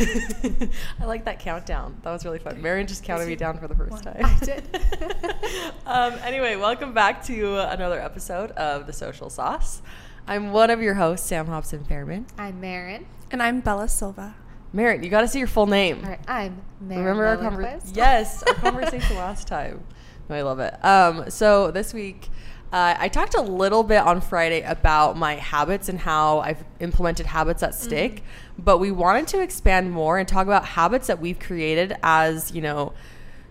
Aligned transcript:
I 1.00 1.04
like 1.04 1.26
that 1.26 1.40
countdown. 1.40 2.00
That 2.02 2.12
was 2.12 2.24
really 2.24 2.38
fun. 2.38 2.62
Marion 2.62 2.86
just 2.86 3.04
counted 3.04 3.28
me 3.28 3.36
down 3.36 3.58
for 3.58 3.68
the 3.68 3.74
first 3.74 4.02
time. 4.02 4.16
I 4.24 4.38
did. 4.42 4.64
um, 5.86 6.14
anyway, 6.24 6.56
welcome 6.56 6.94
back 6.94 7.22
to 7.26 7.58
another 7.70 8.00
episode 8.00 8.52
of 8.52 8.86
The 8.86 8.94
Social 8.94 9.28
Sauce. 9.28 9.82
I'm 10.26 10.52
one 10.52 10.70
of 10.70 10.80
your 10.80 10.94
hosts, 10.94 11.26
Sam 11.26 11.48
Hobson 11.48 11.84
Fairman. 11.84 12.24
I'm 12.38 12.62
Maren. 12.62 13.04
And 13.30 13.42
I'm 13.42 13.60
Bella 13.60 13.88
Silva. 13.88 14.36
Marion, 14.72 15.02
you 15.02 15.10
got 15.10 15.20
to 15.20 15.28
see 15.28 15.38
your 15.38 15.48
full 15.48 15.66
name. 15.66 16.02
All 16.02 16.10
right, 16.10 16.20
I'm 16.26 16.62
Maren. 16.80 17.04
Remember 17.04 17.26
our 17.26 17.36
conversation? 17.36 17.90
Yes, 17.94 18.42
our 18.44 18.54
conversation 18.54 19.16
last 19.16 19.48
time. 19.48 19.84
No, 20.30 20.36
I 20.36 20.40
love 20.40 20.60
it. 20.60 20.82
Um, 20.82 21.28
so 21.28 21.70
this 21.70 21.92
week, 21.92 22.30
uh, 22.72 22.94
I 22.96 23.08
talked 23.08 23.34
a 23.34 23.40
little 23.40 23.82
bit 23.82 23.98
on 23.98 24.20
Friday 24.20 24.62
about 24.62 25.16
my 25.16 25.34
habits 25.34 25.88
and 25.88 25.98
how 25.98 26.38
I've 26.38 26.62
implemented 26.78 27.26
habits 27.26 27.62
that 27.62 27.74
stick, 27.74 28.16
mm-hmm. 28.16 28.49
But 28.64 28.78
we 28.78 28.90
wanted 28.90 29.28
to 29.28 29.40
expand 29.40 29.90
more 29.90 30.18
and 30.18 30.28
talk 30.28 30.46
about 30.46 30.64
habits 30.64 31.06
that 31.06 31.20
we've 31.20 31.38
created 31.38 31.96
as, 32.02 32.52
you 32.52 32.60
know, 32.60 32.92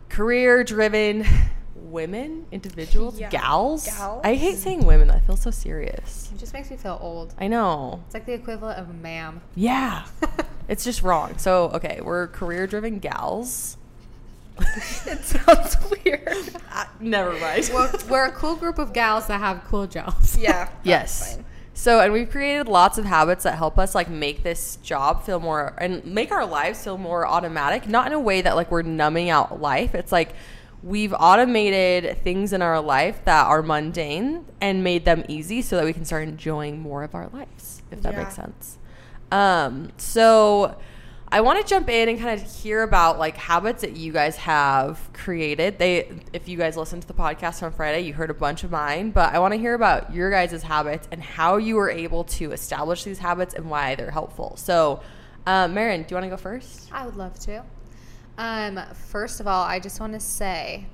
career 0.09 0.63
driven 0.63 1.25
women, 1.75 2.45
individuals, 2.51 3.19
yeah. 3.19 3.29
gals. 3.29 3.85
gals. 3.85 4.21
I 4.23 4.35
hate 4.35 4.57
saying 4.57 4.85
women. 4.85 5.09
I 5.09 5.19
feel 5.19 5.35
so 5.35 5.51
serious. 5.51 6.29
It 6.33 6.37
just 6.37 6.53
makes 6.53 6.69
me 6.69 6.77
feel 6.77 6.97
old. 7.01 7.33
I 7.39 7.47
know. 7.47 8.03
It's 8.05 8.13
like 8.13 8.25
the 8.25 8.33
equivalent 8.33 8.79
of 8.79 8.93
ma'am. 8.95 9.41
Yeah. 9.55 10.05
it's 10.67 10.83
just 10.83 11.01
wrong. 11.01 11.37
So, 11.37 11.69
okay, 11.69 11.99
we're 12.01 12.27
career 12.27 12.67
driven 12.67 12.99
gals. 12.99 13.77
it 15.05 15.23
sounds 15.23 15.77
weird. 16.03 16.27
Uh, 16.71 16.85
never 16.99 17.33
mind. 17.39 17.69
We're, 17.73 17.91
we're, 18.09 18.25
a 18.25 18.31
cool 18.31 18.55
group 18.55 18.77
of 18.77 18.93
gals 18.93 19.25
that 19.25 19.39
have 19.39 19.63
cool 19.65 19.87
jobs. 19.87 20.37
Yeah. 20.37 20.69
yes. 20.83 21.35
Fine. 21.35 21.45
So, 21.79 22.01
and 22.01 22.11
we've 22.11 22.29
created 22.29 22.67
lots 22.67 22.97
of 22.97 23.05
habits 23.05 23.45
that 23.45 23.57
help 23.57 23.79
us 23.79 23.95
like 23.95 24.09
make 24.09 24.43
this 24.43 24.75
job 24.83 25.23
feel 25.23 25.39
more 25.39 25.73
and 25.77 26.03
make 26.03 26.29
our 26.29 26.45
lives 26.45 26.83
feel 26.83 26.97
more 26.97 27.25
automatic, 27.25 27.87
not 27.87 28.07
in 28.07 28.11
a 28.11 28.19
way 28.19 28.41
that 28.41 28.57
like 28.57 28.69
we're 28.69 28.81
numbing 28.81 29.29
out 29.29 29.61
life. 29.61 29.95
It's 29.95 30.11
like 30.11 30.33
we've 30.83 31.13
automated 31.13 32.21
things 32.21 32.51
in 32.51 32.61
our 32.61 32.81
life 32.81 33.23
that 33.23 33.47
are 33.47 33.61
mundane 33.61 34.43
and 34.59 34.83
made 34.83 35.05
them 35.05 35.23
easy 35.29 35.61
so 35.61 35.77
that 35.77 35.85
we 35.85 35.93
can 35.93 36.03
start 36.03 36.27
enjoying 36.27 36.81
more 36.81 37.01
of 37.01 37.15
our 37.15 37.29
lives, 37.29 37.81
if 37.91 38.01
that 38.01 38.11
yeah. 38.11 38.23
makes 38.23 38.35
sense. 38.35 38.77
Um, 39.31 39.93
so 39.95 40.75
I 41.31 41.41
want 41.41 41.61
to 41.61 41.67
jump 41.67 41.89
in 41.89 42.09
and 42.09 42.19
kind 42.19 42.41
of 42.41 42.55
hear 42.55 42.81
about 42.81 43.19
like 43.19 43.37
habits 43.37 43.81
that 43.81 43.95
you 43.95 44.11
guys 44.11 44.35
have 44.37 44.99
created. 45.13 45.77
They, 45.77 46.21
if 46.33 46.49
you 46.49 46.57
guys 46.57 46.75
listened 46.75 47.03
to 47.03 47.07
the 47.07 47.13
podcast 47.13 47.61
on 47.61 47.71
Friday, 47.71 48.01
you 48.01 48.13
heard 48.13 48.31
a 48.31 48.33
bunch 48.33 48.63
of 48.63 48.71
mine, 48.71 49.11
but 49.11 49.31
I 49.31 49.37
want 49.37 49.53
to 49.53 49.59
hear 49.59 49.75
about 49.75 50.11
your 50.11 50.31
guys' 50.31 50.63
habits 50.63 51.07
and 51.11 51.21
how 51.21 51.57
you 51.57 51.75
were 51.75 51.91
able 51.91 52.23
to 52.25 52.51
establish 52.51 53.03
these 53.03 53.19
habits 53.19 53.53
and 53.53 53.69
why 53.69 53.93
they're 53.93 54.09
helpful. 54.09 54.55
So, 54.57 55.01
um, 55.45 55.75
Maren, 55.75 56.01
do 56.01 56.07
you 56.09 56.15
want 56.15 56.25
to 56.25 56.29
go 56.31 56.37
first? 56.37 56.89
I 56.91 57.05
would 57.05 57.15
love 57.15 57.37
to. 57.41 57.63
Um, 58.39 58.79
first 58.93 59.39
of 59.39 59.45
all, 59.45 59.63
I 59.63 59.79
just 59.79 59.99
want 59.99 60.13
to 60.13 60.19
say, 60.19 60.87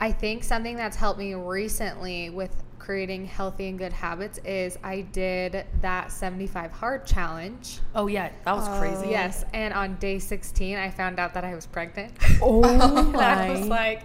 I 0.00 0.12
think 0.12 0.44
something 0.44 0.76
that's 0.76 0.96
helped 0.98 1.18
me 1.18 1.32
recently 1.32 2.28
with 2.28 2.54
creating 2.82 3.24
healthy 3.24 3.68
and 3.68 3.78
good 3.78 3.92
habits 3.92 4.40
is 4.44 4.76
I 4.82 5.02
did 5.02 5.64
that 5.82 6.10
75 6.10 6.72
hard 6.72 7.06
challenge. 7.06 7.78
Oh 7.94 8.08
yeah, 8.08 8.30
that 8.44 8.56
was 8.56 8.66
crazy. 8.80 9.04
Um, 9.04 9.10
yes, 9.10 9.44
and 9.52 9.72
on 9.72 9.94
day 9.96 10.18
16 10.18 10.76
I 10.76 10.90
found 10.90 11.20
out 11.20 11.32
that 11.34 11.44
I 11.44 11.54
was 11.54 11.64
pregnant. 11.64 12.12
Oh 12.42 12.60
my. 13.12 13.22
I 13.22 13.50
was 13.50 13.68
like, 13.68 14.02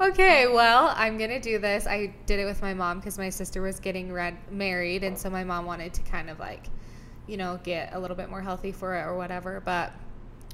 okay, 0.00 0.46
well, 0.46 0.94
I'm 0.96 1.18
going 1.18 1.28
to 1.28 1.38
do 1.38 1.58
this. 1.58 1.86
I 1.86 2.14
did 2.24 2.40
it 2.40 2.46
with 2.46 2.62
my 2.62 2.72
mom 2.72 3.02
cuz 3.02 3.18
my 3.18 3.28
sister 3.28 3.60
was 3.60 3.78
getting 3.78 4.10
red, 4.10 4.38
married 4.50 5.04
and 5.04 5.18
so 5.18 5.28
my 5.28 5.44
mom 5.44 5.66
wanted 5.66 5.92
to 5.92 6.02
kind 6.02 6.30
of 6.30 6.38
like, 6.38 6.70
you 7.26 7.36
know, 7.36 7.60
get 7.62 7.92
a 7.92 8.00
little 8.00 8.16
bit 8.16 8.30
more 8.30 8.40
healthy 8.40 8.72
for 8.72 8.94
it 8.94 9.02
or 9.02 9.18
whatever, 9.18 9.60
but 9.62 9.92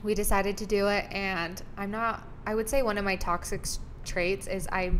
we 0.02 0.14
decided 0.14 0.56
to 0.56 0.66
do 0.66 0.88
it 0.88 1.04
and 1.12 1.62
i'm 1.76 1.90
not 1.90 2.26
i 2.46 2.54
would 2.54 2.70
say 2.70 2.82
one 2.82 2.96
of 2.96 3.04
my 3.04 3.16
toxic 3.16 3.66
traits 4.02 4.46
is 4.46 4.66
i'm 4.72 4.98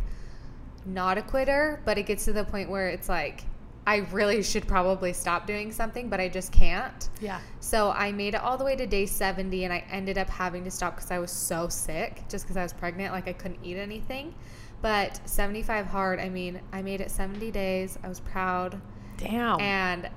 not 0.85 1.17
a 1.17 1.21
quitter 1.21 1.81
but 1.85 1.97
it 1.97 2.05
gets 2.05 2.25
to 2.25 2.33
the 2.33 2.43
point 2.43 2.69
where 2.69 2.89
it's 2.89 3.09
like 3.09 3.43
i 3.87 3.97
really 4.11 4.41
should 4.43 4.67
probably 4.67 5.13
stop 5.13 5.47
doing 5.47 5.71
something 5.71 6.09
but 6.09 6.19
i 6.19 6.27
just 6.29 6.51
can't. 6.51 7.09
Yeah. 7.19 7.39
So 7.59 7.91
i 7.91 8.11
made 8.11 8.35
it 8.35 8.41
all 8.41 8.57
the 8.57 8.63
way 8.63 8.75
to 8.75 8.85
day 8.85 9.05
70 9.05 9.63
and 9.63 9.73
i 9.73 9.83
ended 9.91 10.17
up 10.17 10.29
having 10.29 10.63
to 10.63 10.71
stop 10.71 10.95
because 10.95 11.11
i 11.11 11.19
was 11.19 11.31
so 11.31 11.67
sick 11.69 12.23
just 12.29 12.45
because 12.45 12.57
i 12.57 12.63
was 12.63 12.73
pregnant 12.73 13.13
like 13.13 13.27
i 13.27 13.33
couldn't 13.33 13.59
eat 13.63 13.77
anything. 13.77 14.33
But 14.81 15.21
75 15.29 15.85
hard 15.87 16.19
i 16.19 16.29
mean 16.29 16.59
i 16.71 16.81
made 16.81 17.01
it 17.01 17.11
70 17.11 17.51
days 17.51 17.97
i 18.03 18.07
was 18.07 18.19
proud. 18.19 18.79
Damn. 19.17 19.59
And 19.59 20.09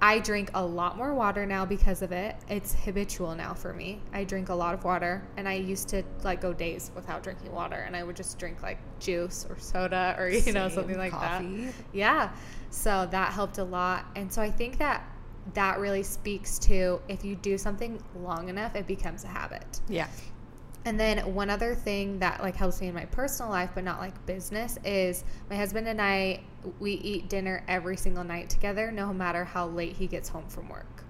I 0.00 0.20
drink 0.20 0.50
a 0.54 0.64
lot 0.64 0.96
more 0.96 1.12
water 1.12 1.44
now 1.44 1.66
because 1.66 2.02
of 2.02 2.12
it. 2.12 2.36
It's 2.48 2.74
habitual 2.74 3.34
now 3.34 3.52
for 3.54 3.72
me. 3.72 4.00
I 4.12 4.22
drink 4.24 4.48
a 4.48 4.54
lot 4.54 4.74
of 4.74 4.84
water 4.84 5.22
and 5.36 5.48
I 5.48 5.54
used 5.54 5.88
to 5.88 6.04
like 6.22 6.40
go 6.40 6.52
days 6.52 6.92
without 6.94 7.22
drinking 7.24 7.50
water 7.52 7.76
and 7.76 7.96
I 7.96 8.04
would 8.04 8.14
just 8.14 8.38
drink 8.38 8.62
like 8.62 8.78
juice 9.00 9.44
or 9.50 9.58
soda 9.58 10.14
or 10.18 10.28
you 10.28 10.40
Same, 10.40 10.54
know 10.54 10.68
something 10.68 10.96
like 10.96 11.12
coffee. 11.12 11.64
that. 11.66 11.74
Yeah. 11.92 12.30
So 12.70 13.08
that 13.10 13.32
helped 13.32 13.58
a 13.58 13.64
lot. 13.64 14.04
And 14.14 14.32
so 14.32 14.40
I 14.40 14.50
think 14.50 14.78
that 14.78 15.02
that 15.54 15.80
really 15.80 16.02
speaks 16.04 16.58
to 16.60 17.00
if 17.08 17.24
you 17.24 17.34
do 17.34 17.56
something 17.58 18.00
long 18.20 18.48
enough 18.50 18.76
it 18.76 18.86
becomes 18.86 19.24
a 19.24 19.28
habit. 19.28 19.80
Yeah. 19.88 20.06
And 20.84 20.98
then 20.98 21.34
one 21.34 21.50
other 21.50 21.74
thing 21.74 22.18
that 22.20 22.40
like 22.40 22.56
helps 22.56 22.80
me 22.80 22.88
in 22.88 22.94
my 22.94 23.04
personal 23.06 23.50
life 23.50 23.70
but 23.74 23.84
not 23.84 23.98
like 23.98 24.24
business 24.26 24.78
is 24.84 25.24
my 25.50 25.56
husband 25.56 25.86
and 25.88 26.00
I 26.00 26.40
we 26.80 26.92
eat 26.92 27.28
dinner 27.28 27.62
every 27.68 27.96
single 27.96 28.24
night 28.24 28.48
together 28.48 28.90
no 28.90 29.12
matter 29.12 29.44
how 29.44 29.66
late 29.66 29.96
he 29.96 30.06
gets 30.06 30.28
home 30.28 30.48
from 30.48 30.68
work. 30.68 31.04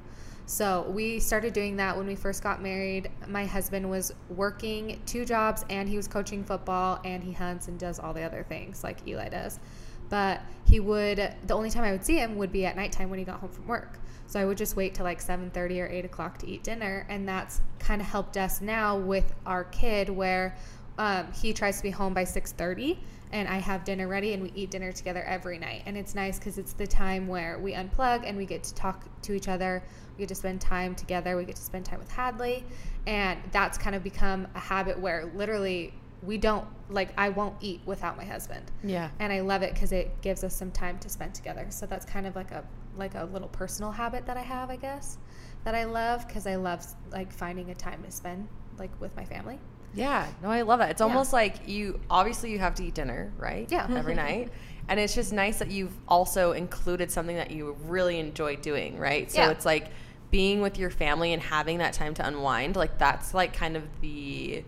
So 0.47 0.87
we 0.89 1.21
started 1.21 1.53
doing 1.53 1.77
that 1.77 1.95
when 1.95 2.07
we 2.07 2.15
first 2.15 2.43
got 2.43 2.63
married. 2.63 3.11
My 3.27 3.45
husband 3.45 3.89
was 3.89 4.15
working 4.31 4.99
two 5.05 5.27
jobs 5.27 5.63
and 5.69 5.87
he 5.87 5.97
was 5.97 6.09
coaching 6.09 6.43
football 6.43 7.01
and 7.05 7.23
he 7.23 7.33
hunts 7.33 7.69
and 7.69 7.79
does 7.79 7.99
all 7.99 8.15
the 8.15 8.23
other 8.23 8.43
things 8.49 8.83
like 8.83 9.07
Eli 9.07 9.29
does. 9.29 9.61
But 10.09 10.41
he 10.67 10.81
would 10.81 11.19
the 11.47 11.55
only 11.55 11.69
time 11.69 11.85
I 11.85 11.93
would 11.93 12.05
see 12.05 12.17
him 12.17 12.37
would 12.39 12.51
be 12.51 12.65
at 12.65 12.77
nighttime 12.77 13.11
when 13.11 13.19
he 13.19 13.27
got 13.27 13.41
home 13.41 13.51
from 13.51 13.67
work. 13.67 13.99
So 14.29 14.39
I 14.39 14.45
would 14.45 14.59
just 14.59 14.77
wait 14.77 14.95
till 14.95 15.05
like 15.05 15.21
7:30 15.21 15.81
or 15.81 15.87
8 15.89 16.05
o'clock 16.05 16.39
to 16.39 16.47
eat 16.47 16.63
dinner, 16.63 17.07
and 17.09 17.27
that's 17.27 17.63
kind 17.79 18.03
of 18.03 18.07
helped 18.07 18.37
us 18.37 18.61
now 18.61 18.97
with 18.97 19.33
our 19.47 19.65
kid, 19.65 20.11
where 20.11 20.55
um, 20.99 21.33
he 21.33 21.55
tries 21.55 21.79
to 21.79 21.83
be 21.83 21.91
home 21.91 22.13
by 22.13 22.25
6:30, 22.25 22.99
and 23.33 23.49
I 23.49 23.57
have 23.57 23.85
dinner 23.85 24.07
ready, 24.07 24.35
and 24.35 24.43
we 24.43 24.53
eat 24.55 24.71
dinner 24.71 24.93
together 24.93 25.25
every 25.25 25.59
night. 25.59 25.83
And 25.87 25.97
it's 25.97 26.15
nice 26.15 26.39
because 26.39 26.59
it's 26.59 26.75
the 26.75 26.87
time 26.87 27.27
where 27.27 27.59
we 27.59 27.73
unplug 27.73 28.25
and 28.27 28.37
we 28.37 28.45
get 28.45 28.63
to 28.65 28.75
talk 28.75 29.07
to 29.23 29.33
each 29.33 29.49
other. 29.49 29.83
We 30.17 30.23
get 30.23 30.29
to 30.29 30.35
spend 30.35 30.61
time 30.61 30.95
together. 30.95 31.35
We 31.35 31.47
get 31.47 31.57
to 31.57 31.63
spend 31.63 31.87
time 31.87 31.99
with 31.99 32.11
Hadley, 32.11 32.65
and 33.07 33.41
that's 33.51 33.79
kind 33.79 33.97
of 33.97 34.03
become 34.05 34.47
a 34.55 34.61
habit 34.61 34.99
where 35.01 35.31
literally 35.35 35.95
we 36.23 36.37
don't 36.37 36.67
like 36.91 37.15
I 37.17 37.31
won't 37.31 37.57
eat 37.63 37.81
without 37.87 38.19
my 38.19 38.25
husband. 38.25 38.71
Yeah. 38.85 39.09
And 39.21 39.33
I 39.33 39.41
love 39.41 39.63
it 39.63 39.75
cuz 39.75 39.93
it 39.93 40.21
gives 40.21 40.45
us 40.45 40.55
some 40.55 40.71
time 40.71 40.99
to 40.99 41.09
spend 41.09 41.35
together. 41.35 41.67
So 41.71 41.87
that's 41.87 42.05
kind 42.05 42.27
of 42.27 42.37
like 42.37 42.51
a 42.51 42.65
like 42.99 43.15
a 43.15 43.25
little 43.25 43.49
personal 43.49 43.91
habit 43.91 44.27
that 44.27 44.37
I 44.37 44.43
have, 44.43 44.71
I 44.71 44.77
guess, 44.77 45.19
that 45.65 45.75
I 45.75 45.85
love 45.85 46.27
because 46.27 46.47
I 46.47 46.57
love 46.57 46.85
like 47.11 47.33
finding 47.33 47.71
a 47.71 47.75
time 47.75 48.03
to 48.05 48.11
spend 48.11 48.49
like 48.79 48.91
with 49.01 49.15
my 49.17 49.25
family. 49.25 49.59
Yeah, 49.95 50.27
no, 50.43 50.51
I 50.51 50.63
love 50.63 50.81
it. 50.81 50.91
It's 50.91 51.01
yeah. 51.01 51.07
almost 51.07 51.33
like 51.33 51.67
you 51.69 52.01
obviously 52.11 52.53
you 52.53 52.59
have 52.59 52.75
to 52.77 52.85
eat 52.85 52.95
dinner, 52.95 53.33
right? 53.39 53.71
Yeah, 53.71 53.87
every 53.91 54.15
night. 54.29 54.51
And 54.89 54.99
it's 54.99 55.15
just 55.15 55.33
nice 55.33 55.59
that 55.59 55.71
you've 55.71 55.95
also 56.07 56.53
included 56.53 57.11
something 57.11 57.37
that 57.37 57.51
you 57.51 57.77
really 57.85 58.19
enjoy 58.19 58.57
doing, 58.57 58.99
right? 58.99 59.31
So 59.31 59.43
yeah. 59.43 59.51
it's 59.51 59.67
like 59.67 59.91
being 60.31 60.61
with 60.61 60.79
your 60.79 60.91
family 60.91 61.33
and 61.33 61.43
having 61.43 61.79
that 61.79 61.93
time 61.93 62.15
to 62.15 62.27
unwind. 62.27 62.77
Like 62.77 62.99
that's 62.99 63.35
like 63.35 63.53
kind 63.53 63.77
of 63.77 63.85
the 64.01 64.65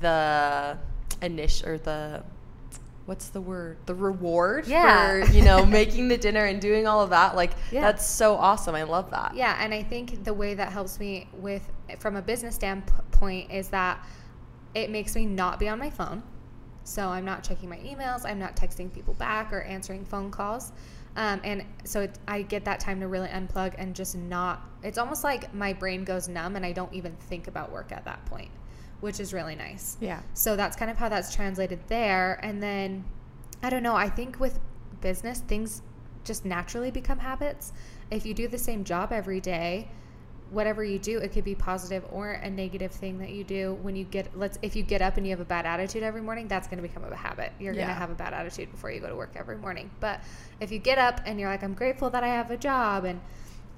the 0.00 0.78
initial 1.22 1.68
or 1.68 1.78
the 1.78 2.22
what's 3.06 3.28
the 3.28 3.40
word? 3.40 3.78
The 3.86 3.94
reward 3.94 4.66
yeah. 4.66 5.24
for 5.24 5.32
you 5.32 5.42
know 5.42 5.64
making 5.64 6.08
the 6.08 6.18
dinner 6.26 6.44
and 6.44 6.60
doing 6.60 6.86
all 6.86 7.00
of 7.00 7.10
that. 7.10 7.34
Like 7.34 7.52
yeah. 7.72 7.80
that's 7.80 8.06
so 8.06 8.34
awesome. 8.34 8.74
I 8.74 8.82
love 8.82 9.10
that. 9.12 9.34
Yeah 9.34 9.56
and 9.58 9.72
i 9.72 9.82
think 9.82 10.24
the 10.24 10.34
way 10.34 10.54
that 10.54 10.72
helps 10.72 11.00
me 11.00 11.28
with 11.34 11.68
from 11.98 12.16
a 12.16 12.22
business 12.22 12.54
standpoint 12.54 13.50
is 13.50 13.68
that 13.68 14.04
it 14.74 14.90
makes 14.90 15.14
me 15.14 15.24
not 15.24 15.58
be 15.58 15.68
on 15.68 15.78
my 15.78 15.90
phone. 15.90 16.22
So 16.84 17.08
i'm 17.08 17.24
not 17.24 17.42
checking 17.42 17.68
my 17.68 17.78
emails. 17.78 18.24
I'm 18.24 18.38
not 18.38 18.56
texting 18.56 18.92
people 18.92 19.14
back 19.14 19.52
or 19.52 19.62
answering 19.62 20.04
phone 20.04 20.30
calls. 20.30 20.72
Um, 21.16 21.40
and 21.44 21.64
so 21.84 22.02
it, 22.02 22.18
i 22.28 22.42
get 22.42 22.66
that 22.66 22.78
time 22.78 23.00
to 23.00 23.08
really 23.08 23.28
unplug 23.28 23.74
and 23.78 23.94
just 23.94 24.16
not 24.16 24.68
it's 24.82 24.98
almost 24.98 25.24
like 25.24 25.54
my 25.54 25.72
brain 25.72 26.04
goes 26.04 26.28
numb 26.28 26.56
and 26.56 26.66
i 26.66 26.72
don't 26.72 26.92
even 26.92 27.16
think 27.16 27.48
about 27.48 27.72
work 27.72 27.90
at 27.90 28.04
that 28.04 28.22
point 28.26 28.50
which 29.00 29.20
is 29.20 29.32
really 29.32 29.54
nice. 29.54 29.96
Yeah. 30.00 30.20
So 30.34 30.56
that's 30.56 30.76
kind 30.76 30.90
of 30.90 30.96
how 30.96 31.08
that's 31.08 31.34
translated 31.34 31.80
there. 31.88 32.38
And 32.42 32.62
then 32.62 33.04
I 33.62 33.70
don't 33.70 33.82
know, 33.82 33.96
I 33.96 34.08
think 34.08 34.40
with 34.40 34.58
business, 35.00 35.40
things 35.40 35.82
just 36.24 36.44
naturally 36.44 36.90
become 36.90 37.18
habits. 37.18 37.72
If 38.10 38.26
you 38.26 38.34
do 38.34 38.48
the 38.48 38.58
same 38.58 38.84
job 38.84 39.12
every 39.12 39.40
day, 39.40 39.88
whatever 40.50 40.84
you 40.84 40.98
do, 40.98 41.18
it 41.18 41.32
could 41.32 41.44
be 41.44 41.54
positive 41.54 42.04
or 42.10 42.32
a 42.32 42.48
negative 42.48 42.92
thing 42.92 43.18
that 43.18 43.30
you 43.30 43.42
do 43.44 43.74
when 43.82 43.96
you 43.96 44.04
get 44.04 44.36
let's 44.38 44.58
if 44.62 44.76
you 44.76 44.82
get 44.82 45.02
up 45.02 45.16
and 45.16 45.26
you 45.26 45.30
have 45.30 45.40
a 45.40 45.44
bad 45.44 45.66
attitude 45.66 46.02
every 46.02 46.20
morning, 46.22 46.46
that's 46.46 46.68
going 46.68 46.80
to 46.80 46.86
become 46.86 47.04
a 47.04 47.14
habit. 47.14 47.52
You're 47.58 47.74
yeah. 47.74 47.82
going 47.82 47.88
to 47.88 47.94
have 47.94 48.10
a 48.10 48.14
bad 48.14 48.32
attitude 48.32 48.70
before 48.70 48.90
you 48.90 49.00
go 49.00 49.08
to 49.08 49.16
work 49.16 49.32
every 49.34 49.56
morning. 49.56 49.90
But 50.00 50.20
if 50.60 50.70
you 50.70 50.78
get 50.78 50.98
up 50.98 51.20
and 51.26 51.40
you're 51.40 51.48
like 51.48 51.62
I'm 51.62 51.74
grateful 51.74 52.10
that 52.10 52.22
I 52.22 52.28
have 52.28 52.50
a 52.50 52.56
job 52.56 53.04
and 53.04 53.20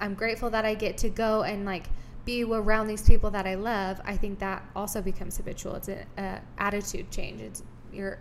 I'm 0.00 0.14
grateful 0.14 0.50
that 0.50 0.64
I 0.64 0.74
get 0.74 0.98
to 0.98 1.08
go 1.08 1.42
and 1.42 1.64
like 1.64 1.86
be 2.28 2.44
around 2.44 2.86
these 2.88 3.00
people 3.02 3.30
that 3.30 3.46
I 3.46 3.54
love, 3.54 4.00
I 4.04 4.14
think 4.16 4.38
that 4.40 4.62
also 4.76 5.00
becomes 5.00 5.38
habitual. 5.38 5.76
It's 5.76 5.88
an 5.88 6.04
uh, 6.18 6.38
attitude 6.58 7.10
change. 7.10 7.40
It's 7.40 7.62
your 7.90 8.18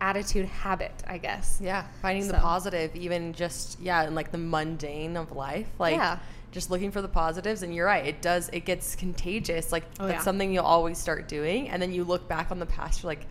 attitude 0.00 0.46
habit, 0.46 0.92
I 1.08 1.18
guess. 1.18 1.58
Yeah, 1.60 1.84
finding 2.00 2.28
the 2.28 2.34
positive, 2.34 2.94
even 2.94 3.32
just 3.32 3.80
yeah, 3.80 4.06
in 4.06 4.14
like 4.14 4.30
the 4.30 4.38
mundane 4.38 5.16
of 5.16 5.32
life, 5.32 5.68
like 5.80 5.96
Yeah. 5.96 6.18
just 6.52 6.70
looking 6.70 6.92
for 6.92 7.02
the 7.02 7.08
positives. 7.08 7.62
And 7.64 7.74
you're 7.74 7.86
right, 7.86 8.06
it 8.06 8.22
does. 8.22 8.48
It 8.52 8.64
gets 8.64 8.94
contagious. 8.94 9.72
Like 9.72 9.84
Oh, 9.98 10.06
that's 10.06 10.18
yeah. 10.18 10.22
something 10.22 10.54
you'll 10.54 10.64
always 10.64 10.96
start 10.96 11.26
doing, 11.26 11.68
and 11.68 11.82
then 11.82 11.92
you 11.92 12.04
look 12.04 12.28
back 12.28 12.52
on 12.52 12.60
the 12.60 12.66
past, 12.66 13.02
you're 13.02 13.10
like, 13.10 13.26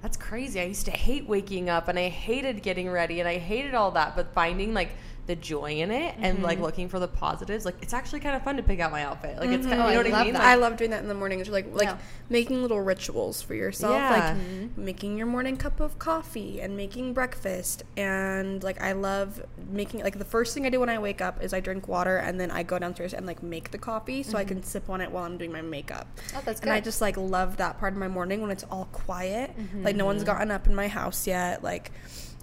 that's 0.00 0.16
crazy. 0.16 0.60
I 0.60 0.64
used 0.64 0.84
to 0.86 0.92
hate 0.92 1.26
waking 1.26 1.68
up, 1.68 1.88
and 1.88 1.98
I 1.98 2.08
hated 2.08 2.62
getting 2.62 2.88
ready, 2.88 3.18
and 3.18 3.28
I 3.28 3.38
hated 3.38 3.74
all 3.74 3.90
that. 3.92 4.14
But 4.14 4.32
finding 4.32 4.72
like 4.74 4.90
the 5.28 5.36
joy 5.36 5.72
in 5.80 5.90
it 5.92 6.14
and 6.18 6.38
Mm-hmm. 6.38 6.44
like 6.44 6.58
looking 6.58 6.88
for 6.88 6.98
the 6.98 7.06
positives, 7.06 7.64
like 7.64 7.76
it's 7.82 7.92
actually 7.94 8.18
kind 8.20 8.34
of 8.34 8.42
fun 8.42 8.56
to 8.56 8.62
pick 8.62 8.80
out 8.80 8.90
my 8.90 9.04
outfit. 9.04 9.38
Like 9.38 9.50
it's 9.50 9.66
kind 9.66 9.80
Oh, 9.80 9.84
of, 9.86 9.92
you 9.92 10.00
I 10.00 10.02
know 10.02 10.10
what 10.10 10.20
I 10.20 10.24
mean? 10.24 10.34
Like, 10.34 10.42
I 10.42 10.54
love 10.56 10.76
doing 10.76 10.90
that 10.90 11.02
in 11.02 11.08
the 11.08 11.14
mornings, 11.14 11.48
like 11.48 11.66
like 11.72 11.84
Yeah. 11.88 11.98
making 12.30 12.60
little 12.62 12.80
rituals 12.80 13.40
for 13.42 13.54
yourself, 13.54 13.92
Yeah. 13.94 14.10
like 14.10 14.36
Mm-hmm. 14.36 14.84
making 14.84 15.16
your 15.18 15.26
morning 15.26 15.56
cup 15.56 15.78
of 15.80 15.98
coffee 15.98 16.60
and 16.60 16.76
making 16.76 17.12
breakfast, 17.12 17.84
and 17.96 18.62
like 18.64 18.80
I 18.82 18.92
love 18.92 19.42
making 19.70 20.02
like 20.02 20.18
the 20.18 20.24
first 20.24 20.54
thing 20.54 20.64
I 20.66 20.70
do 20.70 20.80
when 20.80 20.88
I 20.88 20.98
wake 20.98 21.20
up 21.20 21.42
is 21.44 21.52
I 21.52 21.60
drink 21.60 21.86
water 21.88 22.16
and 22.16 22.40
then 22.40 22.50
I 22.50 22.62
go 22.62 22.78
downstairs 22.78 23.12
and 23.14 23.26
like 23.26 23.42
make 23.42 23.70
the 23.70 23.78
coffee 23.78 24.22
so 24.22 24.38
I 24.38 24.44
can 24.44 24.62
sip 24.62 24.88
on 24.90 25.00
it 25.00 25.12
while 25.12 25.24
I'm 25.24 25.36
doing 25.38 25.52
my 25.52 25.62
makeup. 25.62 26.06
Mm-hmm. 26.16 26.36
Oh, 26.38 26.42
that's 26.44 26.60
good. 26.60 26.68
And 26.70 26.72
I 26.74 26.80
just 26.80 27.00
like 27.00 27.16
love 27.18 27.58
that 27.58 27.78
part 27.78 27.92
of 27.92 27.98
my 27.98 28.08
morning 28.08 28.40
when 28.40 28.50
it's 28.50 28.64
all 28.70 28.86
quiet, 28.92 29.50
Mm-hmm. 29.58 29.84
like 29.84 29.94
no 29.96 30.06
one's 30.06 30.24
gotten 30.24 30.50
up 30.50 30.66
in 30.66 30.74
my 30.74 30.88
house 30.88 31.26
yet, 31.26 31.62
like. 31.62 31.90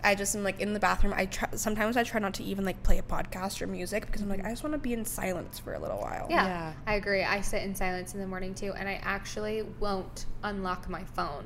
I 0.06 0.16
just 0.16 0.36
am 0.36 0.44
like 0.44 0.60
in 0.62 0.74
the 0.74 0.80
bathroom. 0.80 1.14
I 1.16 1.26
try, 1.26 1.50
sometimes 1.56 1.98
I 1.98 2.04
try 2.04 2.20
not 2.20 2.36
to 2.36 2.44
even 2.44 2.64
like 2.64 2.82
play 2.84 3.00
a 3.00 3.02
podcast 3.04 3.62
or 3.62 3.68
music 3.68 4.06
because 4.06 4.22
I'm 4.22 4.30
like 4.30 4.46
I 4.46 4.50
just 4.52 4.64
want 4.64 4.74
to 4.74 4.78
be 4.80 4.94
in 4.94 5.04
silence 5.04 5.58
for 5.60 5.74
a 5.74 5.80
little 5.80 5.98
while. 5.98 6.28
Yeah, 6.30 6.46
Yeah. 6.46 6.74
I 6.86 6.96
agree. 6.96 7.24
I 7.24 7.42
sit 7.42 7.64
in 7.64 7.74
silence 7.76 8.14
in 8.14 8.20
the 8.20 8.28
morning 8.28 8.54
too, 8.54 8.72
and 8.78 8.88
I 8.88 9.00
actually 9.04 9.64
won't 9.80 10.26
unlock 10.44 10.88
my 10.90 11.04
phone 11.04 11.46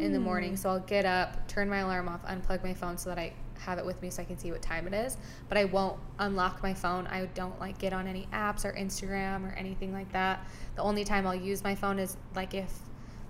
in 0.00 0.12
the 0.12 0.20
morning. 0.20 0.56
So 0.56 0.70
I'll 0.70 0.80
get 0.80 1.04
up, 1.04 1.46
turn 1.48 1.68
my 1.68 1.78
alarm 1.80 2.08
off, 2.08 2.24
unplug 2.24 2.62
my 2.64 2.72
phone 2.72 2.96
so 2.96 3.10
that 3.10 3.18
I 3.18 3.34
have 3.58 3.78
it 3.78 3.84
with 3.84 4.00
me 4.00 4.08
so 4.08 4.22
I 4.22 4.24
can 4.24 4.38
see 4.38 4.50
what 4.50 4.62
time 4.62 4.86
it 4.86 4.94
is. 4.94 5.18
But 5.48 5.58
I 5.58 5.64
won't 5.66 5.98
unlock 6.20 6.62
my 6.62 6.72
phone. 6.72 7.06
I 7.08 7.26
don't 7.34 7.58
like 7.60 7.78
get 7.78 7.92
on 7.92 8.06
any 8.06 8.28
apps 8.32 8.64
or 8.64 8.72
Instagram 8.72 9.44
or 9.44 9.54
anything 9.56 9.92
like 9.92 10.10
that. 10.12 10.46
The 10.76 10.82
only 10.82 11.04
time 11.04 11.26
I'll 11.26 11.34
use 11.34 11.62
my 11.64 11.74
phone 11.74 11.98
is 11.98 12.16
like 12.34 12.54
if 12.54 12.72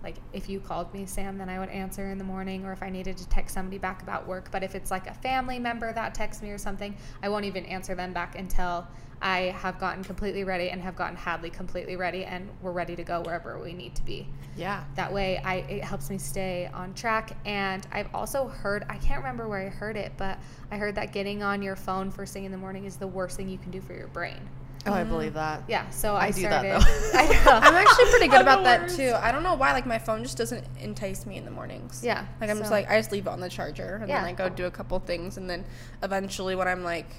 like 0.02 0.16
if 0.32 0.48
you 0.48 0.60
called 0.60 0.92
me 0.94 1.06
sam 1.06 1.38
then 1.38 1.48
i 1.48 1.58
would 1.58 1.68
answer 1.68 2.10
in 2.10 2.18
the 2.18 2.24
morning 2.24 2.64
or 2.64 2.72
if 2.72 2.82
i 2.82 2.90
needed 2.90 3.16
to 3.16 3.28
text 3.28 3.54
somebody 3.54 3.78
back 3.78 4.02
about 4.02 4.26
work 4.26 4.48
but 4.50 4.62
if 4.62 4.74
it's 4.74 4.90
like 4.90 5.06
a 5.06 5.14
family 5.14 5.58
member 5.58 5.92
that 5.92 6.14
texts 6.14 6.42
me 6.42 6.50
or 6.50 6.58
something 6.58 6.96
i 7.22 7.28
won't 7.28 7.44
even 7.44 7.64
answer 7.66 7.94
them 7.94 8.12
back 8.12 8.38
until 8.38 8.86
i 9.20 9.54
have 9.60 9.78
gotten 9.78 10.04
completely 10.04 10.44
ready 10.44 10.70
and 10.70 10.80
have 10.80 10.96
gotten 10.96 11.16
hadley 11.16 11.50
completely 11.50 11.96
ready 11.96 12.24
and 12.24 12.48
we're 12.62 12.72
ready 12.72 12.94
to 12.94 13.02
go 13.02 13.20
wherever 13.22 13.58
we 13.58 13.72
need 13.72 13.94
to 13.94 14.04
be 14.04 14.26
yeah. 14.58 14.82
that 14.96 15.12
way 15.12 15.38
I 15.38 15.56
it 15.56 15.84
helps 15.84 16.10
me 16.10 16.18
stay 16.18 16.68
on 16.74 16.92
track 16.94 17.36
and 17.46 17.86
I've 17.92 18.12
also 18.12 18.48
heard 18.48 18.84
I 18.90 18.96
can't 18.96 19.18
remember 19.20 19.48
where 19.48 19.60
I 19.60 19.68
heard 19.68 19.96
it 19.96 20.12
but 20.16 20.38
I 20.70 20.76
heard 20.76 20.96
that 20.96 21.12
getting 21.12 21.42
on 21.42 21.62
your 21.62 21.76
phone 21.76 22.10
first 22.10 22.32
thing 22.34 22.44
in 22.44 22.52
the 22.52 22.58
morning 22.58 22.84
is 22.84 22.96
the 22.96 23.06
worst 23.06 23.36
thing 23.36 23.48
you 23.48 23.58
can 23.58 23.70
do 23.70 23.80
for 23.80 23.94
your 23.94 24.08
brain. 24.08 24.48
Oh, 24.86 24.92
I 24.92 25.04
believe 25.04 25.34
that. 25.34 25.62
Yeah, 25.68 25.88
so 25.90 26.14
I, 26.14 26.26
I 26.26 26.30
do 26.30 26.42
that, 26.42 26.62
though. 26.62 26.78
I, 27.18 27.60
I'm 27.62 27.74
actually 27.74 28.06
pretty 28.06 28.28
good 28.28 28.40
about 28.48 28.64
that 28.64 28.88
too. 28.88 29.12
I 29.16 29.32
don't 29.32 29.42
know 29.42 29.54
why. 29.54 29.72
Like 29.72 29.86
my 29.86 29.98
phone 29.98 30.22
just 30.22 30.38
doesn't 30.38 30.64
entice 30.80 31.26
me 31.26 31.36
in 31.36 31.44
the 31.44 31.50
mornings. 31.50 32.02
Yeah, 32.04 32.24
Like 32.40 32.50
I'm 32.50 32.58
just 32.58 32.70
like 32.70 32.88
I 32.90 32.98
just 32.98 33.12
leave 33.12 33.26
it 33.26 33.30
on 33.30 33.40
the 33.40 33.48
charger 33.48 33.96
and 33.96 34.08
Yeah. 34.08 34.20
then 34.20 34.28
I 34.28 34.32
go 34.32 34.48
do 34.48 34.66
a 34.66 34.70
couple 34.70 34.98
things 35.00 35.36
and 35.36 35.48
then 35.48 35.64
eventually 36.02 36.54
when 36.54 36.68
I'm 36.68 36.84
like 36.84 37.10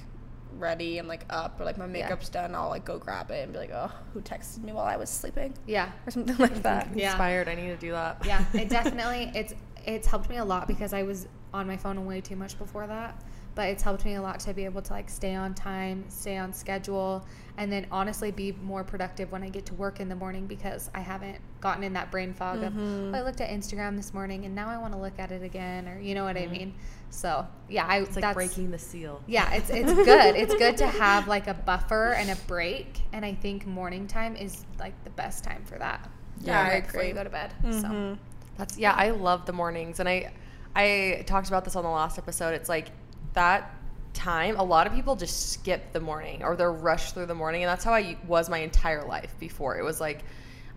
ready 0.57 0.97
and 0.97 1.07
like 1.07 1.25
up 1.29 1.59
or 1.59 1.65
like 1.65 1.77
my 1.77 1.85
makeup's 1.87 2.29
done, 2.29 2.55
I'll 2.55 2.69
like 2.69 2.85
go 2.85 2.97
grab 2.97 3.29
it 3.31 3.43
and 3.43 3.53
be 3.53 3.59
like, 3.59 3.71
oh, 3.71 3.91
who 4.13 4.21
texted 4.21 4.63
me 4.63 4.71
while 4.73 4.85
I 4.85 4.97
was 4.97 5.09
sleeping 5.09 5.53
yeah. 5.67 5.91
or 6.07 6.11
something 6.11 6.37
like 6.37 6.63
that. 6.63 6.89
Yeah. 6.95 7.11
Inspired. 7.11 7.47
I 7.47 7.55
need 7.55 7.67
to 7.67 7.77
do 7.77 7.91
that. 7.91 8.23
yeah, 8.25 8.45
it 8.53 8.69
definitely 8.69 9.31
it's 9.35 9.53
it's 9.85 10.07
helped 10.07 10.29
me 10.29 10.37
a 10.37 10.45
lot 10.45 10.67
because 10.67 10.93
I 10.93 11.03
was 11.03 11.27
on 11.53 11.67
my 11.67 11.77
phone 11.77 12.05
way 12.05 12.21
too 12.21 12.35
much 12.35 12.57
before 12.57 12.87
that. 12.87 13.21
But 13.59 13.67
it's 13.67 13.83
helped 13.83 14.05
me 14.05 14.13
a 14.13 14.21
lot 14.21 14.39
to 14.39 14.53
be 14.53 14.63
able 14.63 14.81
to 14.83 14.93
like 14.93 15.09
stay 15.09 15.35
on 15.35 15.53
time, 15.53 16.05
stay 16.07 16.37
on 16.37 16.53
schedule, 16.53 17.25
and 17.57 17.69
then 17.69 17.87
honestly 17.91 18.31
be 18.31 18.53
more 18.53 18.85
productive 18.85 19.33
when 19.33 19.43
I 19.43 19.49
get 19.49 19.65
to 19.65 19.73
work 19.73 19.99
in 19.99 20.07
the 20.07 20.15
morning 20.15 20.47
because 20.47 20.89
I 20.95 21.01
haven't 21.01 21.39
gotten 21.59 21.83
in 21.83 21.91
that 21.91 22.09
brain 22.09 22.33
fog 22.33 22.63
of 22.63 22.73
oh, 22.73 23.11
I 23.13 23.21
looked 23.21 23.41
at 23.41 23.49
Instagram 23.49 23.97
this 23.97 24.13
morning 24.13 24.45
and 24.45 24.55
now 24.55 24.69
I 24.69 24.77
want 24.77 24.93
to 24.93 24.97
look 24.97 25.19
at 25.19 25.33
it 25.33 25.43
again 25.43 25.89
or 25.89 25.99
you 25.99 26.15
know 26.15 26.23
what 26.23 26.37
I 26.37 26.47
mean. 26.47 26.73
So 27.09 27.45
yeah, 27.67 27.85
I 27.85 27.99
It's 27.99 28.15
like 28.15 28.33
breaking 28.33 28.71
the 28.71 28.79
seal. 28.79 29.21
Yeah, 29.27 29.53
it's 29.53 29.69
it's 29.69 29.91
good. 29.91 30.37
It's 30.37 30.55
good 30.55 30.77
to 30.77 30.87
have 30.87 31.27
like 31.27 31.47
a 31.47 31.53
buffer 31.53 32.13
and 32.13 32.29
a 32.29 32.37
break, 32.47 33.01
and 33.11 33.25
I 33.25 33.33
think 33.33 33.67
morning 33.67 34.07
time 34.07 34.37
is 34.37 34.63
like 34.79 34.93
the 35.03 35.09
best 35.09 35.43
time 35.43 35.65
for 35.65 35.77
that. 35.79 36.09
Yeah, 36.39 36.61
I 36.61 36.69
right 36.69 36.85
before 36.85 37.01
you 37.01 37.09
agree. 37.09 37.19
go 37.19 37.23
to 37.25 37.29
bed. 37.29 37.53
Mm-hmm. 37.61 37.81
So 37.81 38.17
That's 38.57 38.77
yeah, 38.77 38.93
I 38.93 39.09
love 39.09 39.45
the 39.45 39.51
mornings 39.51 39.99
and 39.99 40.07
I 40.07 40.31
I 40.77 41.23
talked 41.25 41.49
about 41.49 41.65
this 41.65 41.75
on 41.75 41.83
the 41.83 41.89
last 41.89 42.17
episode. 42.17 42.53
It's 42.53 42.69
like 42.69 42.87
that 43.33 43.75
time 44.13 44.57
a 44.57 44.63
lot 44.63 44.87
of 44.87 44.93
people 44.93 45.15
just 45.15 45.51
skip 45.51 45.93
the 45.93 45.99
morning 45.99 46.43
or 46.43 46.55
they're 46.55 46.71
rushed 46.71 47.13
through 47.13 47.25
the 47.25 47.35
morning 47.35 47.63
and 47.63 47.69
that's 47.69 47.83
how 47.83 47.93
I 47.93 48.17
was 48.27 48.49
my 48.49 48.59
entire 48.59 49.05
life 49.05 49.33
before. 49.39 49.77
It 49.77 49.83
was 49.83 50.01
like 50.01 50.23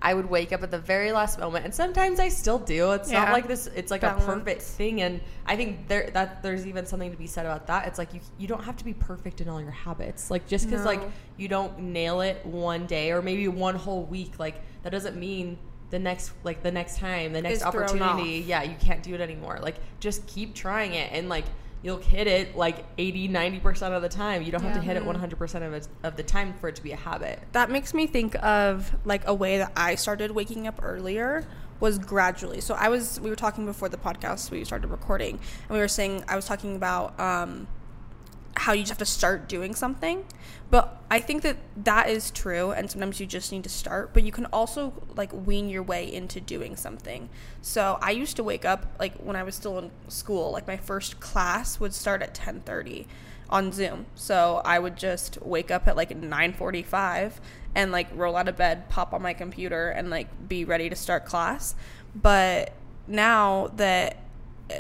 I 0.05 0.15
would 0.15 0.29
wake 0.29 0.53
up 0.53 0.65
at 0.65 0.73
the 0.73 0.81
very 0.81 1.13
last 1.13 1.39
moment 1.39 1.65
and 1.65 1.75
sometimes 1.75 2.19
I 2.19 2.29
still 2.29 2.59
do. 2.59 2.91
It's 2.93 3.11
not 3.11 3.33
like 3.33 3.47
this 3.47 3.69
it's 3.69 3.91
like 3.91 4.03
Balance. 4.03 4.25
a 4.25 4.27
perfect 4.27 4.63
thing 4.63 5.01
and 5.03 5.21
I 5.47 5.57
think 5.57 5.89
there 5.89 6.11
that 6.13 6.43
there's 6.43 6.67
even 6.67 6.87
something 6.87 7.11
to 7.11 7.17
be 7.17 7.27
said 7.27 7.47
about 7.47 7.67
that. 7.69 7.87
It's 7.87 7.99
like 7.99 8.13
you 8.13 8.21
you 8.39 8.49
don't 8.49 8.65
have 8.65 8.77
to 8.77 8.85
be 8.85 8.95
perfect 8.95 9.41
in 9.41 9.49
all 9.49 9.61
your 9.61 9.71
habits. 9.71 10.31
Like 10.31 10.47
just 10.47 10.69
cuz 10.69 10.85
like 10.85 11.01
you 11.37 11.49
don't 11.49 11.79
nail 11.79 12.21
it 12.21 12.45
one 12.45 12.87
day 12.87 13.13
or 13.13 13.23
maybe 13.23 13.49
one 13.49 13.77
whole 13.77 14.05
week 14.05 14.39
like 14.39 14.57
that 14.83 14.91
doesn't 14.91 15.17
mean 15.17 15.57
the 15.91 15.99
next 15.99 16.33
like 16.43 16.63
the 16.63 16.73
next 16.73 16.99
time 16.99 17.33
the 17.33 17.43
next 17.43 17.63
opportunity 17.63 18.43
yeah 18.47 18.63
you 18.63 18.75
can't 18.81 19.03
do 19.03 19.15
it 19.15 19.21
anymore 19.21 19.59
like 19.61 19.77
just 20.01 20.27
keep 20.27 20.55
trying 20.55 20.95
it 20.95 21.13
and 21.13 21.29
like 21.29 21.45
you'll 21.83 21.99
hit 21.99 22.27
it 22.27 22.57
like 22.57 22.85
80 22.99 23.29
90% 23.29 23.93
of 23.93 24.03
the 24.03 24.09
time. 24.09 24.43
You 24.43 24.53
don't 24.53 24.63
have 24.63 24.75
to 24.75 24.81
hit 24.81 24.97
it 24.97 25.05
100% 25.05 25.67
of 25.67 25.73
it 25.73 25.89
of 26.03 26.17
the 26.17 26.23
time 26.23 26.55
for 26.55 26.69
it 26.69 26.77
to 26.77 26.83
be 26.83 26.93
a 26.93 26.97
habit. 26.97 27.41
That 27.53 27.71
makes 27.71 27.93
me 27.93 28.07
think 28.07 28.43
of 28.43 28.95
like 29.05 29.27
a 29.27 29.35
way 29.35 29.59
that 29.59 29.73
I 29.77 29.97
started 29.97 30.31
waking 30.31 30.67
up 30.67 30.81
earlier 30.83 31.47
was 31.81 31.99
gradually. 31.99 32.61
So 32.61 32.75
I 32.75 32.89
was 32.89 33.21
we 33.21 33.29
were 33.29 33.37
talking 33.37 33.67
before 33.67 33.89
the 33.89 33.97
podcast 33.97 34.51
we 34.51 34.65
started 34.65 34.89
recording 34.89 35.35
and 35.35 35.71
we 35.71 35.79
were 35.79 35.89
saying 35.89 36.25
I 36.29 36.37
was 36.37 36.47
talking 36.47 36.77
about 36.77 37.19
um 37.19 37.67
how 38.57 38.73
you 38.73 38.83
just 38.83 38.91
have 38.91 38.99
to 38.99 39.07
start 39.07 39.49
doing 39.49 39.75
something. 39.75 40.25
But 40.71 41.03
I 41.11 41.21
think 41.21 41.43
that 41.43 41.57
that 41.85 42.09
is 42.09 42.31
true 42.31 42.71
and 42.71 42.91
sometimes 42.91 43.21
you 43.21 43.27
just 43.27 43.53
need 43.53 43.63
to 43.65 43.69
start, 43.69 44.15
but 44.15 44.23
you 44.23 44.33
can 44.33 44.47
also 44.47 44.95
like 45.15 45.33
wean 45.33 45.69
your 45.69 45.83
way 45.83 46.11
into 46.11 46.41
doing 46.41 46.77
something. 46.77 47.29
So 47.61 47.99
I 48.01 48.13
used 48.13 48.37
to 48.37 48.45
wake 48.45 48.65
up 48.65 48.87
like 48.99 49.15
when 49.19 49.37
I 49.37 49.43
was 49.43 49.55
still 49.55 49.79
in 49.79 49.91
school, 50.09 50.53
like 50.53 50.67
my 50.67 50.77
first 50.77 51.21
class 51.21 51.79
would 51.79 51.95
start 51.95 52.23
at 52.23 52.35
10:30 52.35 53.07
on 53.51 53.71
Zoom. 53.71 54.07
So 54.15 54.63
I 54.65 54.79
would 54.79 54.97
just 54.97 55.41
wake 55.43 55.71
up 55.71 55.87
at 55.87 55.97
like 55.97 56.11
9:45 56.11 57.35
and 57.75 57.93
like 57.93 58.09
roll 58.15 58.37
out 58.37 58.49
of 58.49 58.57
bed, 58.57 58.89
pop 58.89 59.13
on 59.13 59.23
my 59.23 59.35
computer 59.35 59.91
and 59.91 60.09
like 60.09 60.49
be 60.49 60.65
ready 60.65 60.89
to 60.89 60.97
start 60.97 61.27
class. 61.27 61.75
But 62.15 62.73
now 63.07 63.71
that 63.77 64.17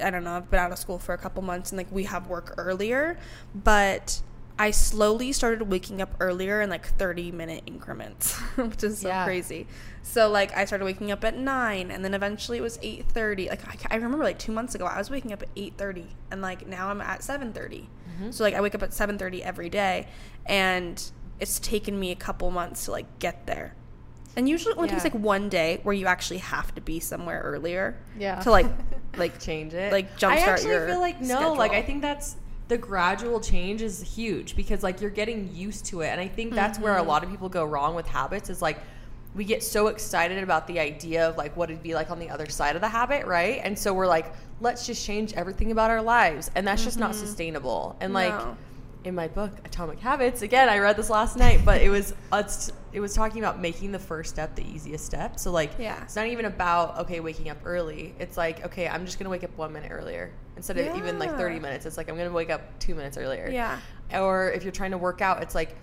I 0.03 0.11
don't 0.11 0.25
know, 0.25 0.37
I've 0.37 0.51
been 0.51 0.61
out 0.61 0.73
of 0.73 0.79
school 0.79 0.99
for 0.99 1.13
a 1.15 1.19
couple 1.19 1.43
months 1.43 1.71
and 1.73 1.79
like 1.79 1.91
we 1.93 2.05
have 2.05 2.27
work 2.29 2.55
earlier, 2.59 3.19
but 3.55 4.21
I 4.59 4.71
slowly 4.71 5.33
started 5.33 5.63
waking 5.71 6.01
up 6.03 6.15
earlier 6.21 6.61
in 6.61 6.71
like 6.71 6.87
30 6.87 7.33
minute 7.33 7.63
increments, 7.67 8.37
which 8.57 8.85
is 8.85 8.99
so 9.01 9.09
Yeah. 9.09 9.25
crazy. 9.25 9.67
So 10.03 10.29
like 10.29 10.57
I 10.57 10.65
started 10.67 10.85
waking 10.85 11.11
up 11.11 11.25
at 11.25 11.37
9 11.37 11.91
and 11.91 12.05
then 12.05 12.15
eventually 12.15 12.59
it 12.59 12.61
was 12.61 12.79
8:30. 12.79 13.49
Like 13.49 13.67
I, 13.67 13.95
I 13.95 13.97
remember 13.97 14.25
like 14.25 14.39
2 14.39 14.53
months 14.53 14.75
ago 14.75 14.85
I 14.87 14.99
was 14.99 15.11
waking 15.11 15.33
up 15.33 15.43
at 15.43 15.55
8:30 15.57 16.07
and 16.31 16.43
like 16.43 16.67
now 16.67 16.89
I'm 16.91 17.01
at 17.01 17.21
7:30. 17.21 17.53
Mm-hmm. 17.55 18.31
So 18.31 18.45
like 18.45 18.55
I 18.55 18.61
wake 18.61 18.75
up 18.75 18.83
at 18.83 18.91
7:30 18.91 19.41
every 19.43 19.69
day 19.71 20.07
and 20.47 21.03
it's 21.41 21.59
taken 21.59 21.99
me 21.99 22.11
a 22.13 22.17
couple 22.17 22.51
months 22.51 22.85
to 22.85 22.93
like 22.93 23.19
get 23.19 23.47
there. 23.47 23.75
And 24.37 24.49
usually 24.49 24.73
it 24.73 24.79
only 24.79 24.89
takes 24.89 25.05
like 25.05 25.15
one 25.15 25.49
day 25.49 25.81
where 25.83 25.95
you 25.95 26.07
actually 26.07 26.39
have 26.39 26.75
to 26.75 26.81
be 26.81 27.01
somewhere 27.01 27.41
earlier 27.45 27.97
Yeah. 28.19 28.41
to 28.41 28.51
like 28.51 28.67
like 29.17 29.39
change 29.41 29.75
it 29.75 29.93
Like, 29.93 30.17
jumpstart. 30.19 30.29
i 30.29 30.37
jumpstart 30.37 30.47
actually 30.49 30.71
your 30.71 30.87
feel 30.89 31.01
like 31.01 31.21
no 31.21 31.53
like 31.53 31.73
i 31.73 31.83
think 31.83 32.01
that's 32.03 32.37
the 32.69 32.79
gradual 32.79 33.41
change 33.41 33.83
is 33.83 34.01
huge 34.01 34.57
because 34.57 34.83
like 34.83 35.01
you're 35.03 35.11
getting 35.11 35.55
used 35.55 35.85
to 35.87 36.01
it 36.01 36.07
and 36.09 36.21
i 36.21 36.27
think 36.29 36.55
that's 36.55 36.79
where 36.79 36.95
Mm-hmm. 36.95 37.05
a 37.07 37.09
lot 37.09 37.23
of 37.25 37.29
people 37.31 37.49
go 37.51 37.65
wrong 37.65 37.95
with 37.95 38.07
habits 38.07 38.49
is 38.49 38.63
like 38.63 38.79
we 39.35 39.45
get 39.45 39.63
so 39.63 39.89
excited 39.89 40.43
about 40.43 40.67
the 40.67 40.79
idea 40.81 41.29
of 41.29 41.37
like 41.37 41.55
what 41.57 41.71
it'd 41.71 41.83
be 41.83 41.95
like 41.95 42.11
on 42.11 42.19
the 42.19 42.31
other 42.31 42.47
side 42.49 42.75
of 42.75 42.81
the 42.81 42.89
habit 42.89 43.27
right 43.27 43.61
and 43.65 43.79
so 43.79 43.93
we're 43.93 44.07
like 44.07 44.33
let's 44.63 44.87
just 44.87 45.05
change 45.05 45.35
everything 45.35 45.73
about 45.73 45.91
our 45.91 46.01
lives 46.03 46.51
and 46.55 46.67
that's 46.67 46.85
just 46.85 46.99
not 46.99 47.15
sustainable 47.15 47.97
and 48.01 48.15
like 48.15 48.33
Mm-hmm. 48.33 48.49
No. 48.51 48.57
In 49.05 49.15
my 49.15 49.27
book 49.29 49.51
atomic 49.65 49.99
habits 49.99 50.43
again 50.43 50.69
i 50.69 50.79
read 50.79 50.97
this 50.97 51.11
last 51.11 51.37
night 51.37 51.61
but 51.65 51.81
it 51.81 51.89
was 51.89 52.15
it 52.93 53.01
was 53.01 53.15
talking 53.15 53.41
about 53.43 53.61
making 53.61 53.91
the 53.91 53.99
first 53.99 54.31
step 54.31 54.55
the 54.55 54.65
easiest 54.65 55.05
step 55.05 55.39
so 55.39 55.51
like 55.51 55.73
Yeah. 55.79 56.03
it's 56.03 56.15
not 56.17 56.27
even 56.27 56.45
about 56.45 56.99
okay 56.99 57.21
waking 57.21 57.49
up 57.51 57.59
early 57.65 58.15
it's 58.19 58.37
like 58.37 58.65
okay 58.67 58.87
i'm 58.89 59.05
just 59.07 59.19
gonna 59.19 59.31
wake 59.31 59.45
up 59.45 59.57
one 59.57 59.73
minute 59.73 59.91
earlier 59.91 60.33
instead 60.57 60.79
of 60.79 60.97
even 60.97 61.19
like 61.19 61.31
30 61.37 61.59
minutes 61.59 61.87
it's 61.87 61.97
like 61.97 62.09
i'm 62.09 62.17
gonna 62.17 62.31
wake 62.31 62.51
up 62.51 62.79
two 62.79 62.95
minutes 62.95 63.17
earlier 63.17 63.49
Yeah. 63.49 63.79
or 64.15 64.53
if 64.53 64.63
you're 64.63 64.73
trying 64.73 64.93
to 64.93 64.99
work 64.99 65.21
out 65.21 65.43
it's 65.43 65.55
like 65.55 65.77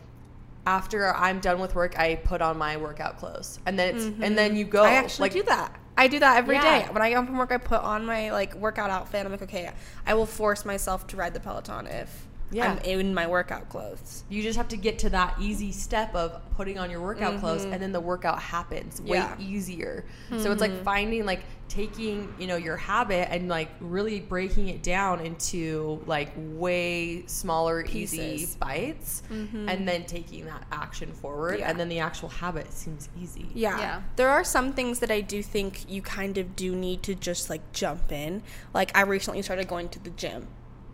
after 0.68 1.16
I'm 1.16 1.40
done 1.40 1.60
with 1.60 1.74
work, 1.74 1.98
I 1.98 2.16
put 2.16 2.42
on 2.42 2.58
my 2.58 2.78
workout 2.78 3.18
clothes, 3.18 3.60
and 3.66 3.80
then 3.80 3.96
it's 3.96 4.06
and 4.22 4.38
then 4.38 4.56
you 4.56 4.66
go. 4.66 4.84
Mm-hmm. 4.84 4.92
I 4.92 4.96
actually 4.96 5.24
like, 5.24 5.32
do 5.32 5.44
that. 5.44 5.80
I 5.98 6.08
do 6.08 6.20
that 6.20 6.38
every 6.38 6.58
day. 6.58 6.80
Yeah. 6.82 6.92
When 6.92 7.02
I 7.02 7.12
come 7.14 7.26
from 7.26 7.38
work, 7.38 7.52
I 7.52 7.58
put 7.58 7.82
on 7.82 8.06
my 8.06 8.32
like 8.32 8.54
workout 8.56 8.90
outfit. 8.92 9.26
I'm 9.26 9.32
like, 9.32 9.42
okay, 9.42 9.72
I 10.06 10.14
will 10.14 10.26
force 10.28 10.66
myself 10.66 11.08
to 11.08 11.18
ride 11.18 11.34
the 11.34 11.40
Peloton 11.40 11.88
if 11.88 12.28
Yeah. 12.52 12.72
I'm 12.72 12.78
in 12.80 13.14
my 13.14 13.28
workout 13.28 13.70
clothes. 13.70 14.24
You 14.30 14.42
just 14.42 14.58
have 14.58 14.68
to 14.70 14.78
get 14.78 15.00
to 15.00 15.10
that 15.12 15.36
easy 15.40 15.72
step 15.72 16.14
of 16.16 16.42
putting 16.58 16.80
on 16.80 16.90
your 16.90 17.02
workout 17.02 17.40
clothes, 17.40 17.64
and 17.64 17.82
then 17.82 17.92
the 17.92 18.00
workout 18.02 18.40
happens 18.42 19.00
way 19.02 19.18
Mm-hmm. 19.20 19.42
Yeah. 19.42 19.46
Mm-hmm. 19.48 19.56
easier. 19.56 20.06
So 20.38 20.52
it's 20.52 20.62
like 20.62 20.84
finding 20.84 21.26
like 21.26 21.42
taking 21.68 22.34
you 22.40 22.48
know 22.48 22.56
your 22.56 22.76
habit 22.78 23.32
and 23.32 23.48
like 23.48 23.70
really 23.80 24.20
breaking 24.20 24.70
it 24.70 24.82
down 24.82 25.20
into 25.20 26.02
like 26.08 26.32
way 26.36 27.24
smaller, 27.28 27.84
easy 27.86 28.18
Pieces. 28.38 28.56
bites, 28.56 29.22
and 29.30 29.88
then 29.88 30.06
taking 30.06 30.46
that 30.46 30.66
action 30.72 31.12
forward, 31.14 31.60
Yeah. 31.60 31.70
and 31.70 31.80
then 31.80 31.88
the 31.90 32.00
actual 32.00 32.30
habit 32.30 32.74
seems 32.74 33.10
easy. 33.22 33.48
Yeah. 33.54 33.78
Yeah. 33.80 34.02
There 34.16 34.30
are 34.30 34.44
some 34.44 34.74
things 34.74 35.00
that 35.00 35.12
I 35.12 35.22
do 35.22 35.44
think 35.44 35.90
you 35.90 36.02
kind 36.02 36.38
of 36.40 36.56
do 36.56 36.76
need 36.76 37.04
to 37.04 37.14
just 37.16 37.50
like 37.50 37.62
jump 37.74 38.12
in. 38.12 38.42
Like 38.74 38.96
I 38.98 39.02
recently 39.02 39.42
started 39.44 39.68
going 39.68 39.90
to 39.90 40.00
the 40.04 40.10
gym. 40.10 40.48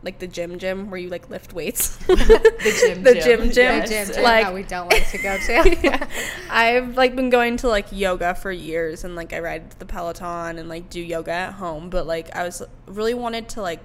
Like 0.06 0.20
the 0.20 0.28
gym 0.28 0.60
gym 0.60 0.90
where 0.92 1.00
you 1.00 1.10
like 1.10 1.30
lift 1.30 1.54
weights. 1.54 1.98
The 2.06 2.78
gym, 2.82 3.04
The 3.04 3.16
gym 3.16 3.42
gym. 3.52 3.54
Yes. 3.56 3.90
Gym, 3.90 4.14
gym 4.16 4.24
Like- 4.24 4.54
we 4.54 4.64
don't 4.64 4.90
like 4.92 5.10
to 5.10 5.18
go 5.18 5.38
to. 5.38 5.78
yeah. 5.84 6.08
I've 6.50 6.96
like 6.96 7.16
been 7.16 7.30
going 7.30 7.58
to 7.58 7.68
like 7.68 7.88
yoga 7.92 8.36
for 8.36 8.52
years 8.52 9.04
and 9.04 9.16
like 9.16 9.34
I 9.34 9.40
ride 9.40 9.72
the 9.72 9.86
Peloton 9.86 10.58
and 10.60 10.70
like 10.70 10.90
do 10.90 11.02
yoga 11.02 11.32
at 11.32 11.54
home, 11.54 11.90
but 11.90 12.06
like 12.08 12.34
I 12.36 12.44
was 12.44 12.62
really 12.86 13.14
wanted 13.14 13.50
to 13.50 13.62
like 13.62 13.80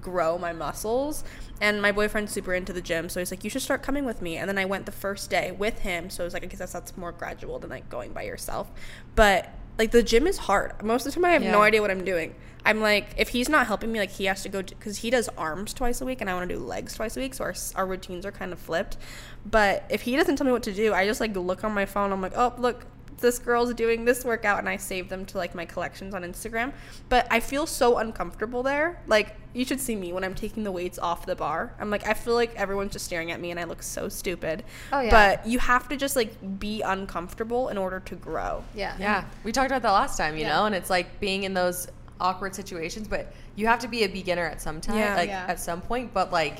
grow 0.00 0.38
my 0.38 0.52
muscles 0.52 1.24
and 1.60 1.82
my 1.82 1.92
boyfriend's 1.92 2.32
super 2.32 2.54
into 2.54 2.72
the 2.72 2.80
gym, 2.80 3.08
so 3.10 3.20
he's 3.20 3.30
like, 3.30 3.44
You 3.44 3.50
should 3.50 3.60
start 3.62 3.82
coming 3.82 4.06
with 4.06 4.22
me 4.22 4.38
and 4.38 4.48
then 4.48 4.56
I 4.56 4.64
went 4.64 4.86
the 4.86 4.92
first 4.92 5.28
day 5.28 5.52
with 5.52 5.80
him, 5.80 6.08
so 6.08 6.24
it 6.24 6.26
was 6.26 6.34
like 6.34 6.42
I 6.42 6.46
guess 6.46 6.58
that's, 6.58 6.72
that's 6.72 6.96
more 6.96 7.12
gradual 7.12 7.58
than 7.58 7.68
like 7.70 7.88
going 7.90 8.12
by 8.12 8.22
yourself. 8.22 8.70
But 9.14 9.52
like 9.80 9.92
the 9.92 10.02
gym 10.02 10.26
is 10.26 10.36
hard. 10.36 10.82
Most 10.82 11.06
of 11.06 11.14
the 11.14 11.18
time 11.18 11.24
I 11.24 11.30
have 11.30 11.42
no 11.42 11.62
idea 11.62 11.80
what 11.80 11.90
I'm 11.90 12.04
doing. 12.04 12.34
I'm 12.66 12.82
like, 12.82 13.14
if 13.16 13.30
he's 13.30 13.48
not 13.48 13.66
helping 13.66 13.90
me, 13.90 13.98
like 13.98 14.10
he 14.10 14.26
has 14.26 14.42
to 14.42 14.50
go 14.50 14.60
because 14.62 14.98
he 14.98 15.08
does 15.08 15.30
arms 15.38 15.72
twice 15.72 16.02
a 16.02 16.04
week 16.04 16.20
and 16.20 16.28
I 16.28 16.34
want 16.34 16.50
to 16.50 16.54
do 16.54 16.60
legs 16.60 16.94
twice 16.94 17.16
a 17.16 17.20
week, 17.20 17.32
so 17.32 17.44
our, 17.44 17.54
our 17.76 17.86
routines 17.86 18.26
are 18.26 18.30
kind 18.30 18.52
of 18.52 18.58
flipped. 18.58 18.98
But 19.46 19.86
if 19.88 20.02
he 20.02 20.16
doesn't 20.16 20.36
tell 20.36 20.44
me 20.44 20.52
what 20.52 20.64
to 20.64 20.74
do, 20.74 20.92
I 20.92 21.06
just 21.06 21.18
like 21.18 21.34
look 21.34 21.64
on 21.64 21.72
my 21.72 21.86
phone. 21.86 22.12
I'm 22.12 22.20
like, 22.20 22.36
oh 22.36 22.52
look, 22.58 22.84
this 23.20 23.38
girl's 23.38 23.72
doing 23.74 24.04
this 24.04 24.24
workout, 24.24 24.58
and 24.58 24.68
I 24.68 24.76
save 24.76 25.08
them 25.08 25.24
to 25.26 25.38
like 25.38 25.54
my 25.54 25.64
collections 25.64 26.14
on 26.14 26.22
Instagram. 26.22 26.72
But 27.08 27.26
I 27.30 27.40
feel 27.40 27.66
so 27.66 27.98
uncomfortable 27.98 28.62
there. 28.62 29.00
Like 29.06 29.36
you 29.52 29.64
should 29.64 29.80
see 29.80 29.96
me 29.96 30.12
when 30.12 30.22
I'm 30.24 30.34
taking 30.34 30.62
the 30.64 30.70
weights 30.72 30.98
off 30.98 31.26
the 31.26 31.34
bar. 31.36 31.74
I'm 31.80 31.90
like, 31.90 32.06
I 32.06 32.14
feel 32.14 32.34
like 32.34 32.54
everyone's 32.56 32.92
just 32.92 33.04
staring 33.04 33.30
at 33.32 33.40
me, 33.40 33.50
and 33.50 33.58
I 33.60 33.64
look 33.64 33.82
so 33.82 34.08
stupid. 34.08 34.64
Oh, 34.92 35.00
yeah. 35.00 35.10
But 35.10 35.46
you 35.46 35.58
have 35.58 35.88
to 35.88 35.96
just 35.96 36.16
like 36.16 36.58
be 36.60 36.82
uncomfortable 36.82 37.68
in 37.68 37.76
order 37.78 38.00
to 38.00 38.14
grow. 38.16 38.64
Yeah. 38.74 38.94
Yeah, 38.98 39.24
we 39.44 39.52
talked 39.52 39.70
about 39.70 39.82
that 39.82 39.90
last 39.92 40.16
time, 40.16 40.34
you 40.36 40.42
Yeah. 40.42 40.56
know, 40.56 40.66
and 40.66 40.74
it's 40.74 40.90
like 40.90 41.18
being 41.20 41.42
in 41.44 41.54
those 41.54 41.88
awkward 42.20 42.54
situations, 42.54 43.08
but 43.08 43.32
you 43.56 43.66
have 43.66 43.78
to 43.80 43.88
be 43.88 44.04
a 44.04 44.06
beginner 44.06 44.44
at 44.44 44.60
some 44.60 44.80
time, 44.80 44.98
Yeah. 44.98 45.14
like 45.16 45.28
Yeah. 45.30 45.46
at 45.48 45.58
some 45.58 45.80
point. 45.80 46.12
But 46.14 46.30
like, 46.32 46.58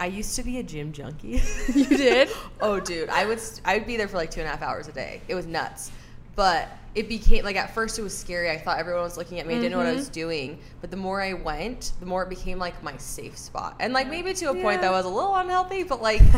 I 0.00 0.06
used 0.06 0.36
to 0.36 0.42
be 0.42 0.58
a 0.58 0.62
gym 0.62 0.92
junkie. 0.92 1.40
You 1.74 1.84
did? 1.86 2.28
oh, 2.60 2.78
dude, 2.80 3.08
I 3.08 3.26
would 3.26 3.40
I 3.64 3.78
would 3.78 3.86
be 3.86 3.96
there 3.96 4.08
for 4.08 4.16
like 4.16 4.30
two 4.30 4.40
and 4.40 4.46
a 4.48 4.50
half 4.50 4.62
hours 4.62 4.88
a 4.88 4.92
day. 4.92 5.20
It 5.28 5.34
was 5.34 5.46
nuts, 5.46 5.90
but 6.36 6.68
it 6.94 7.08
became 7.08 7.44
like 7.44 7.56
at 7.56 7.74
first 7.74 7.98
it 7.98 8.02
was 8.02 8.16
scary. 8.16 8.50
I 8.50 8.58
thought 8.58 8.78
everyone 8.78 9.02
was 9.02 9.16
looking 9.16 9.40
at 9.40 9.46
me. 9.46 9.54
I 9.54 9.58
didn't 9.58 9.72
know 9.72 9.78
what 9.78 9.86
I 9.86 9.90
Mm-hmm. 9.90 9.98
was 9.98 10.08
doing. 10.08 10.58
But 10.80 10.90
the 10.90 10.96
more 10.96 11.20
I 11.20 11.32
went, 11.32 11.92
the 12.00 12.06
more 12.06 12.22
it 12.22 12.28
became 12.28 12.58
like 12.58 12.80
my 12.82 12.96
safe 12.96 13.36
spot, 13.36 13.76
and 13.80 13.92
like 13.92 14.08
maybe 14.08 14.32
to 14.34 14.46
a 14.50 14.54
point 14.54 14.76
Yeah. 14.82 14.88
that 14.88 14.90
was 14.92 15.04
a 15.04 15.08
little 15.08 15.34
unhealthy, 15.34 15.82
but 15.82 16.00
like. 16.02 16.22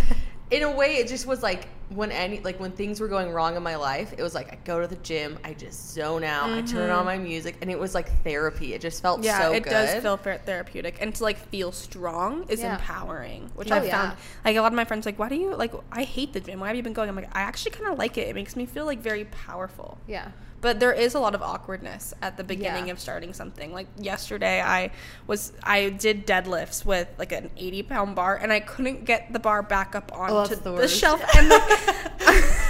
In 0.50 0.62
a 0.64 0.70
way, 0.70 0.96
it 0.96 1.06
just 1.08 1.26
was 1.26 1.42
like 1.42 1.68
when 1.90 2.10
any 2.12 2.40
like 2.40 2.58
when 2.60 2.70
things 2.72 3.00
were 3.00 3.08
going 3.08 3.32
wrong 3.32 3.56
in 3.56 3.62
my 3.62 3.76
life, 3.76 4.12
it 4.16 4.22
was 4.22 4.34
like 4.34 4.52
I 4.52 4.56
go 4.64 4.80
to 4.80 4.86
the 4.86 4.96
gym, 4.96 5.38
I 5.44 5.54
just 5.54 5.92
zone 5.92 6.24
out, 6.24 6.50
I 6.50 6.62
turn 6.62 6.90
on 6.90 7.04
my 7.04 7.18
music, 7.18 7.56
and 7.62 7.70
it 7.70 7.78
was 7.78 7.94
like 7.94 8.08
therapy. 8.24 8.74
It 8.74 8.80
just 8.80 9.00
felt 9.02 9.18
Mm-hmm. 9.20 9.26
Yeah, 9.26 9.40
so 9.42 9.52
it 9.52 9.62
good. 9.62 9.70
does 9.70 10.02
feel 10.02 10.16
therapeutic, 10.16 10.98
and 11.00 11.14
to 11.14 11.22
like 11.22 11.36
feel 11.36 11.70
strong 11.72 12.44
is 12.48 12.60
Yeah. 12.60 12.74
empowering, 12.76 13.50
which 13.54 13.70
Oh, 13.70 13.76
I 13.76 13.84
yeah. 13.84 13.90
found. 14.08 14.18
Like 14.44 14.56
a 14.56 14.60
lot 14.60 14.72
of 14.72 14.76
my 14.76 14.84
friends, 14.84 15.06
like, 15.06 15.18
why 15.18 15.28
do 15.28 15.36
you 15.36 15.54
like? 15.54 15.72
I 15.92 16.02
hate 16.02 16.32
the 16.32 16.40
gym. 16.40 16.60
Why 16.60 16.68
have 16.68 16.76
you 16.76 16.82
been 16.82 16.92
going? 16.94 17.08
I'm 17.08 17.16
like, 17.16 17.34
I 17.36 17.40
actually 17.42 17.72
kind 17.72 17.90
of 17.92 17.98
like 17.98 18.18
it. 18.18 18.28
It 18.28 18.34
makes 18.34 18.56
me 18.56 18.66
feel 18.66 18.86
like 18.86 18.98
very 19.00 19.24
powerful. 19.26 19.98
Yeah. 20.08 20.28
But 20.62 20.78
there 20.78 20.92
is 20.92 21.14
a 21.14 21.20
lot 21.20 21.34
of 21.34 21.40
awkwardness 21.40 22.12
at 22.20 22.36
the 22.36 22.44
beginning 22.44 22.88
Yeah. 22.88 22.92
of 22.92 23.00
starting 23.00 23.32
something. 23.32 23.72
Like 23.72 23.86
yesterday, 23.96 24.60
I 24.60 24.90
was 25.26 25.54
I 25.62 25.88
did 25.88 26.26
deadlifts 26.26 26.84
with 26.84 27.08
like 27.18 27.32
an 27.32 27.50
80 27.56 27.82
pound 27.84 28.14
bar, 28.14 28.36
and 28.36 28.52
I 28.52 28.60
couldn't 28.60 29.06
get 29.06 29.32
the 29.32 29.38
bar 29.38 29.62
back 29.62 29.94
up 29.94 30.12
onto 30.14 30.34
That's 30.48 30.60
the 30.60 30.72
the, 30.72 30.88
shelf. 30.88 31.22
And 31.36 31.48
like, 31.48 31.62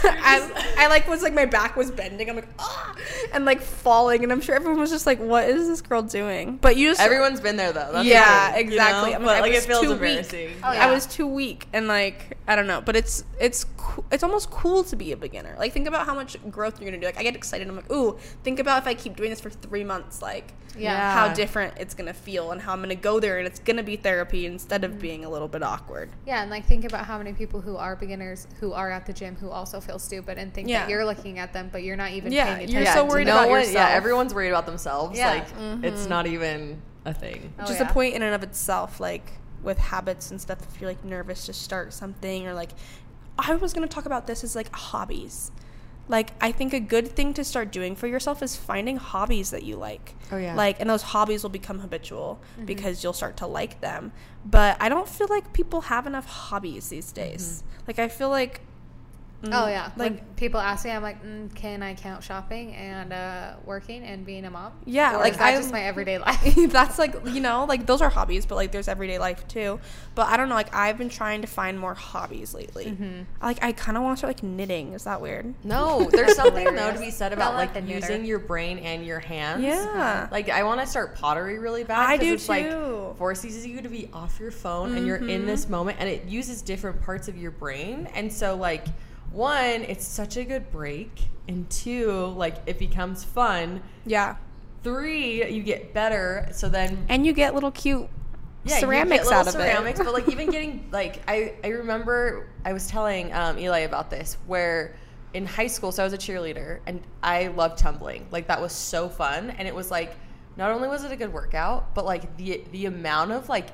I, 0.03 0.75
I 0.79 0.87
like 0.89 1.09
was 1.09 1.23
like 1.23 1.35
my 1.35 1.47
back 1.47 1.77
was 1.77 1.91
bending. 1.91 2.29
I'm 2.29 2.37
like 2.37 2.49
ah, 2.59 2.95
and 3.33 3.45
like 3.45 3.61
falling, 3.61 4.23
and 4.23 4.33
I'm 4.33 4.41
sure 4.41 4.55
everyone 4.55 4.81
was 4.81 4.91
just 4.91 5.07
like, 5.07 5.19
"What 5.19 5.49
is 5.49 5.69
this 5.69 5.81
girl 5.81 6.03
doing?" 6.03 6.57
But 6.57 6.77
you 6.77 6.89
just 6.89 7.01
Everyone's 7.01 7.41
been 7.41 7.57
there 7.57 7.73
though. 7.73 7.91
That's 7.93 8.07
yeah, 8.07 8.53
thing, 8.53 8.67
you 8.67 8.73
exactly. 8.73 9.11
know? 9.11 9.17
I 9.17 9.19
mean, 9.19 9.27
but 9.27 9.37
I 9.37 9.41
like 9.41 9.53
was 9.53 9.65
it 9.65 9.69
feels 9.69 9.83
too 9.83 9.93
embarrassing. 9.93 10.49
Weak. 10.49 10.57
Oh, 10.63 10.73
yeah. 10.73 10.87
I 10.87 10.91
was 10.93 11.07
too 11.07 11.27
weak, 11.27 11.67
and 11.73 11.89
like 11.89 12.39
I 12.51 12.57
don't 12.57 12.67
know, 12.67 12.81
but 12.81 12.97
it's 12.97 13.23
it's 13.39 13.65
coo- 13.77 14.05
it's 14.11 14.25
almost 14.25 14.51
cool 14.51 14.83
to 14.83 14.97
be 14.97 15.13
a 15.13 15.17
beginner. 15.17 15.55
Like 15.57 15.73
think 15.73 15.87
about 15.87 16.05
how 16.05 16.17
much 16.17 16.37
growth 16.51 16.81
you're 16.81 16.91
gonna 16.91 17.01
do. 17.01 17.07
Like 17.07 17.17
I 17.17 17.23
get 17.23 17.37
excited. 17.37 17.69
I'm 17.69 17.77
like, 17.77 17.93
ooh, 17.93 18.19
think 18.43 18.59
about 18.59 18.83
if 18.83 18.89
I 18.89 18.95
keep 18.95 19.15
doing 19.15 19.31
this 19.31 19.41
for 19.41 19.51
three 19.51 19.85
months, 19.85 20.21
like 20.21 20.53
Yeah. 20.77 21.15
how 21.15 21.33
different 21.33 21.75
it's 21.79 21.95
gonna 21.95 22.13
feel, 22.13 22.51
and 22.51 22.61
how 22.61 22.73
I'm 22.73 22.81
gonna 22.81 22.97
go 22.97 23.21
there, 23.21 23.39
and 23.39 23.47
it's 23.47 23.61
gonna 23.61 23.85
be 23.85 23.95
therapy 23.95 24.47
instead 24.47 24.83
of 24.83 24.91
mm-hmm. 24.91 25.01
being 25.01 25.25
a 25.25 25.31
little 25.31 25.47
bit 25.47 25.63
awkward. 25.63 26.11
Yeah, 26.27 26.43
and 26.43 26.51
like 26.51 26.67
think 26.67 26.85
about 26.85 27.07
how 27.07 27.19
many 27.19 27.35
people 27.35 27.61
who 27.61 27.77
are 27.77 27.95
beginners 27.95 28.49
who 28.59 28.73
are 28.73 28.91
at 28.91 29.07
the 29.07 29.13
gym 29.13 29.37
who 29.37 29.49
also 29.49 29.81
feel 29.81 30.01
stupid 30.01 30.37
and 30.37 30.53
think 30.53 30.69
Yeah. 30.69 30.81
that 30.81 30.91
you're 30.91 31.05
looking 31.05 31.39
at 31.39 31.53
them, 31.53 31.69
but 31.71 31.85
you're 31.85 31.97
not 31.97 32.11
even 32.11 32.33
Yeah, 32.33 32.57
paying 32.57 32.69
you're 32.69 32.85
so 32.87 33.05
worried 33.05 33.29
them. 33.29 33.37
about 33.37 33.49
one- 33.49 33.61
yourself. 33.61 33.75
Yeah, 33.77 33.95
everyone's 33.95 34.35
worried 34.35 34.51
about 34.51 34.67
themselves. 34.67 35.17
Yeah. 35.17 35.31
Like 35.31 35.85
it's 35.85 36.01
mm-hmm. 36.01 36.09
not 36.09 36.27
even 36.27 36.83
a 37.05 37.15
thing. 37.15 37.53
Oh, 37.61 37.65
just 37.65 37.79
yeah. 37.79 37.89
a 37.89 37.93
point 37.93 38.15
in 38.17 38.23
and 38.23 38.35
of 38.35 38.43
itself 38.43 38.99
like 38.99 39.31
with 39.63 39.79
habits 39.79 40.31
and 40.31 40.41
stuff 40.41 40.59
if 40.63 40.81
you're 40.81 40.91
like 40.91 41.05
nervous 41.05 41.47
to 41.47 41.53
start 41.53 41.93
something 41.93 42.47
or 42.47 42.55
like 42.55 42.71
i 43.39 43.55
was 43.55 43.73
going 43.73 43.87
to 43.87 43.93
talk 43.93 44.07
about 44.07 44.27
this 44.27 44.45
as 44.45 44.55
like 44.55 44.75
hobbies. 44.75 45.51
Like 46.09 46.33
i 46.41 46.51
think 46.51 46.73
a 46.73 46.81
good 46.81 47.09
thing 47.09 47.35
to 47.35 47.45
start 47.45 47.71
doing 47.71 47.95
for 47.95 48.09
yourself 48.09 48.43
is 48.43 48.57
finding 48.57 48.97
hobbies 48.97 49.51
that 49.51 49.63
you 49.63 49.77
like. 49.77 50.15
Oh, 50.33 50.39
yeah. 50.39 50.55
like 50.55 50.81
and 50.81 50.91
those 50.91 51.03
hobbies 51.03 51.43
will 51.43 51.51
become 51.51 51.79
habitual 51.79 52.41
mm-hmm. 52.57 52.65
because 52.65 53.05
you'll 53.05 53.13
start 53.13 53.37
to 53.39 53.47
like 53.47 53.81
them. 53.81 54.13
But 54.45 54.77
i 54.81 54.89
don't 54.89 55.09
feel 55.09 55.29
like 55.29 55.53
people 55.53 55.83
have 55.83 56.07
enough 56.07 56.27
hobbies 56.27 56.89
these 56.89 57.13
days. 57.13 57.63
Mm-hmm. 57.63 57.85
Like 57.87 57.99
i 57.99 58.09
feel 58.09 58.29
like 58.29 58.61
Oh 59.45 59.67
yeah, 59.69 59.91
like 59.97 60.17
when 60.17 60.25
people 60.37 60.61
ask 60.61 60.85
me, 60.85 60.91
I'm 60.91 61.03
like, 61.03 61.25
mm, 61.25 61.55
can 61.55 61.83
I 61.83 61.95
count 61.95 62.23
shopping 62.23 62.75
and 62.75 63.13
uh, 63.13 63.53
working 63.65 64.03
and 64.05 64.25
being 64.27 64.45
a 64.45 64.51
mom? 64.51 64.73
Yeah, 64.85 65.15
Or 65.17 65.19
like, 65.19 65.33
is 65.33 65.39
that 65.39 65.47
I- 65.47 65.57
just 65.57 65.73
my 65.73 65.83
everyday 65.85 66.19
life. 66.29 66.55
that's 66.71 66.99
like 66.99 67.15
you 67.27 67.41
know 67.41 67.65
like 67.69 67.87
those 67.87 68.03
are 68.03 68.11
hobbies 68.11 68.45
but 68.47 68.55
like 68.57 68.71
there's 68.73 68.89
everyday 68.89 69.19
life 69.19 69.47
too 69.49 69.79
but 70.15 70.27
i 70.29 70.37
don't 70.37 70.49
know 70.49 70.55
like 70.55 70.75
i've 70.75 70.99
been 70.99 71.09
trying 71.09 71.41
to 71.43 71.47
find 71.47 71.79
more 71.79 71.95
hobbies 71.95 72.55
lately 72.55 72.87
Mm-hmm. 72.87 73.23
like 73.43 73.63
i 73.63 73.73
kind 73.73 73.97
of 73.97 74.03
want 74.03 74.17
to 74.17 74.21
start 74.21 74.29
like 74.37 74.43
knitting 74.43 74.93
is 74.93 75.05
that 75.05 75.21
weird 75.21 75.55
No, 75.65 76.09
there's 76.13 76.35
something 76.37 76.65
though 76.75 76.93
to 76.93 76.99
be 76.99 77.11
said 77.11 77.33
about 77.33 77.55
like 77.55 77.75
like 77.75 77.89
using 77.89 78.25
your 78.25 78.39
brain 78.41 78.79
and 78.79 79.05
your 79.07 79.21
hands. 79.21 79.63
Yeah. 79.63 80.29
Like 80.31 80.49
I 80.49 80.63
want 80.65 80.81
to 80.81 80.87
start 80.87 81.15
pottery 81.15 81.59
really 81.59 81.85
bad. 81.85 82.01
I 82.09 82.17
'cause 82.17 82.27
do 82.27 82.35
it's 82.35 82.49
like 82.49 82.69
too. 82.71 82.77
Mm-hmm. 82.77 83.19
forces 83.19 83.67
you 83.67 83.81
to 83.83 83.89
be 83.89 84.09
off 84.13 84.39
your 84.41 84.51
phone 84.51 84.97
and 84.97 85.07
you're 85.07 85.17
in 85.29 85.47
this 85.47 85.69
moment 85.69 85.99
and 86.01 86.09
it 86.09 86.25
uses 86.25 86.63
different 86.63 87.03
parts 87.03 87.29
of 87.29 87.37
your 87.37 87.51
brain. 87.53 88.09
And 88.15 88.33
so 88.33 88.57
like 88.57 88.87
one, 89.33 89.83
it's 89.83 90.07
such 90.07 90.37
a 90.37 90.45
good 90.45 90.71
break. 90.71 91.29
And 91.49 91.69
two, 91.71 92.11
like 92.37 92.57
it 92.67 92.79
becomes 92.79 93.25
fun. 93.25 93.83
yeah 94.05 94.37
Three, 94.83 95.51
you 95.51 95.63
get 95.63 95.93
better. 95.93 96.49
So 96.53 96.69
then 96.69 97.05
and 97.09 97.27
you 97.27 97.33
get 97.33 97.55
little 97.55 97.71
cute 97.71 98.09
yeah, 98.65 98.75
you 98.75 98.81
ceramics 98.81 99.25
get 99.25 99.25
little 99.25 99.41
out 99.41 99.47
of 99.47 99.53
ceramics, 99.55 100.01
it 100.01 100.05
but 100.05 100.13
like 100.13 100.29
even 100.29 100.51
getting 100.51 100.89
like 100.91 101.23
I 101.29 101.55
I 101.65 101.69
remember 101.69 102.49
I 102.65 102.73
was 102.73 102.87
telling 102.87 103.33
um, 103.33 103.59
Eli 103.59 103.81
about 103.81 104.11
this 104.11 104.37
where 104.47 104.97
in 105.33 105.47
high 105.47 105.67
school, 105.69 105.93
so 105.93 106.03
I 106.03 106.05
was 106.05 106.13
a 106.13 106.19
cheerleader 106.19 106.81
and 106.87 107.01
I 107.23 107.49
loved 107.49 107.79
tumbling. 107.79 108.27
Like 108.31 108.49
that 108.49 108.61
was 108.61 108.73
so 108.73 109.09
fun, 109.09 109.51
and 109.51 109.67
it 109.67 109.75
was 109.75 109.91
like 109.91 110.15
not 110.57 110.71
only 110.73 110.89
was 110.89 111.05
it 111.05 111.13
a 111.13 111.17
good 111.17 111.33
workout, 111.33 111.95
but 111.95 112.05
like 112.05 112.37
the 112.37 112.63
the 112.73 112.87
amount 112.87 113.33
of 113.33 113.49
like 113.49 113.69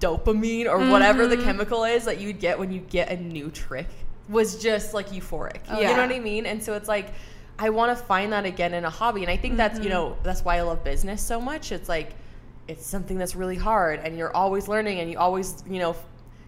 dopamine 0.00 0.66
or 0.66 0.78
whatever 0.90 1.26
Mm-hmm. 1.26 1.38
the 1.38 1.44
chemical 1.44 1.84
is 1.84 2.04
that 2.04 2.20
you 2.20 2.26
would 2.28 2.40
get 2.40 2.58
when 2.58 2.70
you 2.70 2.80
get 2.80 3.10
a 3.10 3.16
new 3.16 3.50
trick 3.50 3.88
was 4.28 4.62
just 4.62 4.94
like 4.94 5.08
euphoric. 5.10 5.68
You 5.70 5.80
Yeah. 5.80 5.96
know 5.96 6.02
what 6.06 6.14
I 6.14 6.18
mean? 6.20 6.46
And 6.46 6.62
so 6.62 6.74
it's 6.74 6.88
like 6.88 7.08
I 7.58 7.70
want 7.70 7.96
to 7.96 8.04
find 8.04 8.32
that 8.32 8.44
again 8.46 8.74
in 8.74 8.84
a 8.84 8.90
hobby, 8.90 9.22
and 9.22 9.30
I 9.30 9.36
think 9.36 9.56
that's 9.56 9.74
Mm-hmm. 9.74 9.84
you 9.84 9.90
know 9.90 10.16
that's 10.22 10.44
why 10.44 10.56
I 10.58 10.62
love 10.62 10.82
business 10.82 11.22
so 11.22 11.40
much. 11.40 11.72
It's 11.72 11.88
like 11.88 12.14
it's 12.66 12.86
something 12.86 13.18
that's 13.18 13.36
really 13.36 13.56
hard, 13.56 14.00
and 14.00 14.16
you're 14.18 14.34
always 14.34 14.66
learning, 14.68 15.00
and 15.00 15.10
you 15.10 15.18
always 15.18 15.62
you 15.68 15.78
know 15.78 15.94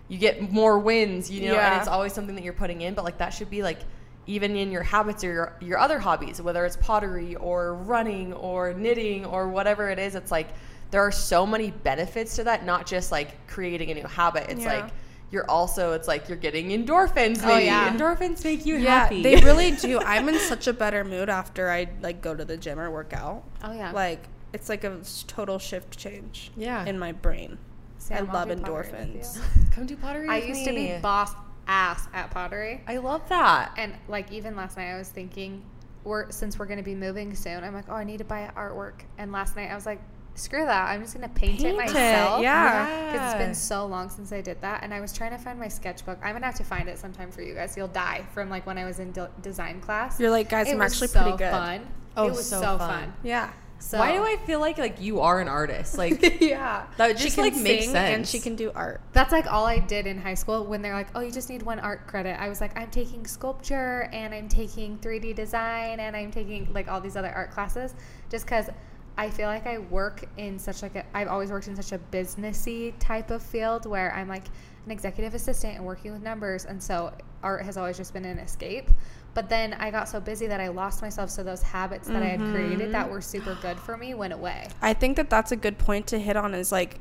you 0.09 0.18
get 0.18 0.40
more 0.52 0.78
wins, 0.78 1.30
you 1.30 1.49
know, 1.49 1.59
and 1.59 1.75
it's 1.75 1.88
always 1.88 2.12
something 2.12 2.35
that 2.37 2.45
you're 2.45 2.52
putting 2.52 2.80
in. 2.80 2.95
But 2.95 3.04
like 3.04 3.18
that 3.18 3.30
should 3.30 3.50
be 3.50 3.62
like 3.62 3.80
even 4.28 4.56
in 4.56 4.73
your 4.73 4.83
habits 4.83 5.23
or 5.23 5.33
your 5.33 5.52
your 5.61 5.78
other 5.78 5.99
hobbies, 5.99 6.40
whether 6.42 6.64
it's 6.64 6.76
pottery 6.78 7.37
or 7.37 7.75
running 7.75 8.33
or 8.33 8.73
knitting 8.75 9.25
or 9.26 9.49
whatever 9.49 9.90
it 9.90 9.99
is. 9.99 10.14
It's 10.16 10.30
like 10.33 10.49
there 10.90 11.02
are 11.02 11.12
so 11.12 11.47
many 11.47 11.71
benefits 11.71 12.37
to 12.37 12.45
that, 12.45 12.64
not 12.64 12.87
just 12.87 13.12
like 13.12 13.47
creating 13.47 13.90
a 13.90 13.95
new 13.95 14.06
habit. 14.06 14.47
It's 14.49 14.62
Yeah. 14.64 14.75
like 14.83 14.90
you're 15.30 15.49
also 15.50 15.92
it's 15.92 16.06
like 16.09 16.28
you're 16.28 16.38
getting 16.38 16.68
endorphins. 16.68 17.40
Oh, 17.42 17.47
Maybe. 17.49 17.64
yeah. 17.66 17.92
endorphins 17.95 18.45
make 18.45 18.64
you 18.64 18.76
Yeah, 18.76 19.00
happy. 19.04 19.23
they 19.23 19.37
really 19.37 19.71
do. 19.80 19.99
I'm 20.00 20.28
in 20.28 20.38
such 20.38 20.66
a 20.66 20.73
better 20.73 21.04
mood 21.04 21.28
after 21.28 21.68
I 21.71 21.88
like 22.00 22.21
go 22.23 22.35
to 22.35 22.45
the 22.45 22.56
gym 22.56 22.78
or 22.78 22.90
work 22.90 23.12
out. 23.12 23.42
Oh 23.64 23.73
yeah. 23.73 23.90
Like 23.92 24.28
it's 24.52 24.68
like 24.68 24.85
a 24.85 25.00
total 25.26 25.59
shift 25.59 25.99
change. 25.99 26.50
Yeah. 26.56 26.85
In 26.87 26.99
my 26.99 27.12
brain. 27.12 27.59
Sam, 27.99 28.28
I 28.30 28.33
love 28.33 28.49
do 28.49 28.56
pottery 28.56 28.92
with 28.92 28.92
you. 28.92 28.95
endorphins. 28.95 29.71
Come 29.73 29.87
do 29.87 29.97
pottery. 29.97 30.28
I 30.28 30.38
with 30.38 30.49
used 30.49 30.64
to 30.64 30.73
be 30.73 30.97
boss 31.02 31.33
ass 31.66 32.06
at 32.14 32.30
pottery. 32.30 32.80
I 32.87 32.99
love 32.99 33.28
that. 33.28 33.73
And 33.76 33.95
like 34.09 34.30
even 34.33 34.54
last 34.54 34.76
night, 34.76 34.92
I 34.92 34.97
was 34.99 35.09
thinking, 35.09 35.62
we're 36.04 36.30
since 36.30 36.56
we're 36.59 36.66
gonna 36.66 36.85
be 36.85 36.95
moving 36.95 37.35
soon, 37.35 37.64
I'm 37.64 37.75
like, 37.75 37.87
oh, 37.88 37.95
I 37.95 38.04
need 38.04 38.18
to 38.18 38.25
buy 38.25 38.49
artwork. 38.56 39.00
And 39.18 39.33
last 39.33 39.56
night, 39.56 39.71
I 39.73 39.75
was 39.75 39.87
like, 39.87 40.00
screw 40.37 40.64
that, 40.64 40.88
I'm 40.90 41.02
just 41.02 41.14
gonna 41.14 41.28
paint, 41.28 41.59
Paint 41.59 41.64
it 41.64 41.75
it, 41.75 41.76
myself. 41.76 42.43
yeah. 42.43 42.85
because 43.12 43.26
it's 43.33 43.35
Yeah. 43.35 43.47
been 43.47 43.55
so 43.55 43.87
long 43.87 44.09
since 44.11 44.33
I 44.33 44.40
did 44.40 44.61
that. 44.61 44.83
And 44.83 44.93
I 44.95 45.00
was 45.00 45.12
trying 45.12 45.31
to 45.33 45.38
find 45.38 45.59
my 45.59 45.69
sketchbook. 45.69 46.19
I'm 46.23 46.33
gonna 46.35 46.47
have 46.47 46.55
to 46.57 46.64
find 46.64 46.88
it 46.88 46.99
sometime 46.99 47.31
for 47.31 47.43
you 47.43 47.55
guys. 47.55 47.76
You'll 47.76 47.88
die 47.88 48.25
from 48.33 48.49
like 48.50 48.66
when 48.66 48.78
I 48.78 48.85
was 48.85 48.99
in 48.99 49.12
de- 49.12 49.31
design 49.43 49.81
class. 49.81 50.21
You're 50.21 50.31
like, 50.31 50.49
guys, 50.49 50.69
it 50.69 50.75
I'm 50.75 50.83
actually 50.83 51.09
so 51.09 51.23
pretty 51.23 51.38
good. 51.38 51.50
Fun. 51.50 51.87
Oh, 52.16 52.28
it 52.28 52.33
was 52.33 52.49
so 52.49 52.61
so, 52.61 52.78
fun. 52.78 52.78
fun. 52.78 53.12
Yeah. 53.23 53.50
So 53.78 53.99
Why 53.99 54.12
do 54.12 54.23
I 54.25 54.37
feel 54.47 54.59
like 54.59 54.78
like 54.78 55.02
you 55.02 55.21
are 55.21 55.38
an 55.38 55.49
artist? 55.49 55.99
Like 55.99 56.40
yeah. 56.40 56.87
That 56.97 57.19
just, 57.19 57.37
like, 57.37 57.55
makes 57.55 57.85
and 57.88 57.93
sense. 57.93 58.31
she 58.31 58.40
can 58.40 58.57
do 58.57 58.73
art. 58.75 59.02
That's 59.12 59.33
like 59.33 59.52
all 59.52 59.66
I 59.66 59.81
did 59.81 60.07
in 60.07 60.16
high 60.16 60.33
school 60.35 60.64
when 60.64 60.81
they're 60.81 60.95
like, 60.95 61.09
oh, 61.14 61.21
you 61.21 61.31
just 61.31 61.50
need 61.50 61.62
one 61.62 61.78
art 61.81 62.07
credit. 62.07 62.40
I 62.40 62.49
was 62.49 62.59
like, 62.62 62.75
I'm 62.75 62.88
taking 62.90 63.26
sculpture 63.26 64.09
and 64.14 64.33
I'm 64.35 64.49
taking 64.49 64.97
3D 64.99 65.35
design 65.37 66.00
and 66.00 66.16
I'm 66.16 66.31
taking 66.31 66.73
like 66.73 66.88
all 66.88 67.02
these 67.02 67.16
other 67.16 67.31
art 67.31 67.50
classes 67.50 67.95
just 68.31 68.47
because 68.47 68.71
I 69.18 69.30
feel 69.30 69.46
like 69.46 69.66
I 69.66 69.78
work 69.78 70.25
in 70.37 70.58
such 70.58 70.82
like 70.82 70.94
a, 70.96 71.04
I've 71.14 71.28
always 71.28 71.50
worked 71.50 71.68
in 71.68 71.76
such 71.76 71.92
a 71.92 71.99
businessy 71.99 72.92
type 72.99 73.30
of 73.30 73.42
field 73.42 73.87
where 73.87 74.12
I'm 74.14 74.28
like 74.28 74.44
an 74.85 74.90
executive 74.92 75.35
assistant 75.35 75.76
and 75.76 75.85
working 75.87 76.12
with 76.12 76.23
numbers. 76.23 76.64
And 76.66 76.82
so 76.82 77.12
art 77.42 77.64
has 77.64 77.76
always 77.76 77.96
just 77.96 78.12
been 78.12 78.25
an 78.26 78.38
escape. 78.38 78.90
But 79.32 79.49
then 79.49 79.75
I 79.75 79.90
got 79.90 80.08
so 80.08 80.18
busy 80.20 80.46
that 80.46 80.61
I 80.61 80.68
lost 80.68 81.02
myself. 81.02 81.30
So 81.30 81.42
those 81.42 81.62
habits 81.62 82.08
that 82.08 82.23
I 82.23 82.26
had 82.26 82.40
created 82.40 82.92
that 82.92 83.11
were 83.11 83.20
super 83.20 83.56
good 83.61 83.78
for 83.78 83.96
me 83.96 84.14
went 84.14 84.32
away. 84.32 84.68
I 84.80 84.94
think 84.94 85.16
that 85.16 85.28
that's 85.30 85.52
a 85.52 85.56
good 85.56 85.76
point 85.78 86.06
to 86.08 86.18
hit 86.18 86.37
on 86.37 86.54
is 86.54 86.70
like 86.73 87.00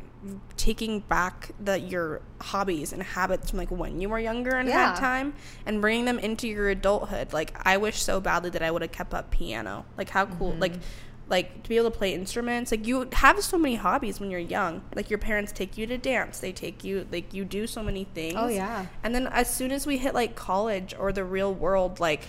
taking 0.57 1.01
back 1.01 1.51
the 1.63 1.79
your 1.79 2.22
hobbies 2.41 2.91
and 2.93 3.01
habits 3.03 3.51
from 3.51 3.60
like 3.60 3.69
when 3.72 4.01
you 4.01 4.10
were 4.10 4.19
younger 4.19 4.55
and 4.55 4.67
Yeah. 4.67 4.89
had 4.93 5.00
time 5.00 5.34
and 5.65 5.79
bringing 5.81 6.05
them 6.05 6.19
into 6.19 6.48
your 6.48 6.69
adulthood. 6.69 7.31
Like 7.31 7.53
I 7.65 7.77
wish 7.77 8.01
so 8.01 8.19
badly 8.19 8.50
that 8.51 8.62
I 8.62 8.72
would 8.72 8.81
have 8.81 8.91
kept 8.91 9.13
up 9.13 9.31
piano. 9.31 9.86
Like 9.98 10.10
how 10.10 10.25
cool 10.25 10.51
Mm-hmm. 10.51 10.62
like 10.62 10.74
like 11.27 11.63
to 11.63 11.70
be 11.70 11.77
able 11.77 11.91
to 11.91 11.98
play 11.98 12.13
instruments. 12.13 12.72
Like 12.72 12.86
you 12.86 13.08
have 13.13 13.41
so 13.44 13.58
many 13.58 13.75
hobbies 13.75 14.20
when 14.20 14.29
you're 14.29 14.39
young. 14.39 14.84
Like 14.96 15.10
your 15.10 15.20
parents 15.20 15.51
take 15.51 15.77
you 15.77 15.88
to 15.88 15.98
dance. 15.98 16.39
They 16.39 16.51
take 16.51 16.84
you 16.84 17.08
like 17.12 17.34
you 17.34 17.46
do 17.46 17.67
so 17.67 17.82
many 17.84 18.03
things. 18.03 18.36
Oh, 18.38 18.48
yeah. 18.48 18.86
And 19.03 19.15
then 19.15 19.27
as 19.27 19.53
soon 19.53 19.72
as 19.72 19.88
we 19.88 19.98
hit 19.98 20.13
like 20.13 20.36
college 20.36 20.94
or 20.98 21.12
the 21.12 21.24
real 21.24 21.53
world 21.53 22.00
like 22.00 22.24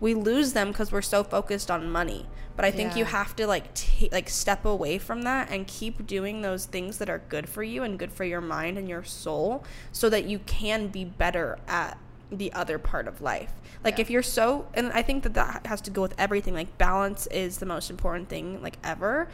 we 0.00 0.14
lose 0.14 0.54
them 0.54 0.68
because 0.68 0.90
we're 0.90 1.02
so 1.02 1.22
focused 1.22 1.70
on 1.70 1.90
money. 1.90 2.26
But 2.56 2.64
I 2.64 2.70
think 2.72 2.96
you 2.96 3.04
have 3.06 3.34
to 3.36 3.46
like 3.46 3.72
ta- 3.74 4.08
like 4.12 4.28
step 4.28 4.66
away 4.66 4.98
from 4.98 5.22
that 5.22 5.50
and 5.50 5.66
keep 5.66 6.06
doing 6.06 6.42
those 6.42 6.66
things 6.66 6.98
that 6.98 7.08
are 7.08 7.22
good 7.28 7.48
for 7.48 7.62
you 7.62 7.82
and 7.82 7.98
good 7.98 8.12
for 8.12 8.24
your 8.24 8.42
mind 8.42 8.76
and 8.76 8.86
your 8.88 9.02
soul 9.02 9.64
so 9.92 10.10
that 10.10 10.24
you 10.24 10.40
can 10.40 10.88
be 10.88 11.04
better 11.04 11.58
at 11.66 11.96
the 12.30 12.52
other 12.52 12.78
part 12.78 13.08
of 13.08 13.20
life. 13.20 13.52
Like 13.84 13.98
Yeah. 13.98 14.02
if 14.02 14.10
you're 14.10 14.22
so 14.22 14.66
and 14.74 14.92
I 14.92 15.02
think 15.02 15.22
that 15.24 15.34
that 15.34 15.66
has 15.66 15.80
to 15.82 15.90
go 15.90 16.02
with 16.02 16.14
everything. 16.18 16.54
Like 16.54 16.76
balance 16.78 17.26
is 17.28 17.58
the 17.58 17.66
most 17.66 17.90
important 17.90 18.28
thing 18.28 18.62
like 18.62 18.78
ever. 18.84 19.28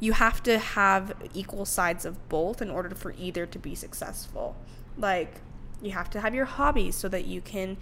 You 0.00 0.12
have 0.14 0.42
to 0.44 0.58
have 0.58 1.14
equal 1.32 1.64
sides 1.64 2.04
of 2.04 2.28
both 2.28 2.60
in 2.60 2.70
order 2.70 2.94
for 2.94 3.14
either 3.18 3.46
to 3.46 3.58
be 3.58 3.74
successful. 3.74 4.56
Like 4.98 5.40
you 5.80 5.92
have 5.92 6.10
to 6.10 6.20
have 6.20 6.34
your 6.34 6.44
hobbies 6.44 6.96
so 6.96 7.08
that 7.08 7.24
you 7.24 7.40
can 7.40 7.76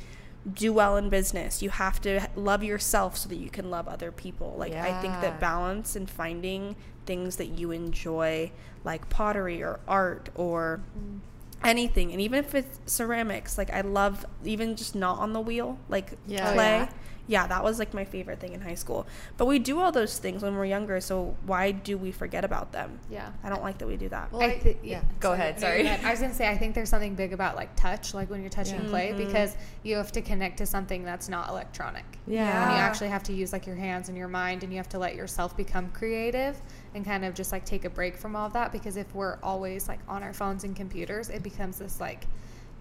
do 0.51 0.73
well 0.73 0.97
in 0.97 1.09
business. 1.11 1.63
You 1.63 1.71
have 1.71 2.01
to 2.03 2.29
love 2.35 2.63
yourself 2.63 3.17
so 3.17 3.29
that 3.29 3.37
you 3.37 3.51
can 3.51 3.71
love 3.71 3.89
other 3.89 4.11
people. 4.13 4.55
Like 4.59 4.73
I 4.73 5.01
think 5.01 5.15
that 5.21 5.41
balance 5.41 5.97
and 5.97 6.09
finding 6.09 6.77
things 7.07 7.37
that 7.37 7.47
you 7.59 7.73
enjoy 7.73 8.53
like 8.85 9.09
pottery 9.11 9.63
or 9.63 9.81
art 9.89 10.31
or 10.35 10.81
mm. 10.99 11.19
Anything 11.63 12.11
and 12.13 12.21
even 12.21 12.39
if 12.39 12.55
it's 12.55 12.81
ceramics 12.87 13.59
like 13.59 13.71
i 13.71 13.81
love 13.83 14.25
even 14.45 14.77
just 14.77 14.95
not 14.95 15.19
on 15.19 15.33
the 15.33 15.41
wheel 15.41 15.79
like 15.89 16.13
Yeah. 16.27 16.51
Oh, 16.51 16.55
clay 16.55 16.65
yeah? 16.79 16.89
yeah 17.27 17.47
that 17.49 17.63
was 17.63 17.79
like 17.79 17.93
my 17.93 18.05
favorite 18.07 18.41
thing 18.41 18.55
in 18.55 18.63
high 18.63 18.75
school 18.75 19.07
but 19.37 19.45
we 19.45 19.59
do 19.59 19.79
all 19.79 19.93
those 19.93 20.17
things 20.19 20.43
when 20.43 20.57
we're 20.57 20.65
younger 20.65 21.01
so 21.03 21.37
why 21.45 21.71
do 21.71 21.99
we 21.99 22.13
forget 22.13 22.47
about 22.47 22.73
them 22.73 22.99
Yeah. 23.11 23.31
i 23.45 23.51
don't 23.51 23.63
like 23.63 23.77
that 23.79 23.87
we 23.87 23.99
do 23.99 24.09
that 24.09 24.33
Well, 24.33 24.41
I 24.43 24.47
I- 24.47 24.59
thi- 24.59 24.77
yeah. 24.83 25.03
Go 25.21 25.33
ahead, 25.35 25.61
sorry. 25.61 25.83
go. 25.83 25.97
I 26.03 26.11
was 26.11 26.21
gonna 26.21 26.33
say 26.33 26.49
I 26.49 26.57
think 26.57 26.75
there's 26.75 26.89
something 26.89 27.15
big 27.15 27.35
about 27.35 27.57
like 27.57 27.77
touch, 27.77 28.15
like 28.15 28.31
when 28.31 28.41
you're 28.41 28.49
touching 28.49 28.81
Yeah. 28.85 28.89
clay, 28.89 29.09
Mhm. 29.13 29.19
because 29.19 29.55
you 29.83 29.97
have 29.97 30.11
to 30.13 30.23
connect 30.23 30.57
to 30.59 30.67
something 30.67 31.05
that's 31.05 31.29
not 31.29 31.51
electronic. 31.51 32.05
Yeah. 32.27 32.63
And 32.69 32.73
you 32.73 32.79
actually 32.79 33.09
have 33.11 33.23
to 33.25 33.33
use 33.35 33.53
like 33.53 33.67
your 33.67 33.77
hands 33.77 34.09
and 34.09 34.17
your 34.17 34.29
mind, 34.29 34.63
and 34.65 34.73
you 34.73 34.79
have 34.79 34.89
to 34.91 34.99
let 34.99 35.15
yourself 35.15 35.55
become 35.57 35.91
creative 35.91 36.61
and 36.95 37.05
kind 37.05 37.25
of 37.25 37.35
just 37.35 37.53
like 37.53 37.65
take 37.65 37.85
a 37.85 37.91
break 37.91 38.17
from 38.17 38.35
all 38.37 38.47
of 38.47 38.53
that. 38.55 38.73
Because 38.73 38.97
if 38.97 39.15
we're 39.15 39.39
always 39.43 39.89
like 39.89 40.01
on 40.09 40.23
our 40.23 40.33
phones 40.33 40.65
and 40.65 40.75
computers, 40.75 41.29
it 41.31 41.43
becomes 41.43 41.79
this 41.79 42.01
like 42.01 42.25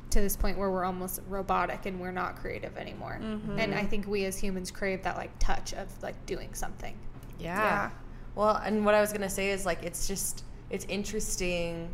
to 0.09 0.19
this 0.21 0.35
point 0.35 0.57
where 0.57 0.71
we're 0.71 0.85
almost 0.85 1.19
robotic 1.29 1.85
and 1.85 1.99
we're 1.99 2.11
not 2.11 2.35
creative 2.37 2.75
anymore. 2.77 3.19
Mhm. 3.21 3.59
And 3.59 3.75
I 3.75 3.83
think 3.85 4.07
we 4.07 4.25
as 4.25 4.37
humans 4.39 4.71
crave 4.71 5.03
that 5.03 5.17
like 5.17 5.29
touch 5.39 5.73
of 5.73 5.87
like 6.01 6.25
doing 6.25 6.53
something. 6.53 6.95
Yeah. 7.37 7.57
Yeah. 7.61 7.89
Well, 8.35 8.55
and 8.55 8.85
what 8.85 8.95
I 8.95 9.01
was 9.01 9.13
gonna 9.13 9.29
say 9.29 9.51
is 9.51 9.65
like 9.65 9.83
it's 9.83 10.07
just 10.07 10.43
it's 10.71 10.85
interesting 10.85 11.93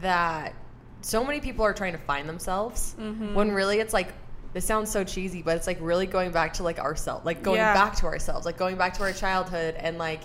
that 0.00 0.54
so 1.00 1.24
many 1.24 1.40
people 1.40 1.64
are 1.64 1.72
trying 1.72 1.92
to 1.92 1.98
find 1.98 2.28
themselves 2.28 2.94
Mhm. 2.98 3.34
when 3.34 3.52
really 3.52 3.78
it's 3.78 3.92
like 3.94 4.12
this 4.54 4.64
sounds 4.64 4.90
so 4.90 5.04
cheesy, 5.04 5.42
but 5.42 5.56
it's 5.56 5.66
like 5.66 5.78
really 5.80 6.06
going 6.06 6.30
back 6.32 6.54
to 6.54 6.62
like 6.62 6.78
ourselves, 6.80 7.24
like 7.24 7.42
going 7.42 7.58
Yeah. 7.58 7.74
back 7.74 7.94
to 7.96 8.06
ourselves, 8.06 8.46
like 8.46 8.56
going 8.56 8.76
back 8.76 8.94
to 8.94 9.02
our 9.02 9.12
childhood, 9.12 9.74
and 9.78 9.98
like 9.98 10.22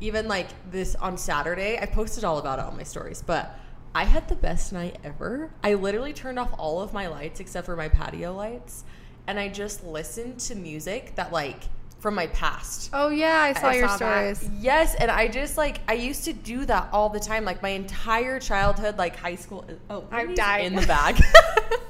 even 0.00 0.28
like 0.28 0.48
this 0.70 0.94
on 0.96 1.16
Saturday, 1.16 1.78
I 1.80 1.86
posted 1.86 2.24
all 2.24 2.38
about 2.38 2.58
it 2.58 2.64
on 2.64 2.76
my 2.76 2.82
stories, 2.84 3.22
but. 3.22 3.58
I 3.96 4.02
had 4.02 4.26
the 4.28 4.34
best 4.34 4.72
night 4.72 4.98
ever. 5.04 5.52
I 5.62 5.74
literally 5.74 6.12
turned 6.12 6.36
off 6.36 6.52
all 6.58 6.80
of 6.82 6.92
my 6.92 7.06
lights 7.06 7.38
except 7.38 7.64
for 7.64 7.76
my 7.76 7.88
patio 7.88 8.34
lights, 8.34 8.82
and 9.28 9.38
I 9.38 9.48
just 9.48 9.84
listened 9.84 10.40
to 10.40 10.56
music 10.56 11.14
that 11.14 11.30
like 11.30 11.60
from 12.00 12.16
my 12.16 12.26
past. 12.26 12.90
oh 12.92 13.08
yeah 13.08 13.40
i 13.40 13.52
saw 13.54 13.68
I 13.68 13.74
your 13.76 13.88
saw 13.88 13.96
that. 13.98 14.36
stories 14.36 14.50
Yes, 14.60 14.94
and 14.96 15.10
I 15.12 15.28
just 15.28 15.56
like 15.56 15.80
I 15.88 15.94
used 15.94 16.24
to 16.24 16.32
do 16.32 16.64
that 16.66 16.88
all 16.92 17.08
the 17.08 17.20
time, 17.20 17.44
like 17.44 17.62
my 17.62 17.68
entire 17.68 18.40
childhood, 18.40 18.98
like 18.98 19.14
high 19.14 19.36
school. 19.36 19.64
Oh, 19.88 20.04
Lady's 20.10 20.36
died. 20.36 20.64
in 20.64 20.74
the 20.74 20.86
bag. 20.86 21.22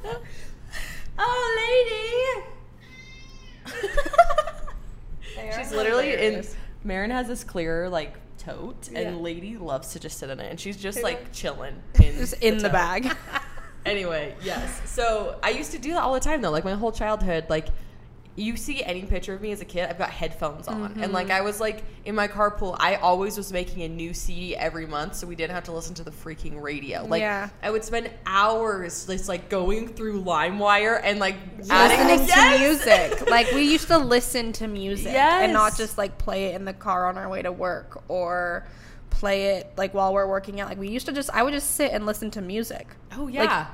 oh, 1.18 2.42
lady. 3.72 5.52
She's 5.56 5.72
literally 5.72 6.12
in. 6.12 6.44
Maren 6.84 7.10
has 7.10 7.26
this 7.26 7.42
clear 7.44 7.88
like 7.88 8.14
tote, 8.38 8.90
Yeah. 8.92 9.00
and 9.00 9.20
Lady 9.22 9.56
loves 9.56 9.92
to 9.92 10.00
just 10.00 10.18
sit 10.18 10.30
in 10.30 10.38
it, 10.40 10.50
and 10.50 10.60
she's 10.60 10.76
just 10.76 11.02
like 11.02 11.32
chilling 11.32 11.74
in 12.02 12.14
just 12.18 12.34
in 12.42 12.56
the 12.58 12.64
tote. 12.64 12.72
bag 12.72 13.16
Anyway, 13.86 14.34
yes. 14.42 14.80
So 14.90 15.38
I 15.42 15.50
used 15.50 15.72
to 15.72 15.78
do 15.78 15.90
that 15.92 16.02
all 16.02 16.14
the 16.14 16.20
time 16.20 16.40
though. 16.40 16.50
Like 16.50 16.64
my 16.64 16.72
whole 16.74 16.90
childhood, 16.92 17.46
like 17.50 17.66
you 18.36 18.56
see 18.56 18.82
any 18.82 19.02
picture 19.02 19.32
of 19.32 19.40
me 19.40 19.52
as 19.52 19.60
a 19.60 19.64
kid, 19.64 19.88
I've 19.88 19.98
got 19.98 20.10
headphones 20.10 20.66
on. 20.66 20.98
And 21.00 21.12
like 21.12 21.28
mm-hmm. 21.28 21.36
I 21.36 21.40
was 21.42 21.60
like 21.60 21.84
in 22.04 22.14
my 22.14 22.26
carpool, 22.26 22.76
I 22.80 22.96
always 22.96 23.36
was 23.36 23.52
making 23.52 23.82
a 23.82 23.88
new 23.88 24.12
CD 24.12 24.56
every 24.56 24.86
month 24.86 25.14
so 25.14 25.26
we 25.26 25.36
didn't 25.36 25.54
have 25.54 25.64
to 25.64 25.72
listen 25.72 25.94
to 25.94 26.04
the 26.04 26.10
freaking 26.10 26.60
radio. 26.60 27.04
Like 27.04 27.20
Yeah. 27.20 27.48
I 27.62 27.70
would 27.70 27.84
spend 27.84 28.10
hours 28.26 29.06
just 29.06 29.28
like 29.28 29.48
going 29.48 29.88
through 29.88 30.24
LimeWire 30.24 31.00
and 31.04 31.20
like 31.20 31.36
adding 31.70 32.06
listening 32.08 32.28
Yes! 32.28 32.58
to 32.58 33.08
music 33.08 33.30
like 33.30 33.52
we 33.52 33.62
used 33.62 33.86
to 33.88 33.98
listen 33.98 34.52
to 34.54 34.66
music 34.66 35.14
and 35.14 35.52
not 35.52 35.76
just 35.76 35.96
like 35.96 36.18
play 36.18 36.46
it 36.46 36.56
in 36.56 36.64
the 36.64 36.72
car 36.72 37.06
on 37.06 37.16
our 37.16 37.28
way 37.28 37.42
to 37.42 37.52
work 37.52 38.02
or 38.08 38.66
play 39.10 39.56
it 39.56 39.72
like 39.76 39.94
while 39.94 40.12
we're 40.12 40.26
working 40.26 40.60
out 40.60 40.68
like 40.68 40.78
we 40.78 40.88
used 40.88 41.06
to 41.06 41.12
just 41.12 41.30
i 41.30 41.42
would 41.42 41.52
just 41.52 41.76
sit 41.76 41.92
and 41.92 42.04
listen 42.04 42.30
to 42.32 42.40
music 42.42 42.88
Oh 43.16 43.28
yeah. 43.28 43.66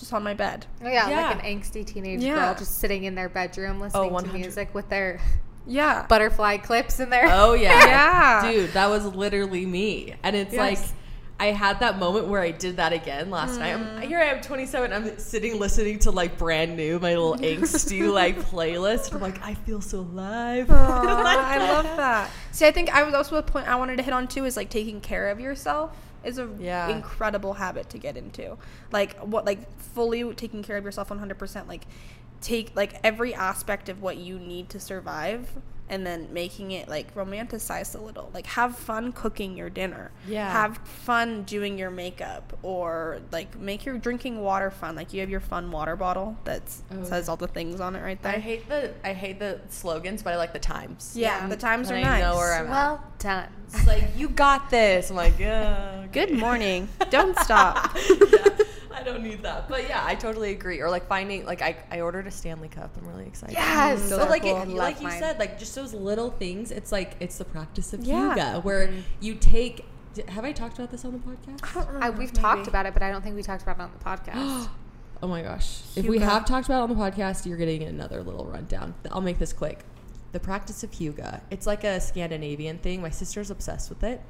Just 0.00 0.12
on 0.12 0.22
my 0.24 0.34
bed 0.34 0.66
Oh 0.82 0.88
yeah, 0.88 1.08
Yeah. 1.08 1.28
like 1.28 1.44
an 1.44 1.60
angsty 1.60 1.86
teenage 1.86 2.20
Yeah. 2.22 2.34
girl 2.34 2.54
just 2.56 2.78
sitting 2.78 3.04
in 3.04 3.14
their 3.14 3.28
bedroom 3.28 3.80
listening 3.80 4.16
to 4.18 4.32
music 4.32 4.74
with 4.74 4.88
their 4.88 5.20
yeah 5.66 6.06
butterfly 6.08 6.56
clips 6.56 6.98
in 7.00 7.10
there. 7.10 7.28
Oh 7.30 7.52
yeah. 7.52 7.86
Yeah. 7.86 8.50
Dude, 8.52 8.72
that 8.72 8.88
was 8.88 9.04
literally 9.06 9.66
me. 9.66 10.14
And 10.22 10.34
it's 10.34 10.52
Yes. 10.54 10.58
like 10.80 10.96
I 11.38 11.52
had 11.52 11.80
that 11.80 11.98
moment 11.98 12.26
where 12.28 12.42
I 12.42 12.50
did 12.50 12.76
that 12.76 12.92
again 12.92 13.30
last 13.30 13.58
night. 13.58 13.74
Mm. 13.74 13.96
I'm, 13.96 14.02
here 14.08 14.18
I 14.18 14.24
am 14.24 14.42
27. 14.42 14.92
I'm 14.92 15.18
sitting 15.18 15.58
listening 15.58 15.98
to 16.00 16.10
like 16.10 16.36
brand 16.36 16.76
new 16.76 16.98
my 16.98 17.10
little 17.16 17.34
angsty 17.36 18.10
like 18.12 18.38
playlist. 18.40 19.14
I'm 19.14 19.20
like 19.22 19.42
I 19.42 19.54
feel 19.54 19.80
so 19.80 20.00
alive. 20.00 20.70
Aw, 20.70 20.74
I 21.26 21.58
love 21.58 21.84
that. 21.96 22.30
See, 22.52 22.66
I 22.66 22.72
think 22.72 22.94
I 22.94 23.04
was 23.04 23.14
also 23.14 23.36
a 23.36 23.42
point 23.42 23.68
I 23.68 23.76
wanted 23.76 23.96
to 23.96 24.02
hit 24.02 24.12
on 24.12 24.28
too 24.28 24.44
is 24.44 24.56
like 24.56 24.68
taking 24.70 25.00
care 25.00 25.28
of 25.30 25.40
yourself 25.40 25.96
is 26.24 26.38
a 26.38 26.48
Yeah. 26.58 26.88
incredible 26.88 27.54
habit 27.54 27.88
to 27.90 27.98
get 27.98 28.16
into. 28.16 28.56
Like 28.92 29.18
what 29.18 29.44
like 29.44 29.70
fully 29.78 30.32
taking 30.34 30.62
care 30.62 30.76
of 30.76 30.84
yourself 30.84 31.10
100%. 31.10 31.68
Like 31.68 31.86
take 32.40 32.74
like 32.74 32.94
every 33.04 33.34
aspect 33.34 33.88
of 33.88 34.00
what 34.02 34.16
you 34.16 34.38
need 34.38 34.68
to 34.70 34.80
survive 34.80 35.50
and 35.90 36.06
then 36.06 36.28
making 36.32 36.70
it 36.70 36.88
like 36.88 37.14
romanticized 37.14 37.94
a 37.94 38.00
little. 38.00 38.30
Like 38.32 38.46
have 38.46 38.76
fun 38.78 39.12
cooking 39.12 39.56
your 39.56 39.68
dinner. 39.68 40.10
Yeah. 40.26 40.50
Have 40.50 40.78
fun 40.78 41.42
doing 41.42 41.76
your 41.76 41.90
makeup 41.90 42.56
or 42.62 43.20
like 43.32 43.58
make 43.58 43.84
your 43.84 43.98
drinking 43.98 44.40
water 44.40 44.70
fun. 44.70 44.96
Like 44.96 45.12
you 45.12 45.20
have 45.20 45.28
your 45.28 45.40
fun 45.40 45.70
water 45.70 45.96
bottle 45.96 46.36
that 46.44 46.62
Oh, 46.92 47.04
says 47.04 47.28
all 47.28 47.36
the 47.36 47.48
things 47.48 47.80
on 47.80 47.94
it 47.96 48.02
right 48.02 48.20
there. 48.22 48.32
I 48.36 48.38
hate 48.38 48.68
the 48.68 48.92
I 49.04 49.12
hate 49.12 49.38
the 49.38 49.60
slogans, 49.68 50.22
but 50.22 50.32
I 50.32 50.36
like 50.36 50.52
the 50.52 50.58
times. 50.58 51.12
yeah, 51.16 51.46
the 51.48 51.56
times 51.56 51.90
And 51.90 51.96
are 52.04 52.08
I 52.08 52.20
nice. 52.20 52.22
know 52.22 52.36
where 52.36 52.54
I'm 52.54 52.66
at. 52.66 52.70
Well 52.70 53.04
done. 53.18 53.48
It's 53.66 53.86
like 53.86 54.04
you 54.16 54.28
got 54.28 54.70
this. 54.70 55.10
I'm 55.10 55.16
like, 55.16 55.38
yeah. 55.38 56.04
okay." 56.04 56.26
Good 56.26 56.38
morning. 56.38 56.88
Don't 57.10 57.36
stop. 57.40 57.94
yeah, 57.94 58.00
I 58.10 58.49
don't 59.12 59.22
need 59.22 59.42
that. 59.42 59.68
But 59.68 59.88
yeah, 59.88 60.04
I 60.04 60.14
totally 60.14 60.50
agree. 60.52 60.80
Or 60.80 60.90
like 60.90 61.06
finding 61.06 61.44
like 61.44 61.62
I, 61.62 61.76
I 61.90 62.00
ordered 62.00 62.26
a 62.26 62.30
Stanley 62.30 62.68
Cup. 62.68 62.96
I'm 62.96 63.06
really 63.06 63.26
excited. 63.26 63.54
Yes, 63.54 64.08
those 64.08 64.18
But 64.18 64.26
are 64.26 64.30
like 64.30 64.42
cool. 64.42 64.56
it, 64.62 64.68
Love 64.68 64.76
like 64.76 65.00
you 65.00 65.08
mine. 65.08 65.18
said, 65.18 65.38
like 65.38 65.58
just 65.58 65.74
those 65.74 65.94
little 65.94 66.30
things. 66.30 66.70
It's 66.70 66.92
like 66.92 67.16
it's 67.20 67.38
the 67.38 67.44
practice 67.44 67.92
of 67.92 68.04
Yeah. 68.04 68.30
yoga 68.30 68.60
where 68.60 68.88
mm-hmm. 68.88 69.00
you 69.20 69.34
take. 69.34 69.84
Have 70.28 70.44
I 70.44 70.52
talked 70.52 70.78
about 70.78 70.90
this 70.90 71.04
on 71.04 71.12
the 71.12 71.18
podcast? 71.18 72.02
I, 72.02 72.10
we've 72.10 72.32
talked 72.32 72.66
about 72.66 72.84
it, 72.86 72.94
but 72.94 73.02
I 73.02 73.12
don't 73.12 73.22
think 73.22 73.36
we 73.36 73.42
talked 73.42 73.62
about 73.62 73.76
it 73.76 73.82
on 73.82 73.92
the 73.98 74.04
podcast. 74.04 74.68
Oh 75.22 75.28
my 75.28 75.42
gosh. 75.42 75.82
If 75.96 76.06
we 76.06 76.18
have 76.20 76.46
talked 76.46 76.66
about 76.66 76.78
it 76.78 76.82
on 76.84 76.88
the 76.88 76.94
podcast, 76.94 77.44
you're 77.44 77.58
getting 77.58 77.82
another 77.82 78.22
little 78.22 78.46
rundown. 78.46 78.94
I'll 79.12 79.20
make 79.20 79.38
this 79.38 79.52
quick. 79.52 79.80
The 80.32 80.40
practice 80.40 80.82
of 80.82 80.92
hygge. 80.92 81.42
It's 81.50 81.66
like 81.66 81.84
a 81.84 82.00
Scandinavian 82.00 82.78
thing. 82.78 83.02
My 83.02 83.10
sister's 83.10 83.50
obsessed 83.50 83.90
with 83.90 84.02
it. 84.02 84.22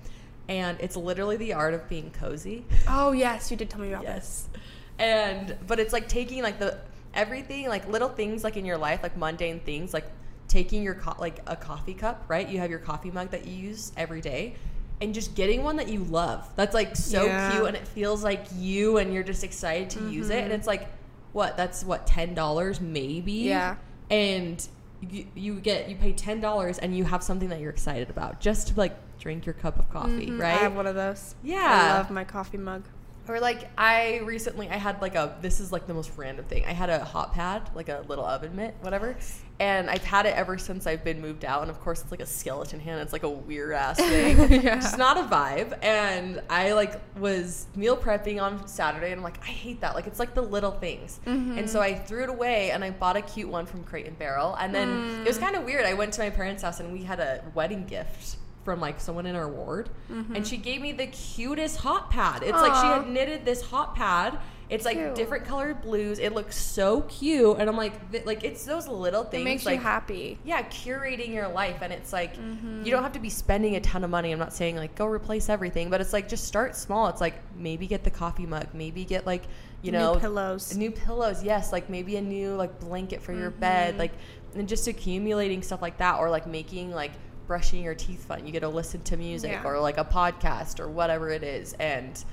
And 0.51 0.79
it's 0.81 0.97
literally 0.97 1.37
the 1.37 1.53
art 1.53 1.75
of 1.75 1.89
being 1.89 2.11
cozy. 2.11 2.67
Oh 2.89 3.13
yes, 3.13 3.51
you 3.53 3.57
did 3.57 3.71
tell 3.71 3.81
me 3.81 3.93
about 3.93 4.05
this. 4.05 4.49
Yes. 4.53 4.63
And 4.99 5.57
but 5.67 5.79
it's 5.79 5.93
like 5.93 6.09
taking 6.09 6.43
like 6.43 6.59
the 6.59 6.77
everything 7.15 7.69
like 7.69 7.89
little 7.89 8.09
things 8.09 8.43
like 8.43 8.57
in 8.57 8.65
your 8.65 8.77
life 8.77 9.03
like 9.03 9.17
mundane 9.17 9.59
things 9.61 9.93
like 9.93 10.05
taking 10.49 10.83
your 10.83 10.95
co- 10.95 11.17
like 11.21 11.41
a 11.47 11.55
coffee 11.55 11.95
cup, 11.95 12.25
right? 12.27 12.49
You 12.49 12.59
have 12.59 12.69
your 12.69 12.81
coffee 12.81 13.13
mug 13.13 13.31
that 13.31 13.47
you 13.47 13.55
use 13.55 13.93
every 13.97 14.21
day 14.21 14.57
and 15.01 15.15
just 15.15 15.37
getting 15.37 15.63
one 15.63 15.77
that 15.77 15.89
you 15.89 16.03
love. 16.05 16.49
That's 16.57 16.75
like 16.75 16.97
so 16.97 17.27
Yeah. 17.27 17.53
cute 17.53 17.69
and 17.69 17.77
it 17.77 17.87
feels 17.87 18.25
like 18.25 18.45
you 18.57 18.99
and 18.99 19.15
you're 19.15 19.23
just 19.23 19.45
excited 19.45 19.89
to 19.91 20.11
use 20.11 20.31
it 20.31 20.39
and 20.39 20.47
mm-hmm. 20.47 20.55
it's 20.55 20.67
like 20.67 20.89
what? 21.33 21.57
That's 21.57 21.85
what 21.85 22.09
$10 22.09 22.81
maybe. 22.81 23.33
Yeah. 23.33 23.77
And 24.11 24.67
you, 25.09 25.27
you 25.35 25.61
get 25.61 25.89
you 25.89 25.97
pay 25.97 26.13
$10 26.13 26.79
and 26.83 26.97
you 26.97 27.05
have 27.05 27.23
something 27.23 27.49
that 27.49 27.61
you're 27.61 27.71
excited 27.71 28.11
about 28.11 28.41
just 28.41 28.69
to 28.69 28.75
like 28.77 28.97
drink 29.19 29.47
your 29.47 29.53
cup 29.55 29.79
of 29.79 29.89
coffee, 29.91 30.27
Mhm. 30.29 30.41
right? 30.41 30.55
I 30.55 30.63
have 30.63 30.75
one 30.77 30.87
of 30.87 30.95
those. 30.95 31.35
Yeah. 31.43 31.93
I 31.95 31.99
love 31.99 32.11
my 32.11 32.25
coffee 32.25 32.59
mug. 32.59 32.83
Or 33.31 33.39
like 33.39 33.71
I 33.79 34.19
recently 34.25 34.69
I 34.69 34.77
had 34.77 35.01
like 35.01 35.15
a 35.15 35.37
this 35.41 35.61
is 35.61 35.71
like 35.71 35.87
the 35.87 35.95
most 35.95 36.11
random 36.17 36.45
thing. 36.47 36.65
I 36.67 36.73
had 36.73 36.91
a 36.91 37.05
hot 37.05 37.33
pad, 37.33 37.71
like 37.77 37.89
a 37.89 38.05
little 38.09 38.25
oven 38.25 38.57
mitt, 38.57 38.75
whatever. 38.81 39.17
And 39.61 39.89
I've 39.89 40.03
had 40.03 40.27
it 40.27 40.35
ever 40.35 40.59
since 40.59 40.87
I've 40.87 41.05
been 41.05 41.21
moved 41.21 41.45
out. 41.45 41.63
And 41.63 41.71
of 41.71 41.79
course 41.81 42.01
it's 42.03 42.11
like 42.11 42.21
a 42.21 42.27
skeleton 42.27 42.81
hand. 42.81 43.01
It's 43.03 43.13
like 43.13 43.23
a 43.23 43.29
weird 43.29 43.73
ass 43.73 43.97
thing. 44.01 44.63
Yeah. 44.63 44.79
It's 44.79 44.97
not 44.97 45.17
a 45.17 45.23
vibe. 45.23 45.79
And 45.85 46.43
I 46.51 46.73
like 46.73 47.01
was 47.19 47.69
meal 47.77 47.97
prepping 47.97 48.43
on 48.43 48.67
Saturday 48.67 49.13
and 49.13 49.21
I'm 49.21 49.25
like, 49.25 49.41
I 49.43 49.51
hate 49.51 49.81
that. 49.83 49.95
Like 49.95 50.09
it's 50.09 50.19
like 50.19 50.35
the 50.35 50.43
little 50.43 50.73
things. 50.73 51.21
Mm-hmm. 51.25 51.59
And 51.59 51.71
so 51.71 51.81
I 51.81 51.95
threw 51.95 52.25
it 52.25 52.31
away 52.31 52.73
and 52.73 52.83
I 52.83 52.91
bought 52.91 53.17
a 53.17 53.23
cute 53.23 53.49
one 53.49 53.65
from 53.65 53.85
Crate 53.85 54.07
and 54.07 54.19
Barrel. 54.19 54.57
And 54.57 54.75
then 54.75 55.21
it 55.21 55.29
was 55.29 55.39
mm. 55.39 55.43
kind 55.43 55.55
of 55.55 55.65
weird. 55.65 55.85
I 55.85 55.95
went 55.95 56.15
to 56.15 56.23
my 56.23 56.31
parents' 56.31 56.65
house 56.65 56.81
and 56.81 56.93
we 56.93 57.05
had 57.05 57.21
a 57.21 57.45
wedding 57.55 57.85
gift 57.87 58.39
from 58.65 58.79
like 58.81 59.01
someone 59.01 59.25
in 59.27 59.35
our 59.37 59.49
ward 59.49 59.89
and 60.35 60.47
she 60.47 60.57
gave 60.59 60.81
me 60.83 60.93
the 60.93 61.07
cutest 61.07 61.79
hot 61.79 62.11
pad. 62.11 62.43
It's 62.43 62.53
like 62.61 62.75
she 62.83 62.87
had 62.87 63.09
knitted 63.09 63.45
this 63.45 63.63
hot 63.63 63.95
pad. 63.97 64.39
It's 64.69 64.85
like 64.85 65.17
different 65.17 65.45
colored 65.47 65.83
blues. 65.83 66.21
It 66.21 66.33
looks 66.33 66.57
so 66.57 67.01
cute, 67.03 67.57
and 67.59 67.69
I'm 67.69 67.77
like, 67.77 68.13
th- 68.13 68.25
like 68.25 68.45
it's 68.45 68.65
those 68.65 68.87
little 68.87 69.25
things. 69.25 69.41
It 69.41 69.45
makes 69.45 69.67
like, 69.67 69.79
you 69.79 69.83
happy. 69.83 70.39
Yeah, 70.45 70.63
curating 70.63 71.35
your 71.35 71.49
life, 71.49 71.79
and 71.83 71.93
it's 71.93 72.13
like 72.13 72.37
Mm-hmm. 72.37 72.85
you 72.85 72.93
don't 72.93 73.03
have 73.03 73.15
to 73.15 73.19
be 73.19 73.31
spending 73.31 73.75
a 73.75 73.81
ton 73.81 74.05
of 74.05 74.11
money. 74.11 74.31
I'm 74.31 74.39
not 74.39 74.53
saying 74.53 74.77
like 74.77 74.95
go 74.95 75.07
replace 75.07 75.49
everything, 75.49 75.91
but 75.91 76.01
it's 76.01 76.13
like 76.13 76.29
just 76.29 76.45
start 76.45 76.77
small. 76.77 77.09
It's 77.09 77.21
like 77.21 77.35
maybe 77.57 77.89
get 77.89 78.05
the 78.05 78.13
coffee 78.13 78.47
mug, 78.47 78.69
maybe 78.73 79.05
get 79.05 79.27
like 79.27 79.43
you 79.83 79.91
know 79.91 80.15
New 80.15 80.21
pillows. 80.21 80.77
new 80.77 80.93
pillows. 80.93 81.43
Yes, 81.43 81.73
like 81.73 81.91
maybe 81.91 82.15
a 82.15 82.23
new 82.23 82.55
like 82.55 82.79
blanket 82.79 83.23
for 83.23 83.33
your 83.33 83.51
Mm-hmm. 83.51 83.61
bed, 83.61 83.99
like 83.99 84.13
and 84.55 84.69
just 84.69 84.87
accumulating 84.87 85.63
stuff 85.63 85.83
like 85.83 85.99
that, 85.99 86.21
or 86.21 86.31
like 86.31 86.47
making 86.47 86.93
like 86.93 87.11
brushing 87.51 87.83
your 87.83 87.97
teeth 87.97 88.27
fun. 88.27 88.47
You 88.47 88.53
get 88.53 88.61
to 88.61 88.69
listen 88.69 89.03
to 89.03 89.17
music 89.17 89.51
Yeah. 89.51 89.65
or 89.69 89.81
like 89.81 89.99
a 89.99 90.05
podcast 90.05 90.79
or 90.79 90.89
whatever 90.89 91.31
it 91.31 91.43
is, 91.43 91.73
and 91.81 92.25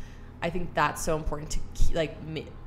I 0.44 0.52
think 0.52 0.76
that's 0.76 1.02
so 1.02 1.16
important 1.18 1.50
to 1.52 1.60
keep, 1.74 1.96
like 1.96 2.16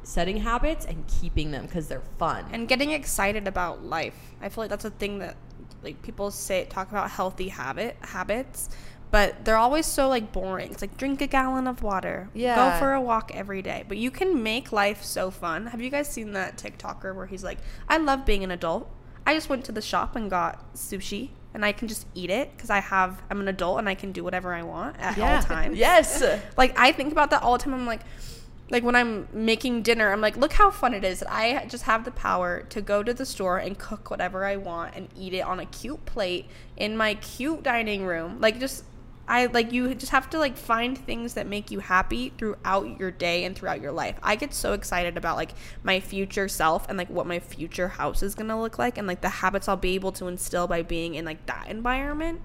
setting 0.03 0.39
habits 0.39 0.85
and 0.85 1.05
keeping 1.07 1.53
them 1.53 1.67
because 1.67 1.87
they're 1.87 2.03
fun. 2.19 2.45
and 2.51 2.67
getting 2.67 2.91
excited 2.91 3.47
about 3.47 3.85
life. 3.85 4.35
I 4.43 4.49
feel 4.49 4.65
like 4.65 4.71
that's 4.71 4.85
a 4.85 4.91
thing 4.91 5.21
that 5.21 5.37
like 5.85 6.03
people 6.03 6.33
say 6.33 6.65
talk 6.65 6.91
about 6.91 7.09
healthy 7.13 7.51
habit 7.51 7.97
habits, 8.01 8.69
but 9.13 9.45
they're 9.45 9.57
always 9.57 9.87
so 9.87 10.09
like 10.09 10.33
boring. 10.33 10.73
It's 10.73 10.83
like 10.83 10.97
drink 10.97 11.23
a 11.23 11.29
gallon 11.29 11.69
of 11.69 11.85
water, 11.85 12.31
Yeah. 12.35 12.57
go 12.57 12.79
for 12.81 12.95
a 12.95 13.01
walk 13.01 13.31
every 13.33 13.63
day. 13.63 13.85
But 13.87 13.97
you 13.99 14.11
can 14.11 14.43
make 14.43 14.73
life 14.73 15.05
so 15.05 15.31
fun. 15.31 15.67
Have 15.69 15.81
you 15.81 15.91
guys 15.91 16.09
seen 16.09 16.33
that 16.33 16.57
TikToker 16.59 17.15
where 17.15 17.27
he's 17.27 17.45
like, 17.45 17.59
"I 17.89 17.97
love 17.99 18.27
being 18.27 18.43
an 18.43 18.51
adult. 18.51 18.91
I 19.25 19.35
just 19.35 19.49
went 19.49 19.65
to 19.67 19.73
the 19.73 19.81
shop 19.83 20.17
and 20.17 20.29
got 20.29 20.75
sushi." 20.75 21.31
And 21.53 21.65
I 21.65 21.73
can 21.73 21.89
just 21.89 22.07
eat 22.15 22.31
it 22.31 22.53
because 22.57 22.71
I 22.71 22.81
have 22.81 23.21
I'm 23.31 23.41
an 23.41 23.49
adult 23.49 23.79
and 23.79 23.89
I 23.89 23.95
can 23.95 24.13
do 24.13 24.23
whatever 24.23 24.55
I 24.55 24.63
want 24.63 24.97
at 24.99 25.19
all 25.19 25.43
times. 25.43 25.79
yes. 25.87 26.23
Like 26.57 26.79
I 26.79 26.93
think 26.93 27.13
about 27.13 27.31
that 27.31 27.43
all 27.43 27.59
the 27.59 27.65
time. 27.65 27.75
I'm 27.75 27.87
like, 27.87 28.01
like 28.71 28.85
when 28.85 28.95
I'm 28.95 29.27
making 29.33 29.83
dinner, 29.83 30.13
I'm 30.13 30.21
like, 30.21 30.37
look 30.37 30.53
how 30.53 30.71
fun 30.71 30.95
it 30.95 31.05
is 31.05 31.21
that 31.21 31.33
I 31.33 31.67
just 31.67 31.85
have 31.85 32.05
the 32.05 32.13
power 32.13 32.63
to 32.71 32.81
go 32.81 33.03
to 33.03 33.13
the 33.13 33.27
store 33.27 33.59
and 33.59 33.77
cook 33.79 34.11
whatever 34.11 34.45
I 34.45 34.57
want 34.57 34.95
and 34.95 35.09
eat 35.19 35.35
it 35.35 35.41
on 35.41 35.59
a 35.59 35.67
cute 35.67 36.05
plate 36.07 36.47
in 36.77 36.97
my 36.97 37.15
cute 37.15 37.63
dining 37.63 38.05
room. 38.05 38.41
Like 38.41 38.61
just 38.61 38.85
I 39.31 39.47
like 39.47 39.73
you 39.73 39.95
just 39.95 40.11
have 40.11 40.29
to 40.31 40.39
like 40.41 40.57
find 40.57 40.99
things 40.99 41.35
that 41.35 41.47
make 41.47 41.71
you 41.71 41.79
happy 41.79 42.33
throughout 42.37 42.99
your 42.99 43.13
day 43.13 43.45
and 43.45 43.55
throughout 43.55 43.81
your 43.81 43.93
life. 43.93 44.17
I 44.25 44.35
get 44.35 44.53
so 44.53 44.73
excited 44.73 45.17
about 45.17 45.37
like 45.37 45.53
my 45.85 46.01
future 46.01 46.49
self 46.49 46.89
and 46.89 46.99
like 46.99 47.09
what 47.09 47.27
my 47.29 47.39
future 47.39 47.87
house 47.89 48.25
is 48.25 48.35
going 48.35 48.49
to 48.49 48.57
look 48.57 48.77
like 48.77 48.99
and 48.99 49.07
like 49.07 49.21
the 49.21 49.29
habits 49.29 49.69
I'll 49.69 49.77
be 49.77 49.95
able 49.95 50.11
to 50.13 50.27
instill 50.27 50.67
by 50.67 50.83
being 50.83 51.15
in 51.15 51.25
like 51.25 51.47
that 51.47 51.69
environment. 51.69 52.41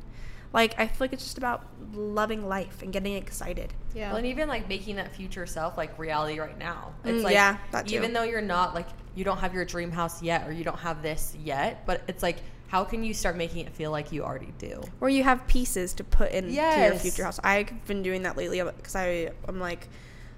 Like 0.54 0.80
I 0.80 0.86
feel 0.86 0.98
like 1.00 1.14
it's 1.14 1.24
just 1.24 1.40
about 1.40 1.66
loving 1.94 2.48
life 2.48 2.84
and 2.84 2.94
getting 2.94 3.16
excited. 3.16 3.74
Yeah. 3.96 4.10
Well, 4.10 4.18
and 4.18 4.28
even 4.28 4.48
like 4.48 4.70
making 4.70 4.98
that 4.98 5.12
future 5.12 5.48
self 5.48 5.78
like 5.78 5.98
reality 5.98 6.40
right 6.40 6.58
now. 6.58 6.94
It's 7.04 7.22
Mm, 7.22 7.24
like 7.24 7.34
yeah, 7.34 7.58
that 7.72 7.88
too. 7.88 7.96
even 7.96 8.14
though 8.14 8.24
you're 8.24 8.42
not 8.42 8.76
like 8.76 8.88
you 9.16 9.24
don't 9.24 9.40
have 9.40 9.56
your 9.56 9.66
dream 9.66 9.92
house 9.92 10.22
yet 10.22 10.48
or 10.48 10.52
you 10.52 10.64
don't 10.64 10.80
have 10.80 11.02
this 11.02 11.36
yet, 11.44 11.84
but 11.88 12.04
it's 12.08 12.22
like 12.22 12.38
how 12.68 12.84
can 12.84 13.04
you 13.04 13.14
start 13.14 13.36
making 13.38 13.66
it 13.66 13.74
feel 13.74 13.92
like 13.92 14.12
you 14.12 14.24
already 14.24 14.54
do? 14.58 14.82
Or 15.02 15.10
you 15.10 15.24
have 15.24 15.46
pieces 15.48 15.94
to 15.96 16.04
put 16.04 16.32
into 16.32 16.52
your 16.90 16.96
future 17.00 17.24
house. 17.24 17.40
I've 17.44 17.86
been 17.86 18.04
doing 18.04 18.24
that 18.24 18.38
lately 18.38 18.62
because 18.62 18.96
I 18.96 19.32
I'm 19.48 19.60
like 19.60 19.88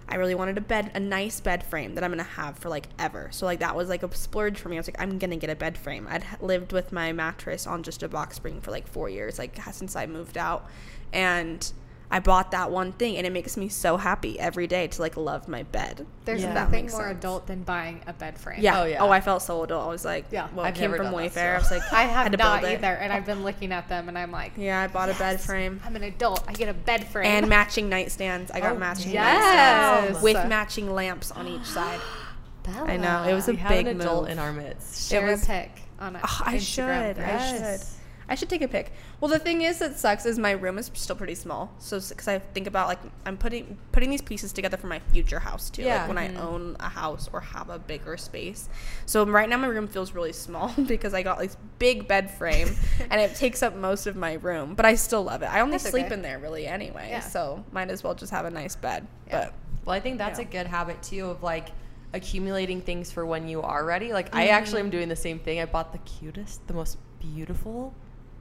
I 0.10 0.16
really 0.16 0.36
wanted 0.36 0.58
a 0.58 0.62
bed, 0.62 0.92
a 0.96 1.00
nice 1.00 1.42
bed 1.42 1.64
frame 1.64 1.96
that 1.96 2.04
I'm 2.04 2.12
gonna 2.12 2.24
have 2.24 2.58
for 2.58 2.70
like 2.70 2.88
ever. 2.98 3.30
So 3.32 3.46
like 3.46 3.60
that 3.60 3.76
was 3.76 3.90
like 3.90 4.04
a 4.04 4.16
splurge 4.16 4.58
for 4.58 4.70
me. 4.70 4.78
I 4.78 4.80
was 4.80 4.88
like, 4.88 5.00
I'm 5.00 5.18
gonna 5.18 5.36
get 5.36 5.50
a 5.50 5.56
bed 5.56 5.78
frame. 5.78 6.08
I'd 6.10 6.24
lived 6.42 6.72
with 6.72 6.92
my 6.92 7.12
mattress 7.12 7.68
on 7.68 7.84
just 7.84 8.04
a 8.04 8.08
box 8.08 8.38
spring 8.38 8.62
for 8.62 8.72
like 8.72 8.88
four 8.88 9.10
years, 9.10 9.38
like 9.38 9.60
since 9.72 9.96
I 9.96 10.06
moved 10.06 10.38
out, 10.38 10.70
and 11.12 11.72
I 12.10 12.20
bought 12.22 12.52
that 12.52 12.72
one 12.72 12.94
thing, 12.94 13.18
and 13.18 13.28
it 13.28 13.34
makes 13.34 13.58
me 13.58 13.68
so 13.68 13.98
happy 13.98 14.40
every 14.40 14.66
day 14.66 14.88
to 14.88 15.02
like 15.02 15.18
love 15.18 15.50
my 15.50 15.64
bed. 15.64 16.06
There's 16.24 16.42
Yeah. 16.42 16.54
Nothing 16.54 16.88
more 16.90 17.02
sense. 17.08 17.18
adult 17.18 17.48
than 17.48 17.64
buying 17.64 18.00
a 18.08 18.14
bed 18.14 18.38
frame. 18.38 18.62
Yeah. 18.62 18.80
Oh, 18.82 18.86
yeah. 18.86 19.04
Oh. 19.04 19.10
I 19.10 19.20
felt 19.20 19.42
so 19.42 19.62
adult. 19.64 19.86
I 19.86 19.90
was 19.90 20.06
like, 20.06 20.26
Yeah. 20.32 20.48
Well, 20.56 20.66
I've 20.66 20.74
came 20.76 20.94
from 20.94 21.08
Wayfair. 21.08 21.56
I 21.56 21.58
was 21.58 21.70
like, 21.70 21.82
I 21.92 22.04
have 22.04 22.24
had 22.24 22.32
to 22.32 22.38
not 22.38 22.62
build 22.62 22.72
it. 22.72 22.76
either, 22.78 22.94
and 22.96 23.12
I've 23.12 23.26
been 23.26 23.44
looking 23.44 23.74
at 23.74 23.90
them, 23.90 24.08
and 24.08 24.18
I'm 24.18 24.32
like, 24.32 24.54
Yeah, 24.56 24.82
I 24.82 24.88
bought 24.88 25.10
a 25.10 25.16
bed 25.16 25.42
frame 25.42 25.82
I'm 25.86 25.98
an 25.98 26.04
adult. 26.04 26.46
I 26.48 26.54
get 26.54 26.70
a 26.70 26.74
bed 26.74 27.06
frame 27.08 27.26
and 27.28 27.48
matching 27.50 27.90
nightstands. 27.90 28.52
I 28.54 28.62
got 28.62 28.78
Oh, 28.78 28.80
matching 28.80 29.12
yes. 29.12 30.14
nightstands 30.16 30.22
with 30.24 30.36
matching 30.48 30.94
lamps 30.94 31.32
on 31.32 31.46
each 31.48 31.66
side. 31.66 32.00
Bella. 32.64 32.86
I 32.90 32.96
know, 32.98 33.24
it 33.24 33.34
was 33.34 33.48
a 33.50 33.52
we 33.52 33.58
have 33.58 33.70
big 33.70 33.88
an 33.88 34.00
adult 34.00 34.24
move. 34.24 34.32
in 34.32 34.40
our 34.40 34.54
midst. 34.54 35.10
share 35.10 35.28
it 35.28 35.32
was- 35.32 35.44
a 35.44 35.46
pic 35.48 35.72
on 36.00 36.16
a 36.16 36.20
Oh, 36.20 36.42
I 36.46 36.56
Instagram 36.56 36.62
should. 36.62 37.16
thread. 37.18 37.20
I 37.20 37.78
should. 37.78 37.88
I 38.30 38.36
should 38.36 38.50
take 38.50 38.62
a 38.62 38.68
pic. 38.68 38.92
Well, 39.22 39.30
the 39.30 39.40
thing 39.40 39.62
is 39.62 39.80
that 39.80 39.98
sucks 39.98 40.26
is 40.26 40.38
my 40.38 40.52
room 40.52 40.78
is 40.78 40.92
still 40.94 41.16
pretty 41.16 41.36
small. 41.36 41.74
So 41.80 42.00
because 42.00 42.28
I 42.28 42.40
think 42.40 42.68
about 42.68 42.88
like 42.88 43.00
I'm 43.26 43.38
putting 43.38 43.78
putting 43.94 44.10
these 44.10 44.22
pieces 44.22 44.52
together 44.52 44.76
for 44.76 44.88
my 44.88 45.00
future 45.00 45.40
house 45.40 45.70
too. 45.70 45.84
Yeah. 45.84 46.00
Like 46.00 46.08
when 46.10 46.18
I 46.18 46.28
mm-hmm. 46.28 46.38
own 46.38 46.76
a 46.80 46.90
house 46.90 47.30
or 47.32 47.40
have 47.40 47.70
a 47.70 47.80
bigger 47.80 48.18
space. 48.18 48.68
So 49.06 49.26
right 49.26 49.48
now 49.48 49.58
my 49.58 49.68
room 49.68 49.88
feels 49.88 50.12
really 50.14 50.34
small 50.34 50.74
because 50.88 51.14
I 51.14 51.24
got 51.24 51.40
this 51.40 51.56
big 51.80 52.08
bed 52.08 52.30
frame 52.30 52.76
and 53.10 53.22
it 53.22 53.36
takes 53.36 53.64
up 53.64 53.76
most 53.76 54.08
of 54.08 54.16
my 54.18 54.34
room. 54.34 54.76
But 54.76 54.86
I 54.86 54.96
still 54.96 55.24
love 55.24 55.42
it. 55.42 55.48
I 55.48 55.62
only 55.62 55.78
That's 55.78 55.90
sleep 55.90 56.08
okay. 56.08 56.16
in 56.16 56.22
there 56.22 56.40
really 56.40 56.68
anyway. 56.68 57.08
Yeah. 57.10 57.22
So 57.22 57.64
might 57.72 57.90
as 57.90 58.04
well 58.04 58.14
just 58.14 58.32
have 58.32 58.46
a 58.46 58.52
nice 58.52 58.76
bed. 58.76 59.08
Yeah. 59.28 59.52
Well, 59.86 59.96
I 59.96 60.02
think 60.02 60.18
that's 60.18 60.40
Yeah. 60.40 60.46
a 60.46 60.50
good 60.50 60.68
habit 60.68 61.02
too 61.02 61.30
of 61.30 61.44
like 61.44 61.70
accumulating 62.14 62.82
things 62.82 63.10
for 63.10 63.26
when 63.26 63.48
you 63.48 63.62
are 63.62 63.86
ready. 63.86 64.12
Like 64.12 64.36
I 64.36 64.48
mm-hmm. 64.48 64.56
actually 64.56 64.82
am 64.82 64.90
doing 64.90 65.08
the 65.08 65.16
same 65.16 65.40
thing. 65.40 65.62
I 65.62 65.66
bought 65.66 65.94
the 65.94 66.00
cutest, 66.00 66.68
the 66.68 66.74
most 66.74 66.98
beautiful 67.20 67.94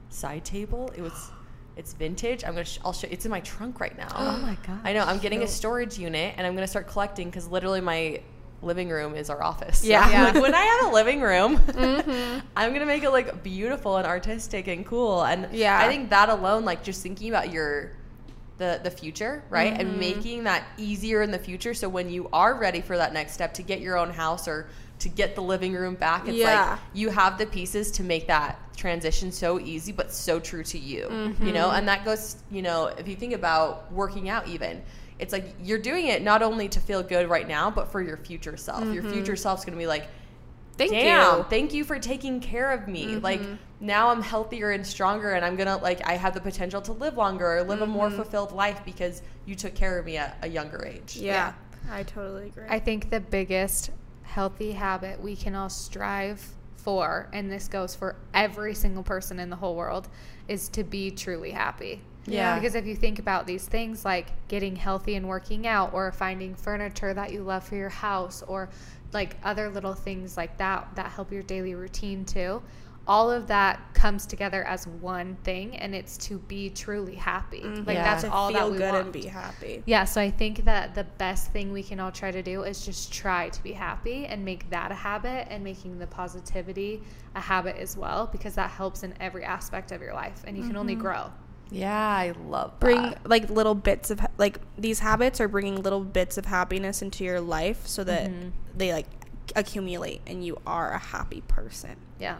side 0.09 0.45
table. 0.45 0.91
It 0.95 1.01
was 1.01 1.31
it's 1.75 1.93
vintage. 1.93 2.43
I'm 2.43 2.53
gonna 2.53 2.65
sh- 2.65 2.79
I'll 2.83 2.93
show. 2.93 3.07
It's 3.11 3.25
in 3.25 3.31
my 3.31 3.41
trunk 3.41 3.79
right 3.79 3.95
now. 3.97 4.07
Oh 4.15 4.37
my 4.37 4.57
god. 4.65 4.79
I 4.83 4.93
know. 4.93 5.03
I'm 5.03 5.19
getting 5.19 5.43
a 5.43 5.47
storage 5.47 5.97
unit, 5.99 6.33
and 6.37 6.45
I'm 6.47 6.55
gonna 6.55 6.67
start 6.67 6.87
collecting 6.87 7.29
because 7.29 7.47
literally 7.47 7.81
my 7.81 8.21
living 8.63 8.89
room 8.89 9.13
is 9.13 9.29
our 9.29 9.43
office. 9.43 9.79
So, 9.81 9.87
Yeah. 9.87 10.09
Yeah. 10.09 10.23
like, 10.31 10.41
when 10.41 10.55
I 10.55 10.61
have 10.81 10.91
a 10.91 10.93
living 10.95 11.21
room, 11.21 11.61
I'm 12.55 12.73
gonna 12.73 12.87
make 12.87 13.03
it 13.03 13.11
like 13.11 13.43
beautiful 13.43 13.97
and 13.97 14.07
artistic 14.07 14.67
and 14.67 14.85
cool. 14.85 15.23
And 15.23 15.49
Yeah. 15.53 15.79
I 15.79 15.87
think 15.87 16.09
that 16.09 16.29
alone, 16.29 16.65
like 16.65 16.83
just 16.83 17.03
thinking 17.03 17.29
about 17.29 17.51
your 17.51 17.91
the 18.57 18.79
the 18.83 18.89
future, 18.89 19.43
right, 19.51 19.71
Mm-hmm. 19.73 19.81
and 19.81 19.99
making 19.99 20.43
that 20.45 20.63
easier 20.77 21.21
in 21.21 21.29
the 21.29 21.37
future. 21.37 21.75
So 21.75 21.87
when 21.87 22.09
you 22.09 22.27
are 22.33 22.55
ready 22.55 22.81
for 22.81 22.97
that 22.97 23.13
next 23.13 23.33
step 23.33 23.53
to 23.55 23.61
get 23.61 23.81
your 23.81 23.95
own 23.99 24.09
house 24.09 24.47
or 24.47 24.67
to 24.99 25.09
get 25.09 25.35
the 25.35 25.41
living 25.41 25.73
room 25.73 25.95
back, 25.95 26.27
it's 26.27 26.37
Yeah. 26.37 26.71
like 26.71 26.79
you 26.93 27.09
have 27.09 27.37
the 27.37 27.45
pieces 27.45 27.91
to 27.91 28.03
make 28.03 28.27
that 28.27 28.59
transition 28.75 29.31
so 29.31 29.59
easy 29.59 29.91
but 29.91 30.11
so 30.11 30.39
true 30.39 30.63
to 30.63 30.77
you 30.77 30.99
you 31.01 31.07
Mm-hmm. 31.09 31.51
know 31.53 31.71
and 31.71 31.87
that 31.87 32.05
goes 32.05 32.35
you 32.51 32.61
know 32.61 32.85
if 32.85 33.07
you 33.07 33.15
think 33.15 33.33
about 33.33 33.91
working 33.91 34.29
out 34.29 34.47
even 34.47 34.83
it's 35.17 35.33
like 35.33 35.45
you're 35.63 35.79
doing 35.79 36.05
it 36.05 36.21
not 36.21 36.43
only 36.43 36.69
to 36.69 36.79
feel 36.79 37.01
good 37.01 37.27
right 37.27 37.47
now 37.47 37.71
but 37.71 37.91
for 37.91 38.01
your 38.03 38.17
future 38.17 38.55
self 38.55 38.85
your 38.93 39.01
future 39.01 39.35
self's 39.35 39.65
gonna 39.65 39.77
be 39.77 39.87
like 39.87 40.03
Mm-hmm. 40.03 40.77
Thank 40.77 40.91
damn 40.91 41.21
you. 41.25 41.39
Mm-hmm. 41.39 41.49
thank 41.49 41.73
you 41.73 41.83
for 41.83 41.97
taking 41.97 42.39
care 42.39 42.71
of 42.71 42.87
me 42.87 43.15
like 43.15 43.41
now 43.79 44.09
i'm 44.09 44.21
healthier 44.21 44.69
and 44.69 44.85
stronger 44.85 45.31
and 45.31 45.43
i'm 45.43 45.55
gonna 45.55 45.77
like 45.77 46.05
i 46.07 46.13
have 46.13 46.35
the 46.35 46.41
potential 46.41 46.79
to 46.83 46.91
live 46.91 47.17
longer 47.17 47.57
or 47.57 47.63
live 47.63 47.81
a 47.81 47.87
more 47.87 48.11
fulfilled 48.11 48.51
life 48.51 48.81
because 48.85 49.23
you 49.47 49.55
took 49.55 49.73
care 49.73 49.97
of 49.97 50.05
me 50.05 50.17
at 50.17 50.37
a 50.43 50.47
younger 50.47 50.85
age 50.85 51.15
Mm-hmm. 51.15 51.25
Yeah. 51.25 51.53
I 51.89 52.03
totally 52.03 52.47
agree. 52.47 52.65
I 52.69 52.77
think 52.79 53.09
the 53.09 53.19
biggest 53.21 53.89
healthy 54.37 54.71
habit 54.71 55.19
we 55.19 55.35
can 55.35 55.55
all 55.55 55.67
strive 55.67 56.39
for, 56.75 57.27
and 57.33 57.51
this 57.51 57.67
goes 57.67 57.95
for 57.95 58.15
every 58.35 58.75
single 58.75 59.01
person 59.01 59.39
in 59.39 59.49
the 59.49 59.55
whole 59.55 59.75
world, 59.75 60.07
is 60.47 60.69
to 60.69 60.83
be 60.83 61.09
truly 61.09 61.49
happy. 61.49 61.99
Yeah. 62.27 62.53
Because 62.53 62.75
if 62.75 62.85
you 62.85 62.95
think 62.95 63.17
about 63.17 63.47
these 63.47 63.67
things 63.67 64.05
like 64.05 64.27
getting 64.47 64.75
healthy 64.75 65.15
and 65.15 65.27
working 65.27 65.65
out, 65.65 65.91
or 65.91 66.11
finding 66.11 66.53
furniture 66.53 67.15
that 67.15 67.33
you 67.33 67.41
love 67.41 67.63
for 67.63 67.75
your 67.75 67.89
house, 67.89 68.43
or 68.47 68.69
like 69.11 69.37
other 69.43 69.69
little 69.69 69.95
things 69.95 70.37
like 70.37 70.55
that 70.59 70.87
that 70.93 71.07
help 71.07 71.31
your 71.31 71.41
daily 71.41 71.73
routine 71.73 72.23
too, 72.23 72.61
all 73.07 73.31
of 73.31 73.47
that 73.47 73.79
comes 73.93 74.25
together 74.25 74.63
as 74.65 74.85
one 74.85 75.35
thing, 75.43 75.75
and 75.77 75.95
it's 75.95 76.17
to 76.27 76.39
be 76.39 76.69
truly 76.69 77.15
happy. 77.15 77.61
Like 77.63 77.95
Yeah. 77.95 78.03
that's 78.03 78.23
to 78.23 78.31
all 78.31 78.49
feel 78.51 78.59
that 78.67 78.71
we 78.71 78.77
good 78.77 78.91
want. 78.91 79.03
and 79.05 79.13
be 79.13 79.25
happy. 79.27 79.81
Yeah, 79.85 80.03
so 80.05 80.19
I 80.21 80.29
think 80.29 80.65
that 80.65 80.93
the 80.93 81.05
best 81.05 81.51
thing 81.51 81.71
we 81.71 81.83
can 81.83 81.99
all 81.99 82.11
try 82.11 82.31
to 82.31 82.43
do 82.43 82.63
is 82.63 82.85
just 82.85 83.11
try 83.13 83.49
to 83.49 83.63
be 83.63 83.71
happy 83.71 84.25
and 84.25 84.43
make 84.43 84.69
that 84.71 84.91
a 84.91 84.95
habit 84.95 85.47
and 85.49 85.63
making 85.63 85.99
the 85.99 86.07
positivity 86.07 87.01
a 87.35 87.39
habit 87.41 87.77
as 87.77 87.95
well 87.95 88.27
because 88.31 88.55
that 88.55 88.69
helps 88.69 89.03
in 89.03 89.13
every 89.19 89.43
aspect 89.43 89.91
of 89.91 90.01
your 90.01 90.13
life 90.13 90.41
and 90.45 90.57
you 90.57 90.63
can 90.67 90.75
only 90.75 90.95
grow. 90.95 91.31
yeah 91.69 91.95
i 92.09 92.33
love 92.45 92.71
that. 92.71 92.79
Bring 92.79 93.13
like 93.25 93.49
little 93.49 93.75
bits 93.75 94.09
of 94.09 94.19
like 94.37 94.59
these 94.77 94.99
habits 94.99 95.39
are 95.41 95.47
bringing 95.47 95.81
little 95.81 96.03
bits 96.03 96.37
of 96.37 96.45
happiness 96.45 97.01
into 97.01 97.23
your 97.23 97.41
life 97.41 97.85
so 97.87 98.03
that 98.05 98.29
Mm-hmm. 98.29 98.49
they 98.75 98.91
like 98.93 99.05
accumulate 99.55 100.21
and 100.27 100.45
you 100.45 100.57
are 100.67 100.91
a 100.91 100.97
happy 100.99 101.41
person. 101.47 101.95
Yeah. 102.19 102.37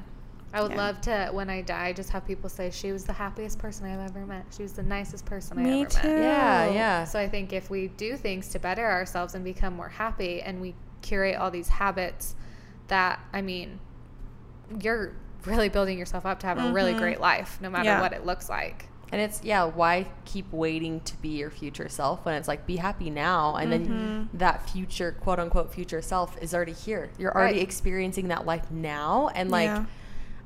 I 0.53 0.61
would 0.61 0.71
Yeah. 0.71 0.77
love 0.77 1.01
to, 1.01 1.29
when 1.33 1.49
I 1.49 1.61
die, 1.61 1.91
just 1.93 2.09
have 2.11 2.25
people 2.25 2.49
say 2.49 2.69
she 2.71 2.91
was 2.91 3.03
the 3.03 3.13
happiest 3.13 3.59
person 3.59 3.85
I've 3.85 4.09
ever 4.09 4.25
met. 4.25 4.45
She 4.55 4.63
was 4.63 4.73
the 4.73 4.83
nicest 4.83 5.25
person 5.25 5.57
I 5.59 5.61
Me 5.63 5.81
ever 5.81 5.89
too. 5.89 6.07
met. 6.07 6.21
yeah 6.23 6.69
yeah 6.71 7.03
So 7.03 7.19
I 7.19 7.27
think 7.27 7.51
if 7.53 7.69
we 7.69 7.87
do 7.89 8.15
things 8.15 8.47
to 8.49 8.59
better 8.59 8.85
ourselves 8.89 9.35
and 9.35 9.43
become 9.43 9.75
more 9.75 9.89
happy 9.89 10.41
and 10.41 10.61
we 10.61 10.73
curate 11.01 11.35
all 11.35 11.51
these 11.51 11.67
habits 11.67 12.35
that, 12.87 13.19
I 13.33 13.41
mean, 13.41 13.79
you're 14.81 15.13
really 15.45 15.69
building 15.69 15.97
yourself 15.99 16.25
up 16.25 16.39
to 16.41 16.47
have 16.47 16.57
a 16.57 16.71
really 16.71 16.91
mm-hmm. 16.91 16.99
great 17.01 17.19
life 17.19 17.59
no 17.61 17.69
matter 17.69 17.85
Yeah. 17.85 18.01
what 18.01 18.13
it 18.13 18.25
looks 18.25 18.49
like. 18.49 18.87
And 19.11 19.21
it's 19.21 19.41
yeah, 19.43 19.63
why 19.65 20.07
keep 20.25 20.51
waiting 20.51 20.99
to 21.01 21.15
be 21.21 21.29
your 21.29 21.49
future 21.49 21.87
self 21.87 22.25
when 22.25 22.35
it's 22.35 22.47
like 22.49 22.65
be 22.65 22.75
happy 22.77 23.09
now 23.09 23.55
and 23.55 23.71
then 23.71 23.87
mm-hmm. 23.87 24.37
that 24.37 24.69
future 24.69 25.13
quote 25.13 25.39
unquote 25.39 25.73
future 25.73 26.01
self 26.01 26.37
is 26.41 26.53
already 26.53 26.73
here. 26.73 27.09
You're 27.17 27.33
already 27.33 27.57
Right. 27.59 27.63
experiencing 27.63 28.27
that 28.29 28.45
life 28.45 28.69
now 28.71 29.29
and 29.35 29.49
like 29.49 29.67
Yeah. 29.67 29.85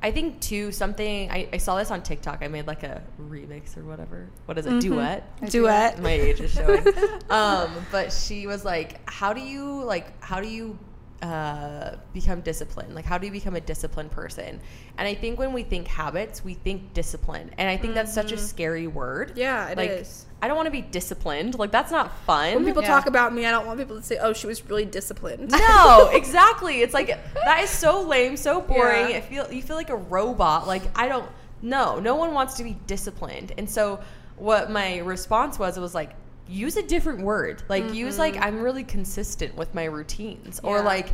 I 0.04 0.12
think 0.12 0.40
too 0.40 0.72
something 0.72 1.30
I, 1.30 1.48
I 1.54 1.58
saw 1.58 1.78
this 1.78 1.92
on 1.92 2.02
TikTok. 2.02 2.40
I 2.42 2.48
made 2.48 2.66
like 2.66 2.84
a 2.84 3.04
remix 3.22 3.78
or 3.78 3.84
whatever. 3.84 4.30
What 4.46 4.58
is 4.58 4.66
it? 4.66 4.82
Duet. 4.82 5.24
A 5.42 5.48
Duet. 5.48 6.02
My 6.02 6.12
age 6.12 6.42
is 6.42 6.52
showing. 6.52 6.84
um, 7.30 7.72
but 7.92 8.12
she 8.12 8.48
was 8.48 8.66
like, 8.66 9.08
"How 9.10 9.32
do 9.34 9.42
you 9.42 9.84
like? 9.84 10.22
How 10.24 10.42
do 10.42 10.48
you 10.48 10.78
uh, 11.22 11.96
become 12.14 12.42
disciplined? 12.42 12.96
Like, 12.96 13.06
how 13.06 13.18
do 13.18 13.26
you 13.26 13.32
become 13.32 13.56
a 13.56 13.62
disciplined 13.62 14.12
person?" 14.12 14.60
And 14.98 15.08
I 15.08 15.14
think 15.14 15.40
when 15.40 15.54
we 15.54 15.64
think 15.64 15.88
habits, 15.88 16.44
we 16.44 16.54
think 16.54 16.94
discipline, 16.94 17.52
and 17.58 17.70
I 17.70 17.78
think 17.78 17.94
that's 17.94 18.14
such 18.14 18.32
a 18.32 18.38
scary 18.38 18.88
word. 18.88 19.30
Mm-hmm. 19.30 19.40
Yeah, 19.40 19.70
it 19.70 19.78
like, 19.78 19.90
is. 19.90 20.26
I 20.42 20.48
don't 20.48 20.56
want 20.58 20.68
to 20.68 20.72
be 20.72 20.82
disciplined. 20.82 21.60
Like, 21.60 21.72
that's 21.72 21.92
not 21.92 22.12
fun. 22.26 22.56
When 22.56 22.66
people 22.66 22.82
Yeah. 22.82 22.88
talk 22.90 23.06
about 23.06 23.34
me, 23.34 23.46
I 23.46 23.52
don't 23.52 23.68
want 23.68 23.80
people 23.80 23.96
to 23.98 24.04
say, 24.04 24.18
"Oh, 24.20 24.34
she 24.34 24.48
was 24.48 24.68
really 24.68 24.86
disciplined." 24.86 25.52
no, 25.52 26.10
exactly. 26.14 26.82
It's 26.82 26.94
like 26.94 27.08
that 27.08 27.62
is 27.64 27.70
so 27.70 28.02
lame, 28.02 28.38
so 28.38 28.62
boring. 28.62 29.12
Yeah. 29.12 29.18
It 29.18 29.24
feel 29.26 29.52
you 29.52 29.62
feel 29.62 29.76
like 29.76 29.90
a 29.90 29.96
robot. 29.96 30.68
Like 30.68 30.84
I 30.96 31.08
don't. 31.08 31.30
No, 31.62 32.00
no 32.00 32.16
one 32.16 32.34
wants 32.34 32.56
to 32.56 32.64
be 32.64 32.76
disciplined. 32.88 33.54
And 33.58 33.70
so 33.70 34.00
what 34.38 34.72
my 34.72 34.98
response 34.98 35.60
was, 35.60 35.78
it 35.78 35.82
was 35.82 35.94
like 35.94 36.16
use 36.48 36.78
a 36.78 36.84
different 36.84 37.22
word. 37.22 37.64
Like 37.70 37.94
use 37.94 38.18
like 38.20 38.38
I'm 38.38 38.62
really 38.62 38.84
consistent 38.84 39.56
with 39.56 39.74
my 39.74 39.86
routines, 39.86 40.60
or 40.64 40.78
Mm-hmm. 40.78 40.86
Like 40.88 41.14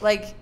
like 0.00 0.34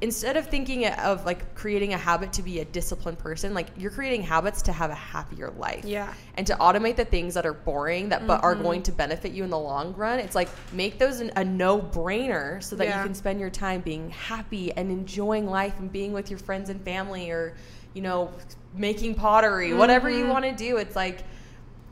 instead 0.00 0.36
of 0.36 0.46
thinking 0.48 0.84
of 0.86 1.24
like 1.24 1.54
creating 1.54 1.94
a 1.94 1.96
habit 1.96 2.32
to 2.32 2.42
be 2.42 2.58
a 2.58 2.64
disciplined 2.64 3.16
person 3.20 3.54
like 3.54 3.68
you're 3.78 3.90
creating 3.90 4.20
habits 4.20 4.62
to 4.62 4.72
have 4.72 4.90
a 4.90 4.94
happier 4.96 5.50
life 5.58 5.84
Yeah. 5.84 6.12
and 6.36 6.44
to 6.48 6.54
automate 6.56 6.96
the 6.96 7.04
things 7.04 7.34
that 7.34 7.46
are 7.46 7.52
boring 7.52 8.08
that 8.08 8.26
but 8.26 8.42
are 8.42 8.56
going 8.56 8.82
to 8.82 8.90
benefit 8.92 9.30
you 9.30 9.44
in 9.44 9.50
the 9.50 9.58
long 9.60 9.94
run 9.94 10.18
it's 10.18 10.34
like 10.34 10.48
make 10.72 10.98
those 10.98 11.20
an, 11.20 11.30
a 11.36 11.44
no-brainer 11.44 12.60
so 12.60 12.74
that 12.76 12.88
Yeah. 12.88 12.98
you 12.98 13.04
can 13.04 13.14
spend 13.14 13.38
your 13.38 13.50
time 13.50 13.80
being 13.80 14.10
happy 14.10 14.72
and 14.72 14.90
enjoying 14.90 15.46
life 15.46 15.78
and 15.78 15.92
being 15.92 16.12
with 16.12 16.30
your 16.30 16.38
friends 16.40 16.68
and 16.68 16.82
family 16.82 17.30
or 17.30 17.54
you 17.94 18.02
know 18.02 18.32
making 18.74 19.14
pottery 19.14 19.72
whatever 19.72 20.10
you 20.10 20.26
want 20.26 20.44
to 20.44 20.52
do 20.52 20.78
it's 20.78 20.96
like 20.96 21.22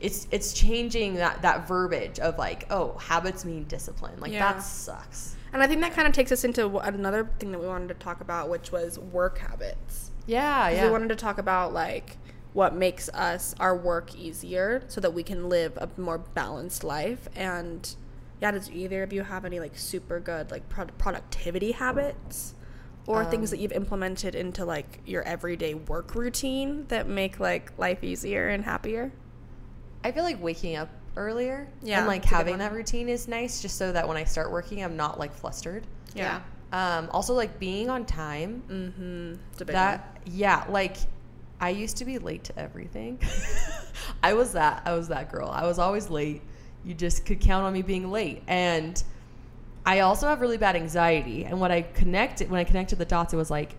it's 0.01 0.27
it's 0.31 0.53
changing 0.53 1.15
that 1.15 1.41
that 1.43 1.67
verbiage 1.67 2.19
of 2.19 2.37
like 2.37 2.65
oh 2.71 2.93
habits 2.97 3.45
mean 3.45 3.63
discipline 3.65 4.19
like 4.19 4.31
Yeah. 4.31 4.53
that 4.53 4.63
sucks 4.63 5.35
And 5.53 5.61
I 5.61 5.67
think 5.67 5.81
that 5.81 5.93
kind 5.93 6.07
of 6.07 6.13
takes 6.13 6.31
us 6.31 6.43
into 6.43 6.77
another 6.79 7.29
thing 7.39 7.51
that 7.51 7.59
we 7.59 7.67
wanted 7.67 7.89
to 7.89 7.93
talk 7.95 8.21
about, 8.21 8.49
which 8.49 8.71
was 8.71 8.97
work 8.97 9.37
habits. 9.39 10.11
yeah 10.25 10.69
yeah 10.69 10.85
We 10.85 10.91
wanted 10.91 11.09
to 11.09 11.15
talk 11.15 11.37
about 11.37 11.73
like 11.73 12.17
what 12.53 12.73
makes 12.75 13.07
us 13.09 13.55
our 13.59 13.75
work 13.75 14.15
easier 14.15 14.83
so 14.87 14.99
that 15.01 15.13
we 15.13 15.23
can 15.23 15.47
live 15.49 15.77
a 15.77 15.87
more 15.99 16.17
balanced 16.17 16.83
life. 16.83 17.27
And 17.35 17.95
yeah, 18.41 18.51
does 18.51 18.69
either 18.71 19.03
of 19.03 19.13
you 19.13 19.23
have 19.23 19.45
any 19.45 19.59
like 19.59 19.77
super 19.77 20.19
good 20.19 20.51
like 20.51 20.67
pro- 20.69 20.85
productivity 20.97 21.71
habits 21.73 22.55
or 23.07 23.23
things 23.25 23.49
that 23.51 23.57
Um, 23.57 23.61
you've 23.63 23.71
implemented 23.71 24.35
into 24.35 24.63
like 24.65 24.99
your 25.05 25.23
everyday 25.23 25.73
work 25.75 26.13
routine 26.15 26.85
that 26.87 27.07
make 27.07 27.39
like 27.39 27.71
life 27.77 28.03
easier 28.03 28.47
and 28.49 28.63
happier? 28.65 29.11
I 30.03 30.11
feel 30.11 30.23
like 30.23 30.41
waking 30.41 30.75
up 30.75 30.89
earlier 31.17 31.67
Yeah, 31.81 31.99
and 31.99 32.07
like 32.07 32.21
that's 32.21 32.31
a 32.31 32.35
good 32.35 32.37
having 32.37 32.57
that 32.59 32.73
routine 32.73 33.09
is 33.09 33.27
nice 33.27 33.61
just 33.61 33.77
so 33.77 33.91
that 33.91 34.07
when 34.07 34.17
I 34.17 34.23
start 34.23 34.51
working 34.51 34.83
I'm 34.83 34.95
not 34.95 35.19
like 35.19 35.33
flustered. 35.33 35.85
Yeah. 36.15 36.41
Um, 36.71 37.09
also 37.11 37.33
like 37.33 37.59
being 37.59 37.89
on 37.89 38.05
time. 38.05 38.63
Mm-hmm. 38.69 39.33
It's 39.51 39.61
a 39.61 39.65
big 39.65 39.73
That 39.73 40.21
yeah, 40.25 40.65
like 40.69 40.97
I 41.59 41.69
used 41.69 41.97
to 41.97 42.05
be 42.05 42.17
late 42.17 42.43
to 42.45 42.57
everything. 42.59 43.19
I 44.23 44.33
was 44.33 44.53
that 44.53 44.83
I 44.85 44.93
was 44.93 45.09
that 45.09 45.31
girl. 45.31 45.49
I 45.49 45.65
was 45.65 45.79
always 45.79 46.09
late. 46.09 46.41
You 46.83 46.93
just 46.93 47.25
could 47.25 47.39
count 47.39 47.65
on 47.65 47.73
me 47.73 47.81
being 47.81 48.09
late. 48.09 48.41
And 48.47 49.01
I 49.85 49.99
also 49.99 50.27
have 50.27 50.41
really 50.41 50.57
bad 50.57 50.75
anxiety. 50.75 51.45
And 51.45 51.59
what 51.59 51.71
I 51.71 51.81
connected 51.81 52.49
when 52.49 52.59
I 52.59 52.63
connected 52.63 52.97
the 52.97 53.05
dots, 53.05 53.33
it 53.33 53.37
was 53.37 53.51
like 53.51 53.75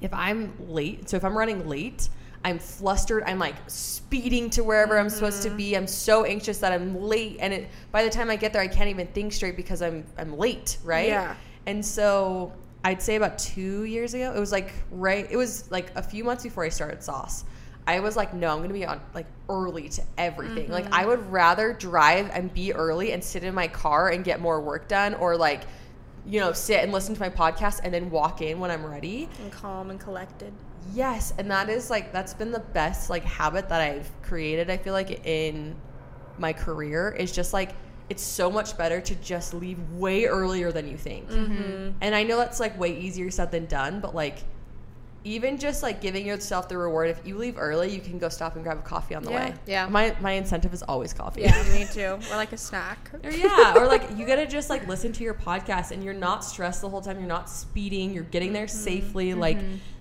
if 0.00 0.12
I'm 0.12 0.52
late, 0.68 1.08
so 1.08 1.16
if 1.16 1.24
I'm 1.24 1.38
running 1.38 1.68
late, 1.68 2.08
I'm 2.44 2.58
flustered. 2.58 3.22
I'm 3.26 3.38
like 3.38 3.54
speeding 3.68 4.50
to 4.50 4.64
wherever 4.64 4.98
I'm 4.98 5.08
supposed 5.08 5.42
to 5.42 5.48
mm-hmm. 5.48 5.56
be. 5.56 5.76
I'm 5.76 5.86
so 5.86 6.24
anxious 6.24 6.58
that 6.58 6.72
I'm 6.72 7.00
late, 7.00 7.36
and 7.40 7.52
it 7.52 7.68
by 7.92 8.02
the 8.02 8.10
time 8.10 8.30
I 8.30 8.36
get 8.36 8.52
there, 8.52 8.62
I 8.62 8.68
can't 8.68 8.90
even 8.90 9.06
think 9.08 9.32
straight 9.32 9.56
because 9.56 9.82
I'm 9.82 10.04
I'm 10.18 10.36
late, 10.36 10.78
right? 10.84 11.08
Yeah. 11.08 11.36
And 11.66 11.84
so 11.84 12.52
I'd 12.84 13.00
say 13.00 13.14
about 13.14 13.38
two 13.38 13.84
years 13.84 14.14
ago, 14.14 14.32
it 14.34 14.40
was 14.40 14.50
like 14.50 14.72
right. 14.90 15.26
It 15.30 15.36
was 15.36 15.70
like 15.70 15.92
a 15.94 16.02
few 16.02 16.24
months 16.24 16.42
before 16.42 16.64
I 16.64 16.68
started 16.68 17.02
Sauce. 17.02 17.44
I 17.86 18.00
was 18.00 18.16
like, 18.16 18.32
no, 18.34 18.52
I'm 18.52 18.60
gonna 18.60 18.72
be 18.72 18.86
on 18.86 19.00
like 19.14 19.26
early 19.48 19.88
to 19.90 20.02
everything. 20.18 20.70
Like 20.70 20.86
I 20.86 21.00
mm-hmm. 21.00 21.08
would 21.10 21.32
rather 21.32 21.72
drive 21.72 22.30
and 22.32 22.52
be 22.52 22.72
early 22.72 23.12
and 23.12 23.22
sit 23.22 23.44
in 23.44 23.54
my 23.54 23.68
car 23.68 24.10
and 24.10 24.24
get 24.24 24.40
more 24.40 24.60
work 24.60 24.88
done, 24.88 25.14
or 25.14 25.36
like, 25.36 25.62
you 26.26 26.40
know, 26.40 26.52
sit 26.52 26.82
and 26.82 26.92
listen 26.92 27.14
to 27.14 27.20
my 27.20 27.30
podcast 27.30 27.80
and 27.84 27.94
then 27.94 28.10
walk 28.10 28.42
in 28.42 28.58
when 28.58 28.70
I'm 28.70 28.84
ready. 28.84 29.28
and 29.40 29.52
calm 29.52 29.90
and 29.90 30.00
collected. 30.00 30.52
Yes, 30.92 31.32
and 31.38 31.50
that 31.50 31.68
is 31.68 31.90
like 31.90 32.12
that's 32.12 32.34
been 32.34 32.50
the 32.50 32.60
best 32.60 33.10
like 33.10 33.24
habit 33.24 33.68
that 33.68 33.80
I've 33.80 34.10
created. 34.22 34.70
I 34.70 34.76
feel 34.76 34.92
like 34.92 35.26
in 35.26 35.76
my 36.38 36.52
career 36.52 37.10
is 37.10 37.32
just 37.32 37.52
like 37.52 37.74
it's 38.08 38.22
so 38.22 38.50
much 38.50 38.76
better 38.76 39.00
to 39.00 39.14
just 39.16 39.54
leave 39.54 39.78
way 39.92 40.26
earlier 40.26 40.72
than 40.72 40.88
you 40.88 40.96
think. 40.96 41.30
Mm-hmm. 41.30 41.92
And 42.00 42.14
I 42.14 42.22
know 42.24 42.36
that's 42.36 42.60
like 42.60 42.78
way 42.78 42.98
easier 42.98 43.30
said 43.30 43.50
than 43.50 43.66
done, 43.66 44.00
but 44.00 44.14
like 44.14 44.38
even 45.24 45.56
just 45.58 45.82
like 45.82 46.00
giving 46.00 46.26
yourself 46.26 46.68
the 46.68 46.76
reward 46.76 47.08
if 47.10 47.24
you 47.26 47.38
leave 47.38 47.56
early, 47.58 47.90
you 47.94 48.00
can 48.00 48.18
go 48.18 48.28
stop 48.28 48.54
and 48.56 48.64
grab 48.64 48.78
a 48.78 48.82
coffee 48.82 49.14
on 49.14 49.22
the 49.22 49.30
Yeah. 49.30 49.48
way. 49.50 49.54
Yeah. 49.66 49.88
My 49.88 50.16
my 50.20 50.32
incentive 50.32 50.74
is 50.74 50.82
always 50.82 51.12
coffee. 51.12 51.42
Yeah, 51.42 51.62
me 51.74 51.86
too. 51.92 52.18
Or 52.30 52.36
like 52.36 52.52
a 52.52 52.56
snack. 52.58 53.10
Or 53.22 53.30
yeah, 53.30 53.74
or 53.76 53.86
like 53.86 54.16
you 54.16 54.26
gotta 54.26 54.46
just 54.46 54.68
like 54.70 54.86
listen 54.88 55.12
to 55.12 55.24
your 55.24 55.34
podcast 55.34 55.90
and 55.92 56.02
you're 56.02 56.14
not 56.14 56.44
stressed 56.44 56.80
the 56.80 56.88
whole 56.88 57.00
time. 57.00 57.18
You're 57.18 57.28
not 57.28 57.48
speeding. 57.48 58.12
You're 58.12 58.24
getting 58.24 58.52
there 58.52 58.66
mm-hmm, 58.66 58.76
safely. 58.76 59.30
Mm-hmm. 59.30 59.40
Like 59.40 59.58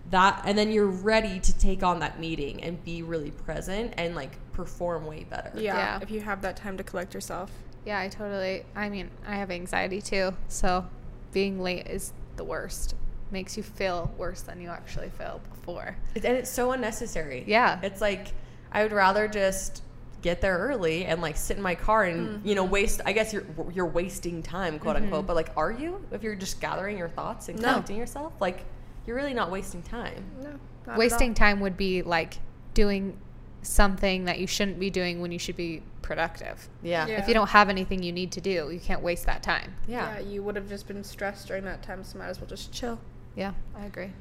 that, 0.10 0.42
and 0.46 0.58
then 0.58 0.72
you're 0.72 0.88
ready 0.88 1.40
to 1.40 1.58
take 1.58 1.84
on 1.84 2.00
that 2.00 2.20
meeting 2.20 2.62
and 2.64 2.84
be 2.84 3.02
really 3.02 3.32
present 3.32 3.94
and 3.98 4.14
like 4.16 4.32
perform 4.52 5.06
way 5.06 5.24
better. 5.24 5.52
Yeah, 5.56 5.76
Yeah. 5.78 6.00
if 6.02 6.12
you 6.12 6.20
have 6.22 6.42
that 6.42 6.58
time 6.58 6.76
to 6.78 6.84
collect 6.84 7.14
yourself. 7.14 7.50
Yeah, 7.86 8.00
I 8.00 8.10
totally. 8.10 8.66
I 8.76 8.90
mean, 8.90 9.10
I 9.26 9.36
have 9.36 9.50
anxiety 9.52 10.02
too, 10.02 10.34
so 10.50 10.86
being 11.32 11.62
late 11.62 11.88
is 11.88 12.12
the 12.36 12.44
worst. 12.44 12.96
Makes 13.32 13.58
you 13.58 13.64
feel 13.64 14.12
worse 14.18 14.42
than 14.42 14.62
you 14.62 14.70
actually 14.70 15.10
feel 15.10 15.42
before. 15.50 15.96
And 16.16 16.26
it's 16.26 16.50
so 16.50 16.72
unnecessary. 16.72 17.44
Yeah. 17.48 17.80
it's 17.82 18.02
like 18.02 18.34
I 18.72 18.84
would 18.84 18.92
rather 18.92 19.28
just 19.28 19.84
get 20.22 20.40
there 20.40 20.58
early 20.58 21.06
and 21.06 21.22
like 21.22 21.36
sit 21.36 21.58
in 21.58 21.64
my 21.64 21.74
car 21.74 22.04
and 22.04 22.28
mm-hmm. 22.28 22.48
you 22.48 22.56
know 22.56 22.64
waste. 22.64 23.02
I 23.06 23.12
guess 23.12 23.34
you're 23.34 23.46
you're 23.74 23.88
wasting 23.88 24.44
time, 24.44 24.80
quote 24.80 24.96
mm-hmm. 24.96 25.06
unquote. 25.06 25.28
But 25.28 25.36
like, 25.36 25.52
are 25.56 25.72
you? 25.72 26.06
If 26.12 26.24
you're 26.24 26.36
just 26.36 26.62
gathering 26.62 26.98
your 26.98 27.10
thoughts 27.10 27.50
and 27.50 27.60
No. 27.60 27.84
yourself, 27.90 28.34
like 28.40 28.66
you're 29.06 29.16
really 29.16 29.34
not 29.34 29.52
wasting 29.52 29.82
time. 29.82 30.24
No, 30.42 30.96
Wasting 30.96 31.34
time 31.34 31.60
would 31.60 31.78
be 31.78 32.02
like 32.02 32.38
doing 32.74 33.18
something 33.62 34.26
that 34.26 34.40
you 34.40 34.48
shouldn't 34.48 34.80
be 34.80 34.90
doing 34.90 35.22
when 35.22 35.32
you 35.32 35.40
should 35.40 35.56
be 35.56 35.82
productive. 36.02 36.68
Yeah, 36.82 37.08
Yeah. 37.08 37.20
If 37.20 37.28
you 37.28 37.34
don't 37.34 37.50
have 37.50 37.70
anything 37.70 38.02
you 38.04 38.12
need 38.12 38.32
to 38.34 38.42
do, 38.42 38.70
you 38.72 38.80
can't 38.80 39.02
waste 39.02 39.26
that 39.26 39.44
time. 39.44 39.76
yeah. 39.88 40.16
Yeah. 40.16 40.20
you 40.20 40.44
would 40.44 40.56
have 40.56 40.68
just 40.68 40.88
been 40.88 41.04
stressed 41.04 41.48
during 41.48 41.64
that 41.66 41.84
time, 41.84 42.04
so 42.04 42.18
might 42.18 42.28
as 42.28 42.40
well 42.40 42.48
just 42.50 42.72
chill. 42.72 43.00
Yeah, 43.36 43.54
I 43.78 43.86
agree. 43.86 44.12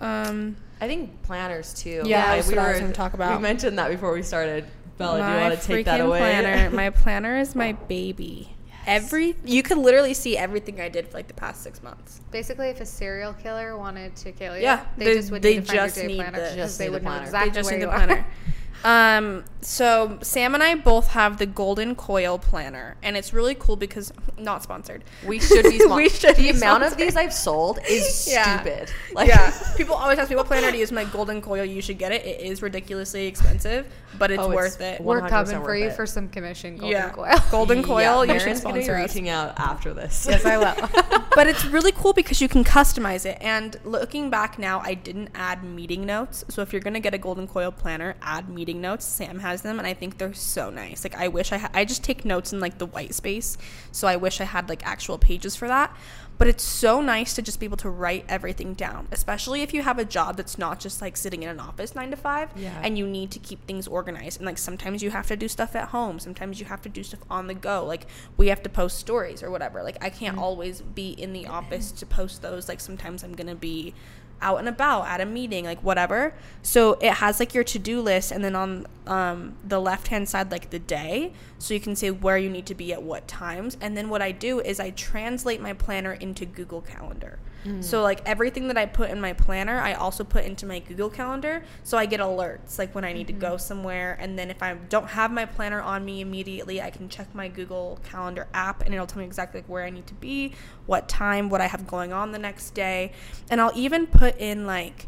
Um, 0.00 0.56
I 0.80 0.86
think 0.88 1.22
planners 1.22 1.72
too. 1.74 2.02
Yeah, 2.04 2.26
Like, 2.30 2.36
that's 2.44 2.48
what 2.48 2.58
I 2.58 2.70
was 2.72 2.80
gonna 2.80 2.92
talk 2.92 3.14
about. 3.14 3.36
We 3.36 3.42
mentioned 3.42 3.78
that 3.78 3.88
before 3.90 4.12
we 4.12 4.22
started. 4.22 4.66
Bella, 4.98 5.18
do 5.20 5.24
you 5.34 5.40
want 5.50 5.60
to 5.60 5.66
take 5.66 5.84
that 5.86 6.00
freaking 6.00 6.06
away? 6.06 6.18
planner. 6.18 6.70
my 6.76 6.90
planner 6.90 7.38
is 7.38 7.54
my 7.54 7.72
baby. 7.72 8.52
Every 8.86 9.34
you 9.44 9.62
could 9.62 9.78
literally 9.78 10.14
see 10.14 10.36
everything 10.38 10.80
I 10.80 10.88
did 10.88 11.08
for 11.08 11.14
like 11.14 11.26
the 11.28 11.34
past 11.34 11.62
six 11.62 11.82
months. 11.82 12.20
Basically, 12.30 12.68
if 12.68 12.80
a 12.80 12.86
serial 12.86 13.32
killer 13.34 13.76
wanted 13.76 14.14
to 14.16 14.32
kill 14.32 14.56
you, 14.56 14.62
Yeah, 14.62 14.84
they, 14.96 15.04
they- 15.06 15.14
just 15.14 15.30
would 15.32 15.42
they 15.42 15.54
need 15.56 15.66
to 15.66 15.66
find 15.66 15.78
just 15.78 15.96
your 15.96 16.04
day 16.06 16.08
need 16.12 16.16
planner 16.16 16.38
the- 16.38 16.44
because 16.44 16.56
just 16.56 16.78
they 16.78 16.88
would 16.90 17.00
the 17.00 17.04
know 17.04 17.10
planner. 17.10 17.24
exactly 17.24 17.50
they 17.50 17.54
just 17.54 17.70
where 17.70 17.78
need 17.78 17.84
you 17.84 17.90
the 17.90 17.96
planner. 17.96 18.26
um, 18.86 19.44
so 19.62 20.16
Sam 20.22 20.54
and 20.54 20.62
I 20.62 20.76
both 20.76 21.08
have 21.08 21.38
the 21.38 21.46
Golden 21.46 21.96
Coil 21.96 22.38
planner, 22.38 22.96
and 23.02 23.16
it's 23.16 23.32
really 23.32 23.56
cool 23.56 23.74
because 23.74 24.12
not 24.38 24.62
sponsored. 24.62 25.02
We 25.26 25.40
should 25.40 25.64
be. 25.64 25.78
Spon- 25.86 25.96
We 25.96 26.08
should 26.08 26.36
The 26.36 26.42
be 26.42 26.50
amount 26.50 26.84
of 26.84 26.96
these 26.96 27.16
I've 27.16 27.32
sold 27.32 27.80
is 27.88 28.28
Yeah. 28.32 28.60
stupid. 28.60 28.92
yeah, 29.26 29.52
people 29.76 29.96
always 29.96 30.20
ask 30.20 30.30
me 30.30 30.36
what 30.36 30.46
planner 30.46 30.70
to 30.70 30.78
use. 30.78 30.92
My 30.92 31.02
Golden 31.04 31.42
Coil, 31.42 31.64
you 31.64 31.82
should 31.82 31.98
get 31.98 32.12
it. 32.12 32.24
It 32.24 32.42
is 32.42 32.62
ridiculously 32.62 33.26
expensive, 33.26 33.88
but 34.18 34.30
it's 34.30 34.40
Oh, 34.40 34.50
it's 34.52 34.54
worth 34.54 34.80
it. 34.80 35.00
We're 35.00 35.28
coming 35.28 35.60
for 35.62 35.74
you 35.74 35.86
it. 35.86 35.96
for 35.96 36.06
some 36.06 36.28
commission, 36.28 36.76
Golden 36.76 36.92
yeah, 36.92 37.10
Coil. 37.10 37.34
Golden 37.50 37.82
Coil, 37.82 38.24
Yeah, 38.24 38.34
you 38.34 38.38
should 38.38 38.46
Maren's 38.46 38.60
be 38.60 38.68
sponsor 38.70 38.94
us. 38.94 39.10
reaching 39.14 39.28
out 39.28 39.58
after 39.58 39.92
this. 39.94 40.26
yes, 40.30 40.44
I 40.44 40.58
will. 40.58 41.26
but 41.34 41.48
it's 41.48 41.64
really 41.64 41.90
cool 41.92 42.12
because 42.12 42.40
you 42.40 42.46
can 42.48 42.62
customize 42.62 43.26
it. 43.26 43.36
And 43.40 43.76
looking 43.84 44.30
back 44.30 44.60
now, 44.60 44.78
I 44.84 44.94
didn't 44.94 45.30
add 45.34 45.64
meeting 45.64 46.06
notes. 46.06 46.44
So 46.48 46.62
if 46.62 46.72
you're 46.72 46.82
gonna 46.82 47.00
get 47.00 47.14
a 47.14 47.18
Golden 47.18 47.48
Coil 47.48 47.72
planner, 47.72 48.14
add 48.22 48.48
meeting 48.48 48.75
notes. 48.80 49.04
Sam 49.04 49.40
has 49.40 49.62
them, 49.62 49.78
and 49.78 49.86
I 49.86 49.94
think 49.94 50.18
they're 50.18 50.34
so 50.34 50.70
nice. 50.70 51.04
Like 51.04 51.14
I 51.14 51.28
wish 51.28 51.52
I 51.52 51.58
ha- 51.58 51.70
I 51.74 51.84
just 51.84 52.04
take 52.04 52.24
notes 52.24 52.52
in 52.52 52.60
like 52.60 52.78
the 52.78 52.86
white 52.86 53.14
space. 53.14 53.58
So 53.92 54.08
I 54.08 54.16
wish 54.16 54.40
I 54.40 54.44
had 54.44 54.68
like 54.68 54.86
actual 54.86 55.18
pages 55.18 55.56
for 55.56 55.68
that. 55.68 55.96
But 56.38 56.48
it's 56.48 56.64
so 56.64 57.00
nice 57.00 57.34
to 57.34 57.42
just 57.42 57.60
be 57.60 57.66
able 57.66 57.78
to 57.78 57.88
write 57.88 58.24
everything 58.28 58.74
down, 58.74 59.08
especially 59.10 59.62
if 59.62 59.72
you 59.72 59.82
have 59.82 59.98
a 59.98 60.04
job 60.04 60.36
that's 60.36 60.58
not 60.58 60.80
just 60.80 61.00
like 61.00 61.16
sitting 61.16 61.42
in 61.42 61.48
an 61.48 61.58
office 61.58 61.94
nine 61.94 62.10
to 62.10 62.16
five 62.16 62.50
Yeah. 62.56 62.78
and 62.82 62.98
you 62.98 63.06
need 63.06 63.30
to 63.32 63.38
keep 63.38 63.66
things 63.66 63.88
organized. 63.88 64.38
And 64.38 64.46
like 64.46 64.58
sometimes 64.58 65.02
you 65.02 65.10
have 65.10 65.26
to 65.28 65.36
do 65.36 65.48
stuff 65.48 65.74
at 65.74 65.88
home, 65.88 66.18
sometimes 66.18 66.60
you 66.60 66.66
have 66.66 66.82
to 66.82 66.88
do 66.88 67.02
stuff 67.02 67.20
on 67.30 67.46
the 67.46 67.54
go. 67.54 67.84
Like 67.86 68.06
we 68.36 68.48
have 68.48 68.62
to 68.64 68.68
post 68.68 68.98
stories 68.98 69.42
or 69.42 69.50
whatever. 69.50 69.82
Like 69.82 70.02
I 70.04 70.10
can't 70.10 70.36
mm. 70.36 70.42
always 70.42 70.82
be 70.82 71.10
in 71.10 71.32
the 71.32 71.46
office 71.46 71.90
to 71.92 72.06
post 72.06 72.42
those. 72.42 72.68
Like 72.68 72.80
sometimes 72.80 73.24
I'm 73.24 73.34
gonna 73.34 73.54
be 73.54 73.94
out 74.40 74.58
and 74.58 74.68
about 74.68 75.06
at 75.06 75.20
a 75.20 75.26
meeting, 75.26 75.64
like 75.64 75.82
whatever. 75.82 76.34
So 76.62 76.94
it 76.94 77.14
has 77.14 77.40
like 77.40 77.54
your 77.54 77.64
to 77.64 77.78
do 77.78 78.00
list, 78.00 78.32
and 78.32 78.44
then 78.44 78.54
on 78.54 78.86
um, 79.06 79.54
the 79.66 79.80
left 79.80 80.08
hand 80.08 80.28
side, 80.28 80.50
like 80.50 80.70
the 80.70 80.78
day. 80.78 81.32
So 81.58 81.74
you 81.74 81.80
can 81.80 81.96
say 81.96 82.10
where 82.10 82.38
you 82.38 82.50
need 82.50 82.66
to 82.66 82.74
be 82.74 82.92
at 82.92 83.02
what 83.02 83.26
times. 83.26 83.76
And 83.80 83.96
then 83.96 84.08
what 84.08 84.22
I 84.22 84.32
do 84.32 84.60
is 84.60 84.78
I 84.80 84.90
translate 84.90 85.60
my 85.60 85.72
planner 85.72 86.12
into 86.12 86.44
Google 86.44 86.82
Calendar. 86.82 87.38
Mm. 87.64 87.82
So 87.82 88.02
like 88.02 88.20
everything 88.26 88.68
that 88.68 88.76
I 88.76 88.86
put 88.86 89.10
in 89.10 89.20
my 89.20 89.32
planner, 89.32 89.80
I 89.80 89.94
also 89.94 90.22
put 90.24 90.44
into 90.44 90.66
my 90.66 90.78
Google 90.78 91.10
Calendar. 91.10 91.64
So 91.82 91.98
I 91.98 92.06
get 92.06 92.20
alerts 92.20 92.78
like 92.78 92.94
when 92.94 93.04
I 93.04 93.12
need 93.12 93.26
to 93.26 93.32
go 93.32 93.52
mm-hmm. 93.52 93.58
somewhere. 93.58 94.16
And 94.20 94.38
then 94.38 94.50
if 94.50 94.62
I 94.62 94.74
don't 94.74 95.08
have 95.08 95.30
my 95.30 95.46
planner 95.46 95.80
on 95.80 96.04
me 96.04 96.20
immediately, 96.20 96.80
I 96.80 96.90
can 96.90 97.08
check 97.08 97.34
my 97.34 97.48
Google 97.48 97.98
Calendar 98.04 98.46
app 98.54 98.82
and 98.82 98.94
it'll 98.94 99.06
tell 99.06 99.20
me 99.20 99.24
exactly 99.24 99.60
like 99.60 99.68
where 99.68 99.84
I 99.84 99.90
need 99.90 100.06
to 100.06 100.14
be, 100.14 100.52
what 100.86 101.08
time, 101.08 101.48
what 101.48 101.60
I 101.60 101.66
have 101.66 101.86
going 101.86 102.12
on 102.12 102.32
the 102.32 102.38
next 102.38 102.74
day. 102.74 103.12
And 103.50 103.60
I'll 103.60 103.72
even 103.74 104.06
put 104.06 104.38
in 104.38 104.66
like 104.66 105.06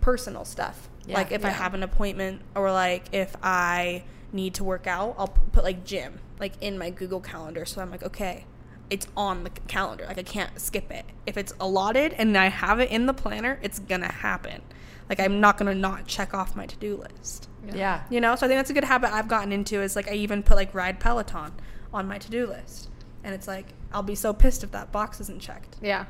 personal 0.00 0.44
stuff. 0.44 0.88
Yeah, 1.06 1.14
like 1.14 1.30
if 1.30 1.44
I 1.44 1.50
have 1.50 1.74
an 1.74 1.84
appointment 1.84 2.42
or 2.56 2.72
like 2.72 3.06
if 3.12 3.36
I 3.40 4.02
need 4.36 4.54
to 4.54 4.64
work 4.64 4.86
out, 4.86 5.16
I'll 5.18 5.28
put 5.28 5.64
like 5.64 5.84
gym 5.84 6.20
like 6.38 6.52
in 6.60 6.78
my 6.78 6.90
Google 6.90 7.20
Calendar. 7.20 7.64
So 7.64 7.80
I'm 7.80 7.90
like, 7.90 8.04
okay, 8.04 8.44
it's 8.90 9.08
on 9.16 9.42
the 9.44 9.50
calendar. 9.50 10.04
Like 10.06 10.18
I 10.18 10.22
can't 10.22 10.60
skip 10.60 10.92
it. 10.92 11.04
If 11.26 11.36
it's 11.36 11.52
allotted 11.58 12.12
and 12.12 12.36
I 12.36 12.46
have 12.46 12.78
it 12.78 12.90
in 12.90 13.06
the 13.06 13.14
planner, 13.14 13.58
it's 13.62 13.78
gonna 13.80 14.12
happen. 14.12 14.62
Like 15.08 15.18
I'm 15.18 15.40
not 15.40 15.56
gonna 15.56 15.74
not 15.74 16.06
check 16.06 16.34
off 16.34 16.54
my 16.54 16.66
to 16.66 16.76
do 16.76 16.96
list. 16.96 17.48
yeah. 17.74 18.02
You 18.10 18.20
know, 18.20 18.36
so 18.36 18.46
I 18.46 18.48
think 18.48 18.58
that's 18.58 18.70
a 18.70 18.74
good 18.74 18.84
habit 18.84 19.12
I've 19.12 19.28
gotten 19.28 19.52
into. 19.52 19.80
Is 19.82 19.96
like 19.96 20.08
I 20.08 20.14
even 20.14 20.42
put 20.42 20.56
like 20.56 20.72
ride 20.74 21.00
Peloton 21.00 21.52
on 21.92 22.06
my 22.06 22.18
to 22.18 22.30
do 22.30 22.46
list, 22.46 22.90
and 23.24 23.34
it's 23.34 23.48
like 23.48 23.66
I'll 23.92 24.02
be 24.02 24.14
so 24.14 24.32
pissed 24.32 24.62
if 24.62 24.70
that 24.72 24.92
box 24.92 25.20
isn't 25.20 25.40
checked. 25.40 25.76
yeah, 25.80 26.04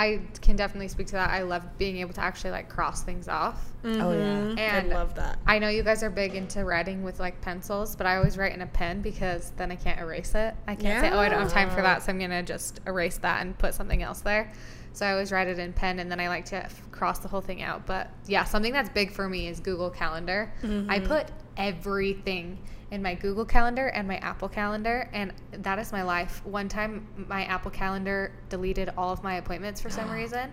I 0.00 0.20
can 0.40 0.56
definitely 0.56 0.88
speak 0.88 1.08
to 1.08 1.12
that. 1.12 1.30
I 1.30 1.42
love 1.42 1.62
being 1.76 1.98
able 1.98 2.14
to 2.14 2.20
actually 2.22 2.52
like 2.52 2.68
cross 2.68 3.02
things 3.02 3.28
off. 3.28 3.62
Oh 3.84 4.12
yeah. 4.12 4.38
Mhm. 4.38 4.58
And 4.58 4.92
I 4.92 4.94
love 4.94 5.14
that. 5.16 5.38
I 5.46 5.58
know 5.58 5.68
you 5.68 5.82
guys 5.82 6.02
are 6.02 6.10
big 6.10 6.34
into 6.34 6.64
writing 6.64 7.02
with 7.02 7.20
like 7.20 7.40
pencils, 7.42 7.96
but 7.96 8.06
I 8.06 8.16
always 8.16 8.38
write 8.38 8.54
in 8.54 8.62
a 8.62 8.66
pen 8.66 9.02
because 9.02 9.52
then 9.56 9.70
I 9.70 9.76
can't 9.76 10.00
erase 10.00 10.34
it. 10.34 10.54
I 10.66 10.74
can't 10.74 11.00
say, 11.02 11.10
oh, 11.10 11.18
I 11.18 11.28
don't 11.28 11.40
have 11.40 11.52
time 11.52 11.68
for 11.70 11.82
that, 11.82 12.02
so 12.02 12.12
I'm 12.12 12.18
gonna 12.18 12.42
just 12.42 12.80
erase 12.86 13.18
that 13.18 13.42
and 13.42 13.56
put 13.58 13.74
something 13.74 14.02
else 14.02 14.20
there. 14.22 14.50
So 14.92 15.06
I 15.06 15.12
always 15.12 15.30
write 15.32 15.46
it 15.48 15.58
in 15.58 15.72
pen, 15.72 15.98
and 16.00 16.10
then 16.10 16.18
I 16.18 16.28
like 16.28 16.46
to 16.46 16.56
f- 16.64 16.90
cross 16.90 17.18
the 17.20 17.28
whole 17.28 17.40
thing 17.40 17.62
out. 17.62 17.86
But 17.86 18.10
yeah, 18.26 18.44
something 18.44 18.72
that's 18.72 18.88
big 18.88 19.12
for 19.12 19.28
me 19.28 19.48
is 19.48 19.60
Google 19.60 19.90
Calendar. 19.90 20.50
I 20.90 20.98
put 20.98 21.26
everything 21.56 22.58
in 22.90 23.02
my 23.02 23.14
Google 23.14 23.44
Calendar 23.44 23.86
and 23.88 24.06
my 24.08 24.16
Apple 24.18 24.48
Calendar, 24.48 25.08
and 25.12 25.32
that 25.52 25.78
is 25.78 25.92
my 25.92 26.02
life. 26.02 26.44
One 26.44 26.68
time, 26.68 27.06
my 27.28 27.44
Apple 27.44 27.70
Calendar 27.70 28.32
deleted 28.48 28.90
all 28.98 29.12
of 29.12 29.22
my 29.22 29.36
appointments 29.36 29.80
for 29.80 29.90
some 29.90 30.10
reason, 30.20 30.50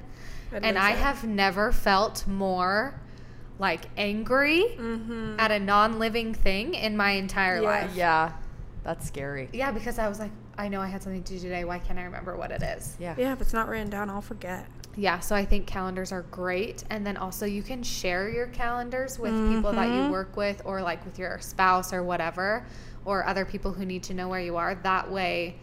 I'd 0.53 0.63
and 0.63 0.77
I 0.77 0.91
it. 0.91 0.97
have 0.99 1.23
never 1.23 1.71
felt 1.71 2.27
more 2.27 2.99
like 3.59 3.85
angry 3.97 4.63
at 5.39 5.49
a 5.51 5.59
non-living 5.59 6.33
thing 6.35 6.75
in 6.75 6.95
my 6.95 7.11
entire 7.11 7.55
Mm-hmm. 7.55 7.63
Yeah. 7.63 7.69
life. 7.81 7.95
Yeah. 7.95 8.31
That's 8.83 9.07
scary. 9.07 9.49
Yeah, 9.51 9.71
because 9.71 9.97
I 9.99 10.07
was 10.07 10.19
like, 10.19 10.31
I 10.59 10.69
know 10.69 10.79
I 10.79 10.87
had 10.87 11.01
something 11.03 11.23
to 11.23 11.33
do 11.33 11.39
today. 11.39 11.65
Why 11.65 11.79
can't 11.79 11.97
I 11.99 12.03
remember 12.03 12.37
what 12.37 12.51
it 12.51 12.61
is? 12.61 12.95
Yeah. 12.99 13.15
Yeah, 13.17 13.33
if 13.33 13.41
it's 13.41 13.51
not 13.53 13.67
written 13.67 13.89
down, 13.89 14.09
I'll 14.09 14.21
forget. 14.21 14.65
Yeah, 14.97 15.19
so 15.19 15.35
I 15.35 15.45
think 15.45 15.67
calendars 15.67 16.11
are 16.11 16.23
great. 16.23 16.83
And 16.89 17.05
then 17.05 17.17
also 17.17 17.45
you 17.45 17.61
can 17.61 17.83
share 17.83 18.29
your 18.29 18.47
calendars 18.47 19.19
with 19.19 19.31
people 19.47 19.71
that 19.73 19.89
Mm-hmm. 19.89 20.05
you 20.05 20.11
work 20.11 20.35
with 20.35 20.61
or 20.65 20.81
like 20.81 21.05
with 21.05 21.19
your 21.19 21.39
spouse 21.39 21.93
or 21.93 22.01
whatever, 22.03 22.65
or 23.05 23.25
other 23.25 23.45
people 23.45 23.71
who 23.71 23.85
need 23.85 24.01
to 24.03 24.13
know 24.15 24.27
where 24.27 24.41
you 24.41 24.57
are. 24.57 24.73
That 24.73 25.09
way, 25.11 25.55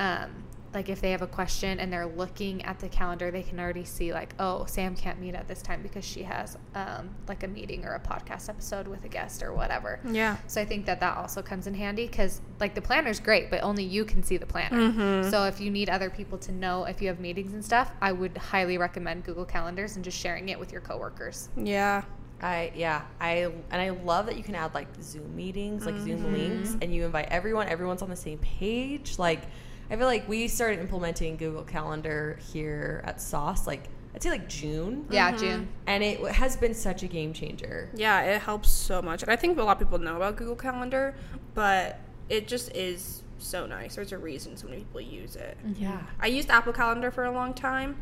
um, 0.00 0.30
like 0.74 0.88
if 0.88 1.00
they 1.00 1.10
have 1.10 1.22
a 1.22 1.26
question 1.26 1.78
and 1.80 1.92
they're 1.92 2.06
looking 2.06 2.64
at 2.64 2.78
the 2.78 2.88
calendar, 2.88 3.30
they 3.30 3.42
can 3.42 3.60
already 3.60 3.84
see 3.84 4.12
like, 4.12 4.34
oh, 4.38 4.64
Sam 4.64 4.94
can't 4.96 5.20
meet 5.20 5.34
at 5.34 5.46
this 5.46 5.60
time 5.60 5.82
because 5.82 6.04
she 6.04 6.22
has 6.22 6.56
um, 6.74 7.10
like 7.28 7.42
a 7.42 7.48
meeting 7.48 7.84
or 7.84 7.94
a 7.94 8.00
podcast 8.00 8.48
episode 8.48 8.86
with 8.88 9.04
a 9.04 9.08
guest 9.08 9.42
or 9.42 9.52
whatever. 9.52 10.00
Yeah. 10.08 10.38
So 10.46 10.60
I 10.60 10.64
think 10.64 10.86
that 10.86 10.98
that 11.00 11.16
also 11.16 11.42
comes 11.42 11.66
in 11.66 11.74
handy 11.74 12.06
because 12.06 12.40
like 12.58 12.74
the 12.74 12.80
planner's 12.80 13.20
great, 13.20 13.50
but 13.50 13.62
only 13.62 13.84
you 13.84 14.04
can 14.04 14.22
see 14.22 14.36
the 14.38 14.46
planner. 14.46 14.78
Mm-hmm. 14.90 15.30
So 15.30 15.44
if 15.44 15.60
you 15.60 15.70
need 15.70 15.90
other 15.90 16.08
people 16.08 16.38
to 16.38 16.52
know 16.52 16.84
if 16.84 17.02
you 17.02 17.08
have 17.08 17.20
meetings 17.20 17.52
and 17.52 17.64
stuff, 17.64 17.92
I 18.00 18.12
would 18.12 18.36
highly 18.38 18.78
recommend 18.78 19.24
Google 19.24 19.44
Calendars 19.44 19.96
and 19.96 20.04
just 20.04 20.18
sharing 20.18 20.48
it 20.48 20.58
with 20.58 20.72
your 20.72 20.80
coworkers. 20.80 21.48
Yeah. 21.56 22.02
I 22.40 22.72
yeah 22.74 23.02
I 23.20 23.52
and 23.70 23.80
I 23.80 23.90
love 23.90 24.26
that 24.26 24.36
you 24.36 24.42
can 24.42 24.56
add 24.56 24.74
like 24.74 24.88
Zoom 25.00 25.36
meetings, 25.36 25.86
like 25.86 25.96
Zoom 25.98 26.24
Mm-hmm. 26.24 26.32
links, 26.34 26.76
and 26.82 26.92
you 26.92 27.04
invite 27.04 27.28
everyone. 27.30 27.68
Everyone's 27.68 28.02
on 28.02 28.10
the 28.10 28.16
same 28.16 28.38
page. 28.38 29.16
Like 29.18 29.42
I 29.90 29.96
feel 29.96 30.06
like 30.06 30.28
we 30.28 30.48
started 30.48 30.80
implementing 30.80 31.36
Google 31.36 31.64
Calendar 31.64 32.38
here 32.52 33.02
at 33.04 33.20
Sauce, 33.20 33.66
like 33.66 33.88
I'd 34.14 34.22
say 34.22 34.30
like 34.30 34.48
June, 34.48 35.06
Yeah, 35.10 35.30
mm-hmm. 35.30 35.38
June. 35.40 35.68
and 35.86 36.02
it 36.04 36.20
has 36.32 36.56
been 36.56 36.74
such 36.74 37.02
a 37.02 37.06
game 37.06 37.32
changer. 37.32 37.88
Yeah, 37.94 38.20
it 38.22 38.42
helps 38.42 38.70
so 38.70 39.00
much. 39.02 39.22
And 39.22 39.30
I 39.32 39.36
think 39.36 39.58
a 39.58 39.62
lot 39.62 39.72
of 39.72 39.78
people 39.86 39.98
know 39.98 40.16
about 40.16 40.36
Google 40.36 40.56
Calendar, 40.56 41.14
but 41.54 41.98
it 42.28 42.46
just 42.46 42.74
is 42.76 43.22
so 43.38 43.66
nice. 43.66 43.96
There's 43.96 44.12
a 44.12 44.18
reason 44.18 44.56
so 44.56 44.66
many 44.68 44.80
people 44.80 45.00
use 45.00 45.36
it. 45.36 45.56
Yeah, 45.78 46.02
I 46.20 46.26
used 46.28 46.50
Apple 46.50 46.72
Calendar 46.72 47.10
for 47.10 47.24
a 47.24 47.30
long 47.32 47.54
time, 47.54 47.96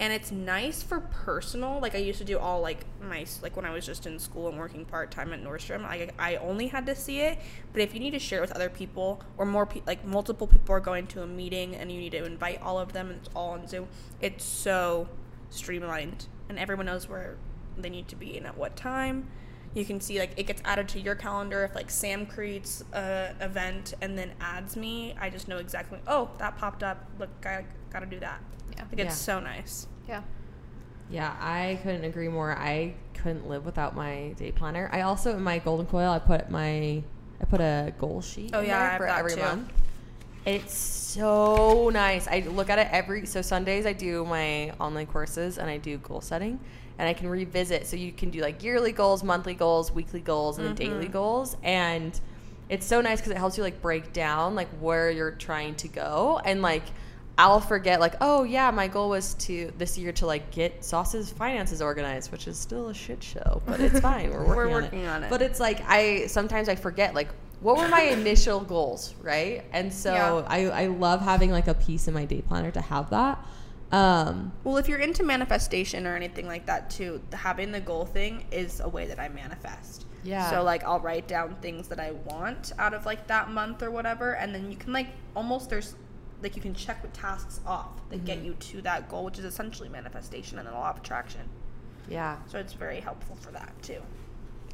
and 0.00 0.12
it's 0.12 0.30
nice 0.30 0.82
for 0.82 1.00
personal. 1.00 1.80
Like 1.80 1.94
I 1.94 1.98
used 1.98 2.18
to 2.18 2.24
do 2.24 2.38
all 2.38 2.60
like 2.60 2.84
my 3.02 3.26
like 3.42 3.56
when 3.56 3.64
I 3.64 3.70
was 3.70 3.84
just 3.84 4.06
in 4.06 4.18
school 4.18 4.48
and 4.48 4.56
working 4.56 4.84
part 4.84 5.10
time 5.10 5.32
at 5.32 5.42
Nordstrom. 5.42 5.84
I 5.84 6.10
I 6.18 6.36
only 6.36 6.68
had 6.68 6.86
to 6.86 6.94
see 6.94 7.20
it, 7.20 7.38
but 7.72 7.82
if 7.82 7.94
you 7.94 8.00
need 8.00 8.12
to 8.12 8.18
share 8.18 8.38
it 8.38 8.42
with 8.42 8.52
other 8.52 8.68
people 8.68 9.22
or 9.36 9.44
more 9.44 9.66
pe- 9.66 9.82
like 9.86 10.04
multiple 10.04 10.46
people 10.46 10.74
are 10.74 10.80
going 10.80 11.06
to 11.08 11.22
a 11.22 11.26
meeting 11.26 11.74
and 11.74 11.90
you 11.90 11.98
need 11.98 12.12
to 12.12 12.24
invite 12.24 12.62
all 12.62 12.78
of 12.78 12.92
them 12.92 13.10
and 13.10 13.18
it's 13.18 13.28
all 13.34 13.50
on 13.50 13.66
Zoom, 13.66 13.88
it's 14.20 14.44
so 14.44 15.08
streamlined 15.50 16.26
and 16.48 16.58
everyone 16.58 16.86
knows 16.86 17.08
where 17.08 17.36
they 17.76 17.90
need 17.90 18.08
to 18.08 18.16
be 18.16 18.36
and 18.36 18.46
at 18.46 18.56
what 18.56 18.76
time. 18.76 19.28
You 19.74 19.84
can 19.84 20.00
see 20.00 20.18
like 20.18 20.30
it 20.36 20.46
gets 20.46 20.62
added 20.64 20.88
to 20.90 21.00
your 21.00 21.14
calendar 21.16 21.64
if 21.64 21.74
like 21.74 21.90
Sam 21.90 22.24
creates 22.24 22.84
a 22.92 23.34
event 23.40 23.94
and 24.00 24.16
then 24.16 24.32
adds 24.40 24.76
me. 24.76 25.14
I 25.20 25.28
just 25.28 25.48
know 25.48 25.58
exactly. 25.58 25.98
Oh, 26.06 26.30
that 26.38 26.56
popped 26.56 26.82
up. 26.84 27.04
Look, 27.18 27.30
I 27.44 27.64
gotta 27.90 28.06
do 28.06 28.20
that. 28.20 28.40
Yeah. 28.78 28.84
Like 28.90 29.00
it's 29.00 29.08
Yeah. 29.28 29.34
so 29.34 29.40
nice. 29.40 29.86
Yeah. 30.08 30.22
Yeah, 31.10 31.34
I 31.40 31.78
couldn't 31.82 32.04
agree 32.04 32.28
more. 32.28 32.52
I 32.56 32.94
couldn't 33.14 33.48
live 33.48 33.64
without 33.64 33.96
my 33.96 34.34
day 34.36 34.52
planner. 34.52 34.88
I 34.92 35.02
also 35.02 35.34
in 35.36 35.42
my 35.42 35.58
golden 35.58 35.86
coil, 35.86 36.10
I 36.10 36.18
put 36.18 36.50
my 36.50 37.02
I 37.40 37.44
put 37.48 37.60
a 37.60 37.92
goal 37.98 38.20
sheet. 38.20 38.50
Oh, 38.52 38.60
in 38.60 38.66
yeah, 38.66 38.90
there 38.90 38.98
for 38.98 39.06
every 39.06 39.34
too. 39.34 39.40
month. 39.40 39.72
It's 40.44 40.74
so 40.74 41.90
nice. 41.92 42.26
I 42.28 42.40
look 42.40 42.70
at 42.70 42.78
it 42.78 42.88
every 42.90 43.26
so 43.26 43.42
Sundays 43.42 43.86
I 43.86 43.92
do 43.92 44.24
my 44.24 44.70
online 44.80 45.06
courses 45.06 45.58
and 45.58 45.68
I 45.68 45.76
do 45.78 45.98
goal 45.98 46.20
setting 46.20 46.58
and 46.98 47.08
I 47.08 47.12
can 47.14 47.28
revisit. 47.28 47.86
So 47.86 47.96
you 47.96 48.12
can 48.12 48.30
do 48.30 48.40
like 48.40 48.62
yearly 48.62 48.92
goals, 48.92 49.22
monthly 49.22 49.54
goals, 49.54 49.92
weekly 49.92 50.20
goals, 50.20 50.58
and 50.58 50.66
then 50.66 50.74
daily 50.74 51.04
Mm-hmm. 51.04 51.12
goals. 51.12 51.56
And 51.62 52.18
it's 52.68 52.86
so 52.86 53.00
nice 53.00 53.18
because 53.20 53.32
it 53.32 53.38
helps 53.38 53.56
you 53.56 53.62
like 53.62 53.80
break 53.80 54.12
down 54.12 54.54
like 54.54 54.68
where 54.80 55.10
you're 55.10 55.30
trying 55.32 55.74
to 55.76 55.88
go 55.88 56.40
and 56.44 56.60
like 56.60 56.84
I'll 57.38 57.60
forget 57.60 58.00
like 58.00 58.16
oh 58.20 58.42
yeah 58.42 58.70
my 58.72 58.88
goal 58.88 59.08
was 59.10 59.34
to 59.34 59.72
this 59.78 59.96
year 59.96 60.12
to 60.12 60.26
like 60.26 60.50
get 60.50 60.84
Sauce's 60.84 61.30
finances 61.30 61.80
organized 61.80 62.32
which 62.32 62.48
is 62.48 62.58
still 62.58 62.88
a 62.88 62.94
shit 62.94 63.22
show 63.22 63.62
but 63.64 63.80
it's 63.80 64.00
fine 64.10 64.30
we're 64.30 64.40
working, 64.40 64.56
We're 64.56 64.66
on, 64.66 64.82
working 64.82 65.00
it. 65.02 65.06
on 65.06 65.24
it. 65.24 65.30
but 65.30 65.40
it's 65.40 65.60
like 65.60 65.80
I 65.88 66.26
sometimes 66.26 66.68
I 66.68 66.74
forget 66.74 67.14
like 67.14 67.28
what 67.60 67.76
were 67.76 67.88
my 67.88 68.00
initial 68.18 68.60
goals 68.60 69.14
right 69.22 69.64
and 69.72 69.92
so 69.92 70.12
Yeah. 70.12 70.42
I 70.48 70.66
I 70.82 70.86
love 70.86 71.20
having 71.22 71.50
like 71.52 71.68
a 71.68 71.74
piece 71.74 72.08
in 72.08 72.14
my 72.14 72.24
day 72.24 72.42
planner 72.42 72.72
to 72.72 72.80
have 72.80 73.10
that 73.10 73.38
um 73.92 74.52
Well, 74.64 74.76
if 74.76 74.88
you're 74.88 74.98
into 74.98 75.22
manifestation 75.22 76.06
or 76.06 76.14
anything 76.16 76.46
like 76.46 76.66
that 76.66 76.90
too, 76.90 77.22
having 77.32 77.72
the 77.72 77.80
goal 77.80 78.04
thing 78.04 78.44
is 78.50 78.80
a 78.80 78.88
way 78.88 79.06
that 79.06 79.18
I 79.18 79.28
manifest. 79.28 80.04
Yeah. 80.24 80.50
So 80.50 80.62
like 80.62 80.84
I'll 80.84 81.00
write 81.00 81.26
down 81.28 81.54
things 81.62 81.88
that 81.88 81.98
I 82.00 82.10
want 82.26 82.72
out 82.78 82.92
of 82.92 83.06
like 83.06 83.26
that 83.28 83.50
month 83.50 83.82
or 83.82 83.90
whatever, 83.90 84.32
and 84.34 84.54
then 84.54 84.70
you 84.70 84.76
can 84.76 84.92
like 84.92 85.06
almost 85.34 85.70
there's 85.70 85.94
like 86.42 86.56
you 86.56 86.62
can 86.62 86.74
check 86.74 87.02
with 87.02 87.12
tasks 87.12 87.60
off 87.66 87.88
that 88.10 88.24
get 88.24 88.42
you 88.42 88.54
to 88.54 88.82
that 88.82 89.08
goal, 89.08 89.24
which 89.24 89.38
is 89.38 89.44
essentially 89.44 89.88
manifestation 89.88 90.58
and 90.58 90.66
then 90.66 90.74
a 90.74 90.78
law 90.78 90.90
of 90.90 90.98
attraction. 90.98 91.40
yeah 92.08 92.36
So 92.46 92.58
it's 92.58 92.72
very 92.72 93.00
helpful 93.00 93.36
for 93.36 93.50
that 93.52 93.72
too. 93.82 94.00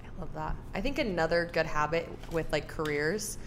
I 0.05 0.21
love 0.21 0.33
that. 0.35 0.55
I 0.75 0.81
think 0.81 0.99
another 0.99 1.51
good 1.53 1.67
habit 1.67 2.09
with 2.33 2.51
like 2.53 2.69
careers 2.69 3.39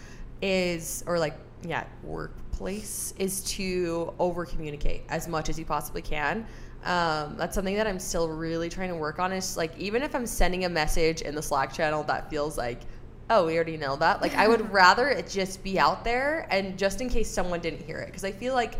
is, 0.42 1.04
or 1.06 1.18
like, 1.18 1.34
yeah, 1.62 1.84
workplace 2.02 3.14
is 3.18 3.42
to 3.44 4.12
over 4.18 4.44
communicate 4.44 5.02
as 5.08 5.28
much 5.28 5.48
as 5.48 5.58
you 5.58 5.64
possibly 5.64 6.02
can. 6.02 6.46
Um, 6.84 7.36
that's 7.36 7.54
something 7.54 7.74
that 7.74 7.86
I'm 7.86 7.98
still 7.98 8.28
really 8.28 8.68
trying 8.68 8.90
to 8.90 8.94
work 8.94 9.18
on. 9.18 9.32
Is 9.32 9.56
like, 9.56 9.76
even 9.78 10.02
if 10.02 10.14
I'm 10.14 10.26
sending 10.26 10.64
a 10.64 10.68
message 10.68 11.22
in 11.22 11.34
the 11.34 11.42
Slack 11.42 11.72
channel 11.72 12.04
that 12.04 12.30
feels 12.30 12.56
like, 12.56 12.82
oh, 13.30 13.46
we 13.46 13.54
already 13.56 13.76
know 13.76 13.96
that, 13.96 14.22
like, 14.22 14.34
I 14.34 14.48
would 14.48 14.70
rather 14.72 15.08
it 15.08 15.28
just 15.28 15.62
be 15.62 15.78
out 15.78 16.04
there 16.04 16.46
and 16.50 16.78
just 16.78 17.00
in 17.00 17.08
case 17.08 17.30
someone 17.30 17.60
didn't 17.60 17.82
hear 17.84 17.98
it. 17.98 18.06
Because 18.06 18.24
I 18.24 18.32
feel 18.32 18.54
like 18.54 18.74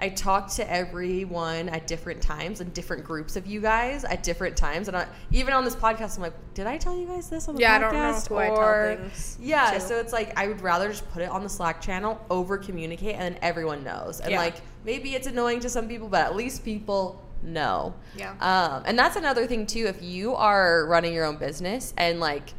I 0.00 0.08
talk 0.08 0.50
to 0.54 0.68
everyone 0.68 1.68
at 1.68 1.86
different 1.86 2.20
times 2.20 2.60
and 2.60 2.74
different 2.74 3.04
groups 3.04 3.36
of 3.36 3.46
you 3.46 3.60
guys 3.60 4.02
at 4.04 4.24
different 4.24 4.56
times. 4.56 4.88
And 4.88 4.96
I, 4.96 5.06
even 5.30 5.54
on 5.54 5.64
this 5.64 5.76
podcast, 5.76 6.16
I'm 6.16 6.22
like, 6.22 6.32
did 6.54 6.66
I 6.66 6.76
tell 6.78 6.96
you 6.98 7.06
guys 7.06 7.30
this 7.30 7.46
on 7.48 7.54
the 7.54 7.60
Yeah, 7.60 7.76
I 7.76 7.78
podcast? 7.78 7.82
don't 7.82 7.92
know 7.92 8.12
who 8.28 8.36
I 8.36 8.46
tell 8.48 8.58
Or- 8.58 8.96
things 8.96 9.38
Yeah, 9.40 9.70
to. 9.72 9.80
so 9.80 9.98
it's 10.00 10.12
like 10.12 10.36
I 10.36 10.48
would 10.48 10.60
rather 10.60 10.88
just 10.88 11.08
put 11.12 11.22
it 11.22 11.28
on 11.28 11.44
the 11.44 11.48
Slack 11.48 11.80
channel, 11.80 12.20
over 12.30 12.58
communicate, 12.58 13.14
and 13.14 13.22
then 13.22 13.38
everyone 13.42 13.84
knows. 13.84 14.18
And 14.20 14.32
Yeah. 14.32 14.38
like 14.38 14.54
maybe 14.84 15.14
it's 15.14 15.28
annoying 15.28 15.60
to 15.60 15.68
some 15.68 15.86
people, 15.86 16.08
but 16.08 16.22
at 16.22 16.34
least 16.34 16.64
people 16.64 17.22
know. 17.44 17.94
Yeah. 18.16 18.32
Um, 18.40 18.82
and 18.86 18.98
that's 18.98 19.14
another 19.14 19.46
thing 19.46 19.66
too. 19.66 19.86
If 19.86 20.02
you 20.02 20.34
are 20.34 20.84
running 20.86 21.14
your 21.14 21.24
own 21.26 21.36
business 21.36 21.94
and 21.96 22.18
like 22.18 22.54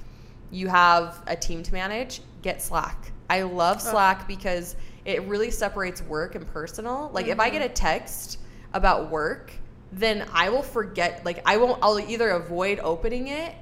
you 0.52 0.68
have 0.68 1.22
a 1.28 1.36
team 1.36 1.64
to 1.64 1.74
manage, 1.74 2.22
get 2.41 2.62
Slack. 2.62 3.12
I 3.30 3.41
love 3.44 3.82
Slack 3.82 4.28
because 4.28 4.76
it 5.06 5.24
really 5.24 5.50
separates 5.52 6.02
work 6.04 6.36
and 6.36 6.46
personal. 6.46 7.10
Like 7.14 7.28
if 7.28 7.39
I 7.39 7.50
get 7.50 7.62
a 7.62 7.70
text 7.70 8.39
about 8.74 9.10
work, 9.10 9.52
then 9.91 10.28
I 10.34 10.50
will 10.50 10.64
forget. 10.64 11.24
Like 11.26 11.41
I 11.46 11.58
won't. 11.58 11.80
I'll 11.82 12.00
either 12.00 12.30
avoid 12.32 12.80
opening 12.80 13.28
it. 13.28 13.56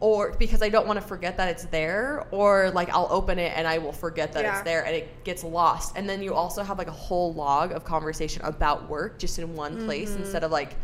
Or 0.00 0.32
because 0.38 0.60
I 0.60 0.68
don't 0.68 0.86
want 0.86 1.00
to 1.00 1.06
forget 1.06 1.38
that 1.38 1.48
it's 1.48 1.64
there, 1.66 2.26
or 2.30 2.70
like 2.72 2.90
I'll 2.90 3.06
open 3.10 3.38
it 3.38 3.52
and 3.56 3.66
I 3.66 3.78
will 3.78 3.92
forget 3.92 4.32
that 4.32 4.42
Yeah. 4.42 4.54
it's 4.56 4.64
there 4.64 4.84
and 4.84 4.94
it 4.94 5.24
gets 5.24 5.42
lost. 5.44 5.96
And 5.96 6.06
then 6.06 6.22
you 6.22 6.34
also 6.34 6.62
have 6.62 6.76
like 6.76 6.88
a 6.88 6.92
whole 6.92 7.32
log 7.32 7.72
of 7.72 7.84
conversation 7.84 8.42
about 8.44 8.90
work 8.90 9.18
just 9.18 9.38
in 9.38 9.54
one 9.54 9.86
place 9.86 10.10
Mm-hmm. 10.10 10.24
instead 10.24 10.44
of 10.44 10.50
like 10.50 10.74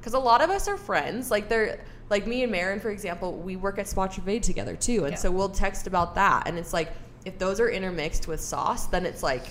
because 0.00 0.14
a 0.14 0.18
lot 0.18 0.40
of 0.42 0.50
us 0.50 0.66
are 0.66 0.76
friends 0.76 1.30
like 1.30 1.48
they're 1.48 1.84
like 2.08 2.26
me 2.26 2.42
and 2.42 2.50
Maren 2.50 2.80
for 2.80 2.90
example 2.90 3.34
we 3.36 3.54
work 3.56 3.78
at 3.78 3.86
Spot 3.86 4.10
Trade 4.10 4.42
together 4.42 4.74
too 4.74 5.04
and 5.04 5.12
Yeah. 5.12 5.18
so 5.18 5.30
we'll 5.30 5.48
text 5.50 5.86
about 5.86 6.14
that 6.16 6.48
and 6.48 6.58
it's 6.58 6.72
like 6.72 6.90
if 7.24 7.38
those 7.38 7.60
are 7.60 7.68
intermixed 7.68 8.26
with 8.26 8.40
sauce 8.40 8.86
then 8.86 9.04
it's 9.06 9.22
like 9.22 9.44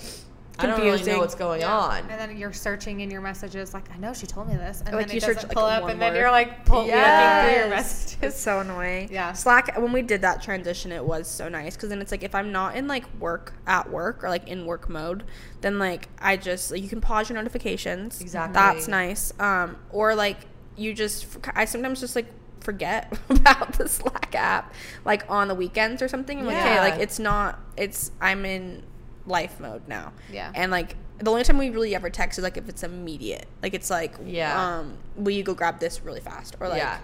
I 0.62 0.66
don't 0.66 0.80
really 0.80 1.02
know 1.04 1.18
what's 1.18 1.34
going 1.34 1.60
Yeah. 1.62 1.76
on 1.76 1.98
And 2.10 2.10
then 2.10 2.36
you're 2.36 2.52
searching 2.52 3.00
in 3.00 3.10
your 3.10 3.20
messages, 3.20 3.72
like, 3.74 3.90
I 3.94 3.98
know 3.98 4.12
she 4.12 4.26
told 4.26 4.48
me 4.48 4.54
this. 4.56 4.82
And 4.84 4.94
Like, 4.94 5.06
then 5.06 5.14
you 5.14 5.18
it 5.18 5.22
search, 5.22 5.34
doesn't 5.36 5.48
like, 5.50 5.56
pull 5.56 5.64
up, 5.66 5.82
one 5.82 5.90
and 5.92 6.00
then 6.02 6.14
you're 6.14 6.30
like, 6.30 6.64
pull, 6.64 6.86
you're 6.86 6.96
looking 6.96 7.44
through 7.50 7.58
your 7.60 7.68
messages. 7.70 8.16
It's 8.22 8.38
so 8.40 8.60
annoying. 8.60 9.08
Yeah. 9.10 9.32
Slack, 9.32 9.76
when 9.78 9.92
we 9.92 10.02
did 10.02 10.20
that 10.22 10.42
transition, 10.42 10.92
it 10.92 11.04
was 11.04 11.26
so 11.28 11.48
nice 11.48 11.74
because 11.76 11.88
then 11.88 12.00
it's 12.00 12.10
like 12.10 12.22
if 12.22 12.34
I'm 12.34 12.52
not 12.52 12.76
in 12.76 12.86
like 12.86 13.04
work 13.20 13.54
at 13.66 13.90
work 13.90 14.22
or 14.24 14.28
like 14.28 14.46
in 14.48 14.66
work 14.66 14.88
mode, 14.88 15.24
then 15.62 15.78
like 15.78 16.08
I 16.20 16.36
just 16.36 16.70
like, 16.70 16.82
you 16.82 16.88
can 16.88 17.00
pause 17.00 17.28
your 17.30 17.36
notifications. 17.38 18.20
Exactly. 18.20 18.54
That's 18.54 18.88
nice. 18.88 19.32
Um, 19.40 19.76
or 19.90 20.14
like 20.14 20.38
you 20.76 20.94
just 20.94 21.26
I 21.54 21.64
sometimes 21.64 22.00
just 22.00 22.14
like 22.16 22.26
forget 22.60 23.12
about 23.30 23.72
the 23.74 23.88
Slack 23.88 24.34
app 24.34 24.74
like 25.04 25.24
on 25.30 25.48
the 25.48 25.54
weekends 25.54 26.02
or 26.02 26.08
something. 26.08 26.38
I'm 26.38 26.46
like, 26.46 26.56
okay, 26.58 26.74
Yeah. 26.74 26.80
like 26.82 27.00
it's 27.00 27.18
not. 27.18 27.58
It's 27.76 28.12
I'm 28.20 28.44
in 28.44 28.82
life 29.26 29.60
mode 29.60 29.86
now. 29.88 30.12
Yeah. 30.32 30.50
And 30.54 30.70
like 30.72 30.96
the 31.18 31.30
only 31.30 31.44
time 31.44 31.58
we 31.58 31.70
really 31.70 31.94
ever 31.94 32.08
text 32.10 32.38
is 32.38 32.42
like 32.42 32.56
if 32.56 32.68
it's 32.68 32.82
immediate. 32.82 33.46
Like 33.62 33.74
it's 33.74 33.90
like, 33.90 34.14
Yeah. 34.24 34.78
um, 34.78 34.96
will 35.16 35.32
you 35.32 35.42
go 35.42 35.54
grab 35.54 35.78
this 35.80 36.02
really 36.04 36.20
fast? 36.20 36.56
Or 36.60 36.68
like, 36.68 36.78
Yeah. 36.78 36.98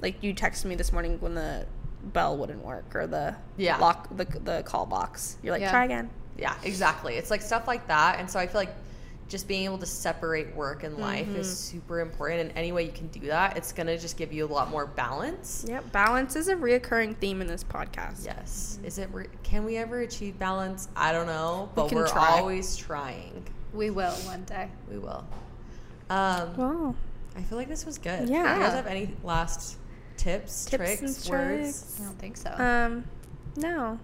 like 0.00 0.22
you 0.22 0.34
texted 0.34 0.66
me 0.66 0.74
this 0.76 0.92
morning 0.92 1.18
when 1.20 1.34
the 1.34 1.66
bell 2.12 2.36
wouldn't 2.36 2.64
work 2.64 2.94
or 2.94 3.06
the 3.06 3.34
Yeah. 3.56 3.78
lock 3.78 4.08
the 4.16 4.24
the 4.24 4.62
call 4.62 4.86
box. 4.86 5.36
You're 5.42 5.52
like, 5.52 5.62
Yeah. 5.62 5.70
try 5.70 5.84
again. 5.84 6.10
yeah 6.38 6.54
exactly 6.64 7.14
it's 7.16 7.30
like 7.30 7.40
stuff 7.40 7.66
like 7.66 7.88
that 7.88 8.18
and 8.20 8.30
so 8.30 8.38
I 8.38 8.46
feel 8.46 8.60
like 8.60 8.74
just 9.28 9.48
being 9.48 9.64
able 9.64 9.78
to 9.78 9.86
separate 9.86 10.54
work 10.54 10.84
and 10.84 10.98
life 10.98 11.26
is 11.34 11.46
Mm-hmm. 11.48 11.76
super 11.78 12.00
important 12.00 12.40
and 12.48 12.52
any 12.56 12.70
way 12.72 12.84
you 12.84 12.92
can 12.92 13.08
do 13.08 13.20
that 13.26 13.56
it's 13.56 13.72
gonna 13.72 13.98
just 13.98 14.16
give 14.16 14.32
you 14.32 14.44
a 14.44 14.52
lot 14.52 14.70
more 14.70 14.86
balance 14.86 15.64
Yep. 15.68 15.90
Balance 15.92 16.36
is 16.36 16.48
a 16.48 16.54
reoccurring 16.54 17.16
theme 17.16 17.40
in 17.40 17.46
this 17.46 17.64
podcast. 17.64 18.24
yes 18.24 18.78
is 18.84 18.98
it 18.98 19.08
re- 19.12 19.26
can 19.42 19.64
we 19.64 19.76
ever 19.76 20.00
achieve 20.00 20.38
balance 20.38 20.88
I 20.94 21.10
don't 21.12 21.26
know 21.26 21.70
but 21.74 21.88
can 21.88 21.98
we 21.98 22.04
are 22.04 22.08
try. 22.08 22.38
always 22.38 22.76
trying 22.76 23.44
We 23.72 23.90
will 23.90 24.12
one 24.12 24.44
day. 24.44 24.68
we 24.90 24.98
will 24.98 25.24
um 26.08 26.56
Wow. 26.56 26.94
I 27.36 27.42
feel 27.42 27.58
like 27.58 27.68
this 27.68 27.84
was 27.84 27.98
good. 27.98 28.28
Yeah. 28.30 28.54
Do 28.54 28.60
you 28.60 28.64
guys 28.66 28.72
have 28.72 28.86
any 28.86 29.14
last 29.22 29.76
tips, 30.16 30.64
Tips 30.64 30.70
tricks, 30.84 31.00
and 31.02 31.10
words? 31.10 31.60
tricks. 31.82 32.00
I 32.00 32.04
don't 32.04 32.18
think 32.18 32.36
so. 32.38 32.50
Um, 32.56 33.04
no. 33.58 33.98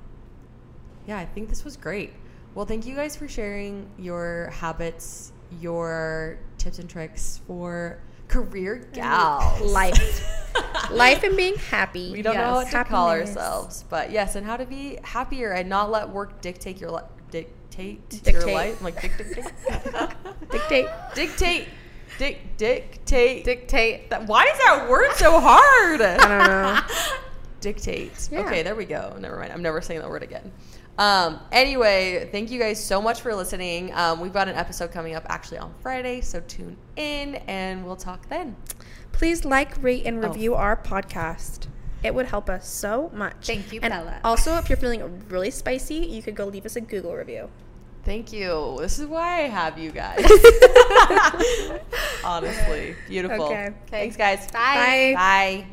Yeah, 1.07 1.17
I 1.19 1.25
think 1.25 1.49
this 1.49 1.65
was 1.65 1.79
great. 1.79 2.13
Well, 2.55 2.67
thank 2.67 2.87
you 2.87 2.95
guys 2.95 3.17
for 3.17 3.29
sharing 3.29 3.89
your 3.99 4.51
habits, 4.51 5.33
your 5.61 6.39
tips 6.59 6.79
and 6.79 6.89
tricks 6.89 7.41
for 7.47 7.99
career 8.29 8.89
gals. 8.93 9.61
Life. 9.63 10.29
Life 10.91 11.23
and 11.23 11.35
being 11.37 11.55
happy. 11.57 12.13
We 12.13 12.21
don't 12.21 12.37
know 12.37 12.57
what 12.57 12.67
Yes. 12.71 12.73
to 12.73 12.85
call 12.85 13.09
ourselves, 13.09 13.85
but 13.89 14.11
yes, 14.11 14.37
and 14.37 14.45
how 14.45 14.59
to 14.59 14.67
be 14.67 14.99
happier 15.03 15.53
and 15.53 15.69
not 15.69 15.91
let 15.91 16.09
work 16.11 16.41
dictate 16.43 16.79
your 16.79 16.91
life. 16.91 17.05
Dictate, 17.31 18.27
your 18.31 18.53
life. 18.53 18.79
I'm 18.81 18.85
like 18.85 19.01
dick. 19.01 19.13
Dictate. 20.51 20.87
dictate, 21.15 21.69
dick, 22.19 22.57
dictate. 22.59 23.45
Dictate. 23.45 24.11
That, 24.11 24.27
why 24.27 24.45
is 24.45 24.59
that 24.59 24.87
word 24.91 25.13
so 25.15 25.41
hard? 25.41 26.03
I 26.03 26.17
don't 26.19 26.47
know. 26.47 26.81
Dictate. 27.61 28.29
Yeah. 28.31 28.41
Okay, 28.41 28.63
there 28.63 28.75
we 28.75 28.85
go. 28.85 29.17
Never 29.19 29.39
mind. 29.39 29.53
I'm 29.53 29.63
never 29.63 29.81
saying 29.81 30.01
that 30.01 30.11
word 30.11 30.23
again. 30.23 30.53
Um, 30.99 31.41
anyway, 31.51 32.29
thank 32.31 32.51
you 32.51 32.61
guys 32.61 32.83
so 32.83 33.01
much 33.01 33.21
for 33.23 33.35
listening. 33.35 33.93
Um, 33.95 34.21
we've 34.21 34.33
got 34.33 34.49
an 34.49 34.57
episode 34.57 34.93
coming 34.93 35.15
up 35.15 35.25
actually 35.29 35.59
on 35.59 35.73
Friday, 35.81 36.21
so 36.21 36.41
tune 36.41 36.77
in 36.97 37.37
and 37.47 37.85
we'll 37.87 37.97
talk 37.97 38.29
then. 38.29 38.57
Please 39.13 39.45
like, 39.45 39.83
rate, 39.83 40.05
and 40.07 40.23
Oh. 40.25 40.29
review 40.29 40.55
our 40.55 40.77
podcast. 40.77 41.67
It 42.03 42.15
would 42.15 42.27
help 42.27 42.51
us 42.51 42.69
so 42.69 43.11
much. 43.15 43.47
Thank 43.47 43.73
you, 43.73 43.81
and 43.83 43.93
Bella. 43.93 44.21
Also, 44.25 44.57
if 44.57 44.69
you're 44.69 44.77
feeling 44.77 45.23
really 45.29 45.51
spicy, 45.51 45.95
you 45.97 46.21
could 46.23 46.35
go 46.35 46.47
leave 46.47 46.67
us 46.67 46.77
a 46.77 46.81
Google 46.81 47.15
review. 47.15 47.49
Thank 48.05 48.33
you. 48.33 48.77
This 48.81 48.99
is 48.99 49.07
why 49.07 49.45
I 49.45 49.49
have 49.49 49.79
you 49.79 49.93
guys. 49.93 50.25
Honestly, 52.25 52.97
beautiful. 53.09 53.45
Okay. 53.47 53.71
Thanks, 53.87 54.17
guys. 54.17 54.51
Bye. 54.51 55.15
Bye. 55.15 55.15
Bye. 55.15 55.67